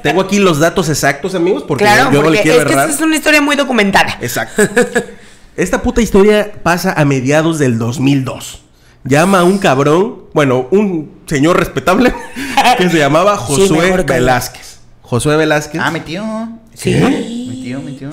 [0.02, 2.86] Tengo aquí los datos exactos, amigos, porque claro, yo no le quiero es errar.
[2.86, 4.18] Que es una historia muy documentada.
[4.20, 4.62] Exacto.
[5.56, 8.62] Esta puta historia pasa a mediados del 2002.
[9.04, 12.14] Llama a un cabrón, bueno, un señor respetable,
[12.78, 14.80] que se llamaba Josué sí, Velázquez.
[15.02, 15.80] Josué Velázquez.
[15.82, 16.24] Ah, mi tío.
[16.74, 16.94] ¿Sí?
[16.94, 17.43] ¿Eh?
[17.64, 18.12] 21, 21.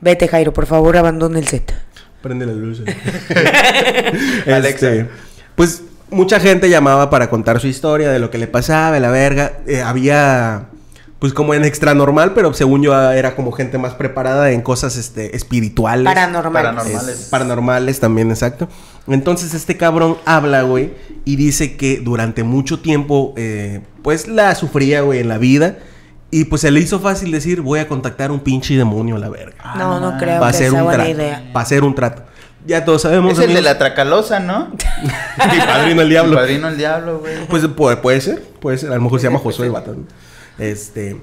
[0.00, 1.74] Vete, Jairo, por favor, abandona el set.
[2.22, 2.82] Prende la luz.
[4.48, 5.06] Este, Alexa.
[5.54, 9.58] Pues mucha gente llamaba para contar su historia de lo que le pasaba, la verga.
[9.66, 10.68] Eh, había,
[11.18, 14.62] pues como en extra normal, pero según yo ah, era como gente más preparada en
[14.62, 16.06] cosas este, espirituales.
[16.06, 16.70] Paranormales.
[16.70, 17.20] Paranormales.
[17.20, 18.68] Es, paranormales también, exacto.
[19.06, 20.92] Entonces este cabrón habla, güey,
[21.24, 25.76] y dice que durante mucho tiempo, eh, pues la sufría, güey, en la vida.
[26.30, 29.28] Y pues se le hizo fácil decir, voy a contactar un pinche demonio a la
[29.30, 29.74] verga.
[29.76, 31.18] no, no creo Va a que ser sea un buena trato.
[31.18, 31.50] idea.
[31.56, 32.22] Va a ser un trato.
[32.66, 33.32] Ya todos sabemos.
[33.38, 34.68] Es el de la tracalosa, ¿no?
[35.52, 36.32] Mi padrino el diablo.
[36.32, 37.46] El padrino el diablo, güey.
[37.48, 38.92] Pues puede, puede ser, puede ser.
[38.92, 40.04] A lo mejor se llama Josué el vato, ¿no?
[40.58, 41.16] Este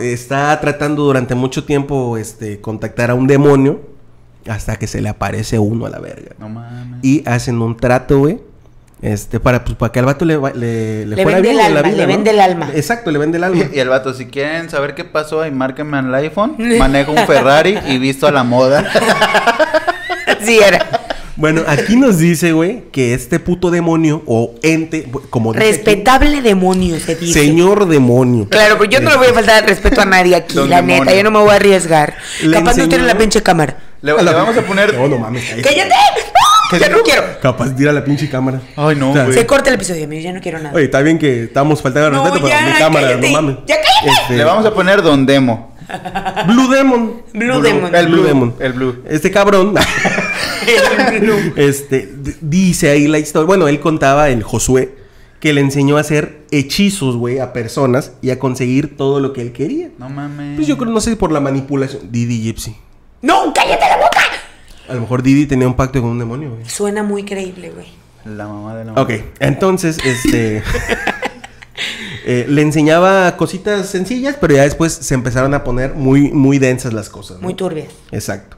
[0.00, 3.80] está tratando durante mucho tiempo este contactar a un demonio
[4.48, 6.34] hasta que se le aparece uno a la verga.
[6.38, 7.00] No mames.
[7.02, 8.40] Y hacen un trato, güey.
[9.02, 11.66] Este, para, pues, para que al vato le, va- le, Le fuera vende bien el
[11.66, 12.08] en la alma, vida, le ¿no?
[12.08, 12.70] vende el alma.
[12.72, 13.64] Exacto, le vende el alma.
[13.74, 16.54] Y el vato, si quieren saber qué pasó, ahí márquenme al iPhone.
[16.78, 18.88] Manejo un Ferrari y visto a la moda.
[20.44, 20.84] Sí, era.
[21.36, 26.42] bueno, aquí nos dice, güey, que este puto demonio o ente, como dice aquí, Respetable
[26.42, 27.40] demonio, se dice.
[27.44, 28.48] señor demonio.
[28.48, 30.76] Claro, pero yo no le voy a faltar el respeto a nadie aquí, Don la
[30.76, 31.04] demonio.
[31.04, 31.16] neta.
[31.16, 32.14] Yo no me voy a arriesgar.
[32.42, 33.76] Le Capaz no enseñó- tiene la pinche cámara.
[34.00, 34.94] Le, le vamos a poner.
[34.94, 35.44] No, no mames.
[35.48, 35.62] cállate.
[35.62, 35.94] ¡Cállate!
[36.78, 37.22] Ya no quiero.
[37.40, 38.60] Capaz tira la pinche cámara.
[38.76, 39.36] Ay, no, O sea, güey.
[39.36, 40.22] Se corta el episodio, amigo.
[40.22, 40.74] Ya no quiero nada.
[40.74, 43.26] Oye, está bien que estamos faltando al No, respeto, pero ya, mi cámara, cállate.
[43.28, 43.56] no mames.
[43.66, 44.22] Ya cállate.
[44.22, 45.72] Este, Le vamos a poner Don Demo.
[46.46, 47.22] Blue Demon.
[47.32, 47.94] Blue Demon.
[47.94, 48.22] El Blue.
[48.22, 48.54] Demon.
[48.60, 49.02] El Blue.
[49.08, 49.74] Este cabrón.
[51.56, 53.46] este dice ahí la historia.
[53.46, 54.94] Bueno, él contaba el Josué
[55.40, 59.40] que le enseñó a hacer hechizos, güey, a personas y a conseguir todo lo que
[59.42, 59.90] él quería.
[59.98, 60.54] No mames.
[60.56, 62.12] Pues yo creo, no sé, por la manipulación.
[62.12, 62.76] Didi Gypsy.
[63.22, 63.52] ¡No!
[63.52, 63.84] ¡Cállate!
[64.88, 66.68] A lo mejor Didi tenía un pacto con un demonio, güey.
[66.68, 67.86] Suena muy creíble, güey.
[68.24, 69.10] La mamá de la Ok,
[69.40, 70.62] entonces, este.
[72.26, 76.92] eh, le enseñaba cositas sencillas, pero ya después se empezaron a poner muy, muy densas
[76.92, 77.38] las cosas.
[77.38, 77.44] ¿no?
[77.44, 77.86] Muy turbia.
[78.10, 78.56] Exacto.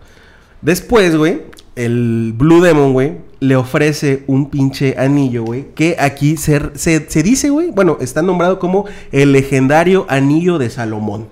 [0.60, 1.42] Después, güey,
[1.76, 7.22] el Blue Demon, güey, le ofrece un pinche anillo, güey, que aquí se, se, se
[7.22, 11.28] dice, güey, bueno, está nombrado como el legendario anillo de Salomón.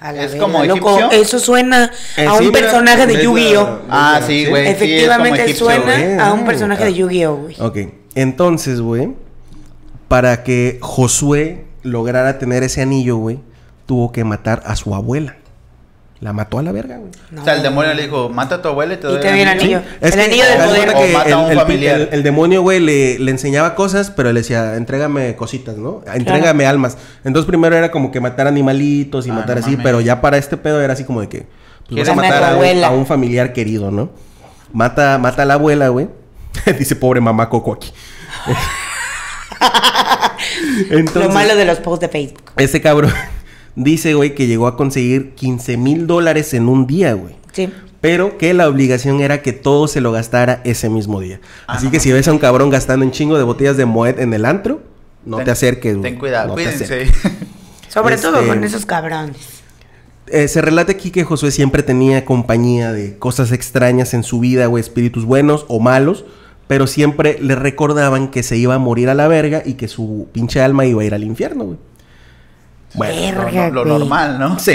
[0.00, 0.96] A la Es como loco.
[0.98, 1.10] egipcio.
[1.20, 3.80] Eso suena Eh, a sí, un personaje de Yu-Gi-Oh!
[3.90, 4.66] Ah, sí, güey.
[4.68, 6.86] Efectivamente egipcio, suena a un personaje Ah.
[6.86, 7.56] de Yu-Gi-Oh, güey.
[7.60, 7.78] Ok,
[8.14, 9.10] entonces, güey,
[10.08, 13.40] para que Josué lograra tener ese anillo, güey,
[13.86, 15.36] tuvo que matar a su abuela.
[16.20, 17.10] La mató a la verga, güey.
[17.30, 17.40] No.
[17.40, 19.30] O sea, el demonio le dijo, mata a tu abuela y te doy Y te
[19.30, 19.80] doy el anillo.
[20.02, 20.84] El que, anillo del de poder.
[20.92, 22.00] cuenta que O mata a un el, familiar.
[22.00, 26.02] el- el demonio, güey, le, le enseñaba cosas, pero le decía, entrégame cositas, ¿no?
[26.12, 26.98] Entrégame almas.
[27.24, 29.84] Entonces primero era como que matar animalitos y Ah, matar no así, mames.
[29.84, 31.46] pero ya para este pedo era así como de que
[31.88, 32.86] pues, vas a matar a un, abuela.
[32.88, 34.10] a un familiar querido, ¿no?
[34.74, 36.08] Mata, mata a la abuela, güey.
[36.78, 37.90] Dice pobre mamá Coco aquí.
[40.90, 42.42] Entonces, Lo malo de los posts de Facebook.
[42.56, 43.12] Ese cabrón
[43.84, 47.34] dice, güey, que llegó a conseguir 15 mil dólares en un día, güey.
[47.52, 47.68] Sí.
[48.00, 51.40] Pero que la obligación era que todo se lo gastara ese mismo día.
[51.66, 53.84] Ah, Así no que si ves a un cabrón gastando un chingo de botellas de
[53.84, 54.80] Moet en el antro,
[55.26, 56.10] no Ten- te acerques, güey.
[56.10, 57.08] Ten cuidado, No cuídense.
[57.88, 59.36] Sobre Este- todo con esos cabrones.
[60.28, 64.66] Eh, se relata aquí que Josué siempre tenía compañía de cosas extrañas en su vida,
[64.66, 66.24] güey, espíritus buenos o malos,
[66.68, 70.28] pero siempre le recordaban que se iba a morir a la verga y que su
[70.32, 71.78] pinche alma iba a ir al infierno, güey.
[72.94, 73.98] Bueno, Lo, lo- lo güey.
[73.98, 74.58] normal, ¿no?
[74.58, 74.72] sí.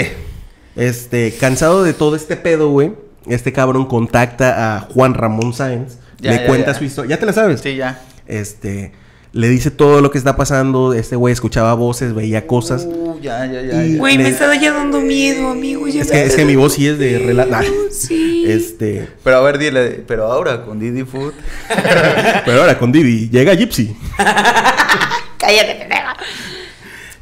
[0.76, 2.92] Este, cansado de todo este pedo, güey,
[3.26, 6.78] este cabrón contacta a Juan Ramón Sáenz, Ya, le ya, cuenta ya.
[6.78, 7.16] su historia.
[7.16, 7.60] ¿Ya te la sabes?
[7.62, 8.02] Sí, ya.
[8.26, 8.92] Este,
[9.32, 12.84] le dice todo lo que está pasando, este güey escuchaba voces, veía cosas.
[12.86, 13.96] Uh, ya, ya, ya.
[13.98, 15.88] Güey, Le- me está ya dando miedo, amigo.
[15.88, 17.66] Ya Es que, es que mi voz sí es de relato.
[17.90, 18.44] Sí.
[18.46, 21.32] Este, Pero a ver, dile, pero ahora con Didi Food.
[22.44, 23.96] pero ahora con Didi llega Gypsy.
[25.38, 26.15] Cállate, pendeja.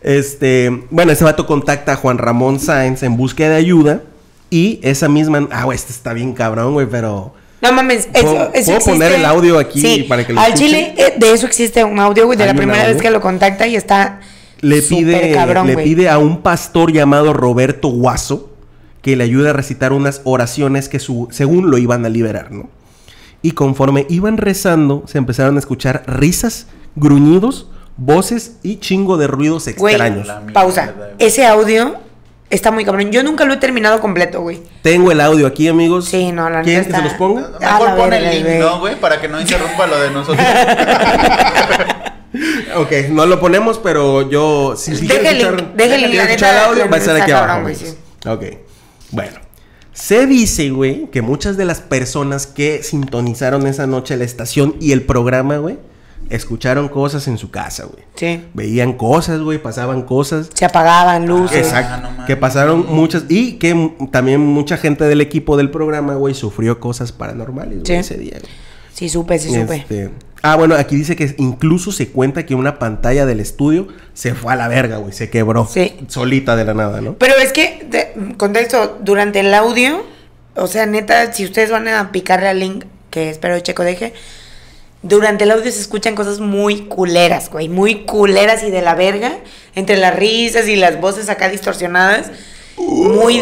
[0.04, 4.02] Este, bueno, ese vato contacta a Juan Ramón Sáenz en búsqueda de ayuda.
[4.50, 5.48] Y esa misma.
[5.50, 7.34] Ah, güey, este está bien cabrón, güey, pero.
[7.62, 10.52] No mames, eso, ¿Puedo- eso puedo poner el audio aquí Sí, para que lo Al
[10.52, 10.66] escuchen?
[10.68, 12.92] chile, eh, de eso existe un audio, güey, de la primera audio.
[12.92, 14.20] vez que lo contacta y está
[14.60, 15.84] Le pide, cabrón, le güey.
[15.86, 18.50] pide a un pastor llamado Roberto Guaso
[19.00, 22.68] que le ayude a recitar unas oraciones que su, según lo iban a liberar, ¿no?
[23.40, 26.66] Y conforme iban rezando, se empezaron a escuchar risas,
[26.96, 30.28] gruñidos, voces y chingo de ruidos extraños.
[30.52, 30.94] Pausa.
[31.18, 31.96] Ese audio
[32.50, 33.10] está muy cabrón.
[33.10, 34.62] Yo nunca lo he terminado completo, güey.
[34.82, 36.06] Tengo el audio aquí, amigos.
[36.06, 37.50] Sí, no, la ¿Quieren que se los ponga?
[37.60, 38.60] A Mejor pon el link.
[38.60, 38.98] ¿no, güey?
[38.98, 40.46] Para que no interrumpa lo de nosotros.
[42.76, 44.74] Ok, no lo ponemos, pero yo...
[44.76, 45.36] Si, si Deja quieren
[45.78, 47.62] el link, escuchar, deja el audio, va a estar aquí abajo.
[47.62, 47.76] güey,
[48.26, 48.58] Ok,
[49.12, 49.38] bueno.
[49.92, 54.90] Se dice, güey, que muchas de las personas que sintonizaron esa noche la estación y
[54.90, 55.78] el programa, güey,
[56.30, 58.04] escucharon cosas en su casa, güey.
[58.14, 58.44] Sí.
[58.54, 60.50] Veían cosas, güey, pasaban cosas.
[60.54, 61.58] Se apagaban luces.
[61.58, 62.06] Exacto.
[62.08, 66.34] Ah, no que pasaron muchas y que también mucha gente del equipo del programa, güey,
[66.34, 67.92] sufrió cosas paranormales güey, Sí.
[67.94, 68.38] ese día.
[68.40, 68.52] güey.
[68.92, 69.76] Sí, supe, sí, supe.
[69.76, 70.10] Este,
[70.46, 74.52] Ah, bueno, aquí dice que incluso se cuenta que una pantalla del estudio se fue
[74.52, 75.66] a la verga, güey, se quebró.
[75.66, 75.94] Sí.
[76.08, 77.14] Solita de la nada, ¿no?
[77.14, 80.04] Pero es que, de- contexto, durante el audio,
[80.54, 84.12] o sea, neta, si ustedes van a picarle al link, que espero Checo deje,
[85.04, 89.36] durante el audio se escuchan cosas muy culeras, güey, muy culeras y de la verga,
[89.74, 92.30] entre las risas y las voces acá distorsionadas.
[92.78, 93.40] Muy,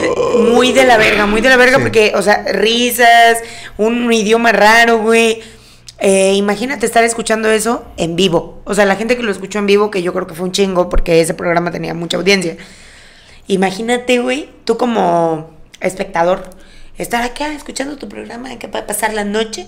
[0.52, 1.82] muy de la verga, muy de la verga, Sí.
[1.82, 3.38] porque, o sea, risas,
[3.78, 5.40] un idioma raro, güey.
[6.00, 8.60] Eh, imagínate estar escuchando eso en vivo.
[8.64, 10.52] O sea, la gente que lo escuchó en vivo, que yo creo que fue un
[10.52, 12.56] chingo, porque ese programa tenía mucha audiencia.
[13.46, 15.48] Imagínate, güey, tú como
[15.80, 16.50] espectador,
[16.98, 19.66] estar acá escuchando tu programa, que va a pasar la noche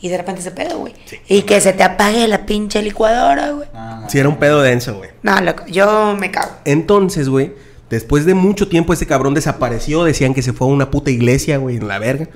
[0.00, 0.94] y de repente se pedo, güey.
[1.28, 3.68] Y que se te apague la pinche licuadora, güey.
[3.74, 5.10] Ah, Sí, era un pedo denso, güey.
[5.22, 6.52] No, loco, yo me cago.
[6.64, 7.52] Entonces, güey,
[7.90, 11.58] después de mucho tiempo ese cabrón desapareció, decían que se fue a una puta iglesia,
[11.58, 12.28] güey, en la verga.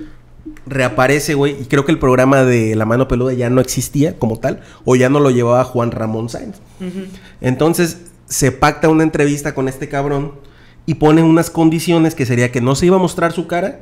[0.65, 4.39] Reaparece, güey, y creo que el programa de La Mano Peluda ya no existía como
[4.39, 6.57] tal, o ya no lo llevaba Juan Ramón Sáenz.
[7.41, 10.33] Entonces, se pacta una entrevista con este cabrón
[10.85, 13.81] y ponen unas condiciones que sería que no se iba a mostrar su cara,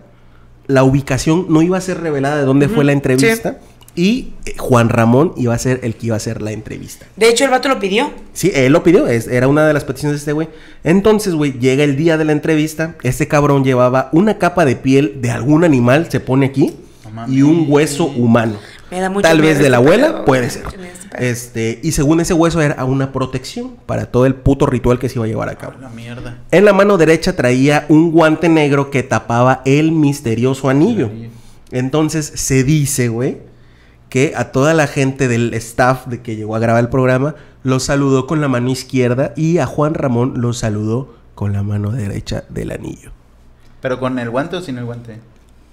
[0.67, 3.59] la ubicación no iba a ser revelada de dónde fue la entrevista,
[3.95, 7.05] y eh, Juan Ramón iba a ser el que iba a hacer la entrevista.
[7.15, 8.11] De hecho, el vato lo pidió.
[8.33, 10.47] Sí, él lo pidió, es- era una de las peticiones de este güey.
[10.83, 15.19] Entonces, güey, llega el día de la entrevista, este cabrón llevaba una capa de piel
[15.21, 16.73] de algún animal, se pone aquí,
[17.27, 18.55] y un hueso humano.
[18.89, 20.63] Me da mucho Tal vez de la este abuela, pedo, puede ser.
[20.65, 20.91] este.
[21.29, 25.15] Este, y según ese hueso era una protección para todo el puto ritual que se
[25.15, 25.73] iba a llevar a cabo.
[25.81, 26.37] La mierda.
[26.51, 31.07] En la mano derecha traía un guante negro que tapaba el misterioso anillo.
[31.07, 31.29] anillo.
[31.71, 33.37] Entonces se dice, güey,
[34.11, 37.33] que a toda la gente del staff de que llegó a grabar el programa
[37.63, 41.91] lo saludó con la mano izquierda y a Juan Ramón lo saludó con la mano
[41.91, 43.11] derecha del anillo.
[43.81, 45.19] ¿Pero con el guante o sin el guante?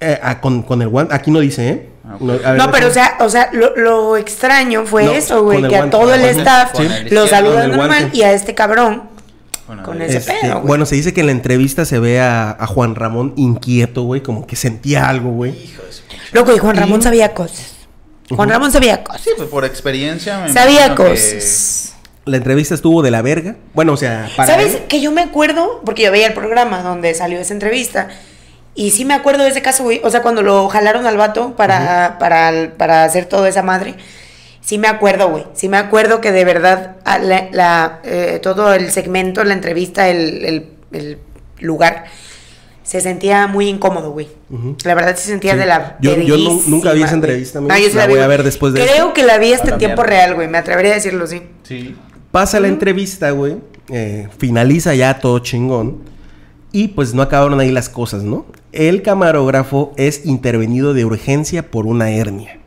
[0.00, 1.88] Eh, ah, con, con el guante, aquí no dice, ¿eh?
[2.04, 2.16] Ah.
[2.20, 5.42] No, a ver, No, pero o sea, o sea, lo, lo extraño fue No, eso,
[5.42, 8.16] güey, que a todo el staff Con el lo izquierdo, saludan normal guante.
[8.16, 9.02] y a este cabrón
[9.66, 10.66] Bueno, Con ese Este, pedo, güey.
[10.68, 14.22] bueno, se dice que en la entrevista se ve a, a Juan Ramón inquieto, güey,
[14.22, 15.50] como que sentía algo, güey.
[15.64, 17.74] Hijo de su pinche- Loco, y Juan Y- Ramón sabía cosas.
[18.36, 18.48] Juan.
[18.48, 19.22] Ramón sabía cosas.
[19.22, 21.94] Sí, pues por experiencia me sabía que- cosas.
[22.24, 23.56] La entrevista estuvo de la verga.
[23.72, 25.80] Bueno, o sea, para ¿Sabes él- que yo me acuerdo?
[25.84, 28.08] Porque yo veía el programa donde salió esa entrevista.
[28.74, 30.00] Y sí me acuerdo de ese caso, güey.
[30.04, 33.94] O sea, cuando lo jalaron al vato para, para, para hacer toda esa madre.
[34.60, 35.46] Sí me acuerdo, güey.
[35.54, 40.08] Sí me acuerdo que de verdad a la, la, eh, todo el segmento, la entrevista,
[40.10, 41.18] el, el- el
[41.60, 42.04] lugar,
[42.88, 44.28] se sentía muy incómodo, güey.
[44.82, 45.58] La verdad se sentía Sí.
[45.58, 46.38] de la Yo- yo
[46.68, 47.60] nunca vi esa entrevista.
[47.60, 49.12] No, yo sí La vi, voy a ver después de Creo esto.
[49.12, 50.16] que la vi hasta en tiempo mierda.
[50.24, 50.48] real, güey.
[50.48, 51.42] Me atrevería a decirlo, sí.
[51.64, 51.94] Sí.
[52.30, 53.56] Pasa la entrevista, güey.
[53.90, 55.98] eh, finaliza ya todo chingón.
[56.72, 58.44] Y pues no acabaron ahí las cosas, ¿no?
[58.72, 62.58] El camarógrafo es intervenido de urgencia por una hernia.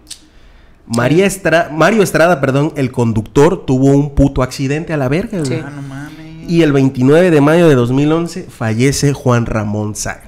[0.87, 5.45] María Estra- Mario Estrada, perdón, el conductor, tuvo un puto accidente a la verga, güey.
[5.45, 5.61] Sí.
[5.63, 6.20] Ah, no mames.
[6.51, 10.21] Y el 29 de mayo de 2011 fallece Juan Ramón Sáenz.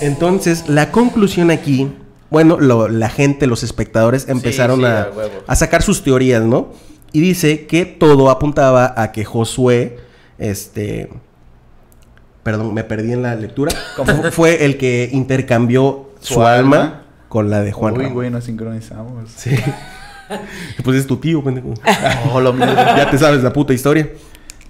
[0.00, 1.92] Entonces, la conclusión aquí,
[2.28, 5.30] bueno, lo- la gente, los espectadores empezaron sí, a, a huevo.
[5.46, 6.72] a sacar sus teorías, ¿no?
[7.12, 9.98] Y dice que todo apuntaba a que Josué,
[10.38, 11.08] este...
[12.42, 13.72] Perdón, me perdí en la lectura.
[13.96, 17.02] Fu- Fue el que intercambió su, Su alma, alma.
[17.28, 18.14] con la de Juan Uy, Ramón.
[18.14, 19.30] güey, nos sincronizamos.
[19.36, 19.50] Sí.
[20.84, 21.74] pues es tu tío, pendejo.
[22.32, 24.10] Oh, ya te sabes la puta historia.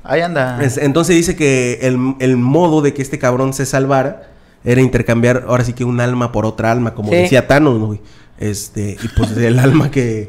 [0.08, 0.62] Ahí anda.
[0.62, 4.30] Es- entonces dice que el, el modo de que este cabrón se salvara
[4.64, 7.16] era intercambiar ahora sí que un alma por otra alma, como Sí.
[7.16, 8.00] decía Thanos, ¿no, güey?
[8.38, 10.28] Este, y pues el alma que,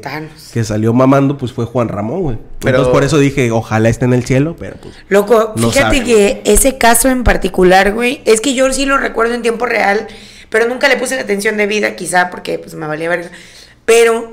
[0.52, 2.38] que salió mamando, pues fue Juan Ramón, güey.
[2.60, 4.94] Pero- Entonces por eso dije, ojalá esté en el cielo, pero pues.
[5.08, 6.04] Loco, No fíjate sabe.
[6.06, 10.06] que ese caso en particular, güey, es que yo sí lo recuerdo en tiempo real,
[10.50, 13.30] pero nunca le puse la atención de vida, quizá porque pues me valía verga.
[13.84, 14.32] Pero,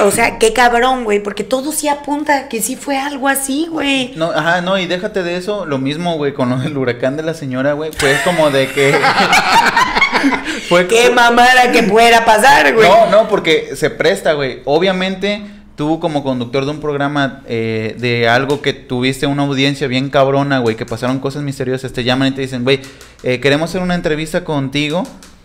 [0.00, 4.12] o sea, qué cabrón, güey, porque todo sí apunta que sí fue algo así, güey.
[4.16, 5.66] No, ajá, no, y déjate de eso.
[5.66, 7.90] Lo mismo, güey, con del huracán de la señora, güey.
[7.92, 8.94] Fue como de que.
[10.68, 12.88] fue Qué mamada que pudiera pasar, güey.
[12.88, 14.60] No, no, porque se presta, güey.
[14.64, 15.42] Obviamente,
[15.76, 20.58] tú como conductor de un programa eh, de algo que tuviste una audiencia bien cabrona,
[20.58, 22.80] güey, que pasaron cosas misteriosas, te llaman y te dicen, güey,
[23.22, 25.04] eh, queremos hacer una entrevista contigo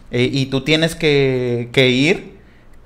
[0.10, 2.41] eh, y tú tienes que, que ir.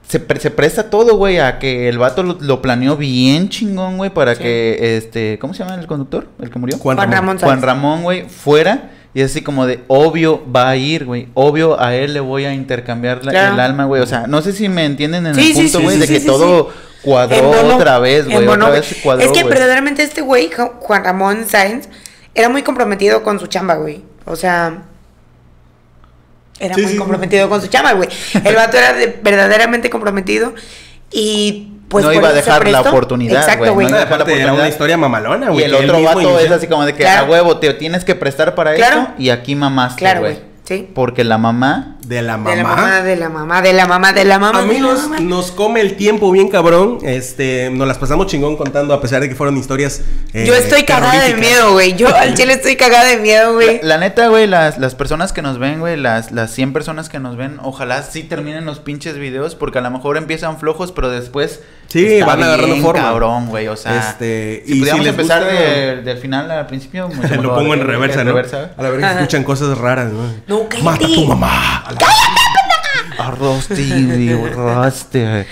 [0.07, 3.97] Se, pre- se presta todo, güey, a que el vato lo, lo planeó bien chingón,
[3.97, 4.43] güey, para Sí.
[4.43, 6.27] que, este, ¿cómo se llama el conductor?
[6.39, 6.77] ¿El que murió?
[6.77, 7.37] Juan Juan Ramón.
[7.39, 7.61] Ramón Juan.
[7.61, 8.91] Ramón, güey, fuera.
[9.15, 11.29] Y es así como de, obvio va a ir, güey.
[11.33, 13.53] Obvio a él le voy a intercambiar la- Claro.
[13.53, 14.01] el alma, güey.
[14.01, 16.07] O sea, no sé si me entienden en Sí, el sí, punto, güey, sí, de
[16.07, 16.77] sí, que sí, todo sí.
[17.01, 18.45] cuadró otra vez, güey.
[18.47, 20.49] Otra vez cuadró, es que verdaderamente este güey,
[20.81, 21.87] Juan Ramón Sáenz,
[22.35, 24.03] era muy comprometido con su chamba, güey.
[24.25, 24.83] O sea,
[26.59, 26.99] era Sí, muy sí, sí.
[26.99, 28.09] comprometido con su chamba, güey.
[28.43, 30.53] El vato era de- verdaderamente comprometido
[31.11, 34.17] y pues No iba a eso dejar la oportunidad, Exacto, güey, no iba a dejar
[34.17, 35.65] la Aparte, era una historia mamalona, Y güey.
[35.65, 37.25] el que él otro vato es así como de que Claro.
[37.27, 39.01] a huevo te tienes que prestar para Claro.
[39.01, 40.39] esto y aquí mamaste, Claro, güey.
[40.67, 40.79] Güey.
[40.79, 40.89] Sí.
[40.93, 42.51] Porque la mamá De la mamá.
[42.51, 44.59] De la mamá, de la mamá, de la mamá, de la mamá.
[44.59, 45.19] Amigos, mamá.
[45.21, 46.99] nos come el tiempo bien cabrón.
[47.03, 50.01] Este, nos las pasamos chingón contando a pesar de que fueron historias.
[50.33, 51.95] eh, Yo estoy cagada de miedo, güey.
[51.95, 53.79] Yo al chile estoy cagada de miedo, güey.
[53.83, 57.19] La neta, güey, las, las personas que nos ven, güey, las, las 100 personas que
[57.19, 61.09] nos ven, ojalá sí terminen los pinches videos, porque a lo mejor empiezan flojos, pero
[61.09, 61.61] después.
[61.87, 63.01] Sí, está van agarrando bien forma.
[63.03, 63.97] cabrón, güey, o sea.
[64.09, 67.41] Este, si y si pudiéramos les empezar gusta- de- del final al principio, mucho Lo
[67.43, 68.33] mejor, pongo en güey, reversa, en ¿no?
[68.33, 68.71] reversa.
[68.75, 70.54] A la verga escuchan cosas raras, ¿no?
[70.83, 71.25] 骂给你。
[71.25, 72.44] 妈的，妈。
[73.17, 75.45] Arroz tibio, raste,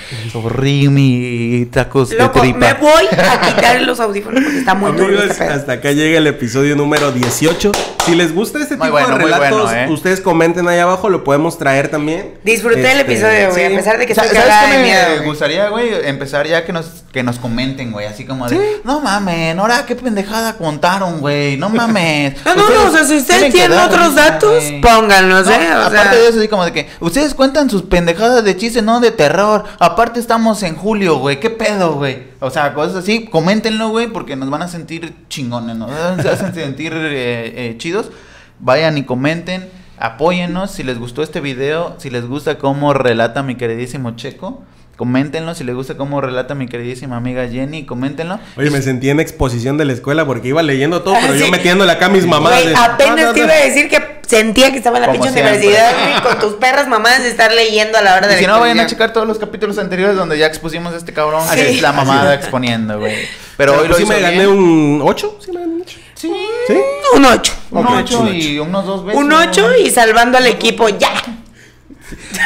[0.49, 2.57] rimi, tacos Loco, de tripa.
[2.59, 6.17] me voy a quitar los audífonos porque está muy duro Amigos, este hasta acá llega
[6.17, 7.71] el episodio número 18.
[8.05, 9.93] Si les gusta este Muy tipo bueno, de relatos, bueno, ¿eh?
[9.93, 12.35] ustedes comenten ahí abajo, lo podemos traer también.
[12.43, 13.73] Disfruté el Este, episodio, güey, sí.
[13.73, 15.23] a pesar de que Sa- estoy ¿Sabes cagada qué de me miedo.
[15.25, 15.89] gustaría, güey?
[16.07, 18.05] Empezar ya que nos, que nos comenten, güey.
[18.07, 21.55] Así como de, no mames, ahora qué pendejada contaron, güey.
[21.57, 22.35] No mames.
[22.45, 24.81] No, no, no, o sea, si ustedes tienen otros datos, güey".
[24.81, 25.67] pónganlos, No, ¿eh?
[25.73, 28.81] O aparte sea, de eso, así como de que ustedes cuentan sus pendejadas de chiste,
[28.81, 29.63] no de terror.
[29.79, 31.39] Aparte estamos en julio, güey.
[31.39, 32.23] ¿Qué pedo, güey?
[32.39, 35.87] O sea, cosas así, coméntenlo, güey, porque nos van a sentir chingones, ¿no?
[36.21, 38.11] Se hacen sentir eh, eh, chidos.
[38.59, 40.71] Vayan y comenten, apóyennos.
[40.71, 44.63] Si les gustó este video, si les gusta cómo relata mi queridísimo Checo,
[44.97, 45.55] coméntenlo.
[45.55, 48.39] Si les gusta cómo relata mi queridísima amiga Jenny, coméntenlo.
[48.57, 51.47] Oye, me sentí en exposición de la escuela porque iba leyendo todo, pero Ah, yo
[51.49, 52.61] metiéndole acá a mis mamadas.
[52.63, 55.11] Güey, de- apenas No, no, te iba a decir que sentía que estaba en la
[55.11, 58.39] pinche universidad, con tus perras mamadas de estar leyendo a la hora de Y la
[58.41, 61.41] si no, vayan a checar todos los capítulos anteriores donde ya expusimos a este cabrón
[61.49, 61.55] Sí.
[61.55, 63.15] que es la mamada exponiendo, güey.
[63.57, 64.49] Pero hoy lo sí hizo me gané bien.
[64.49, 65.37] un 8.
[65.43, 65.97] Sí, me gané un 8.
[66.15, 66.31] Sí.
[66.67, 66.73] ¿Sí?
[67.15, 67.53] Un 8.
[67.71, 69.21] Un Ok, 8 un y unos dos veces.
[69.21, 71.11] Un 8 y salvando al equipo ya.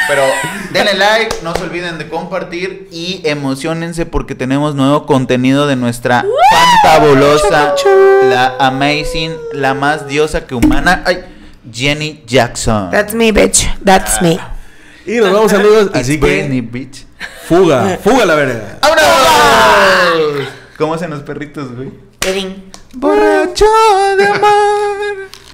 [0.06, 0.22] Pero
[0.72, 6.24] denle like, no se olviden de compartir y emocionense porque tenemos nuevo contenido de nuestra
[6.82, 7.74] fantabulosa,
[8.24, 11.24] la amazing, la más diosa que humana, ay,
[11.70, 12.90] Jenny Jackson.
[12.90, 13.68] That's me, bitch.
[13.84, 14.38] That's me.
[15.06, 15.90] Y nos vamos, amigos.
[15.94, 17.06] Así que, bitch.
[17.46, 18.78] fuga, fuga la verga.
[18.82, 20.48] ¡Vámonos!
[20.76, 21.90] ¿Cómo hacen los perritos, güey?
[22.26, 22.70] Edin.
[22.94, 23.66] Borracho
[24.16, 24.67] de amor.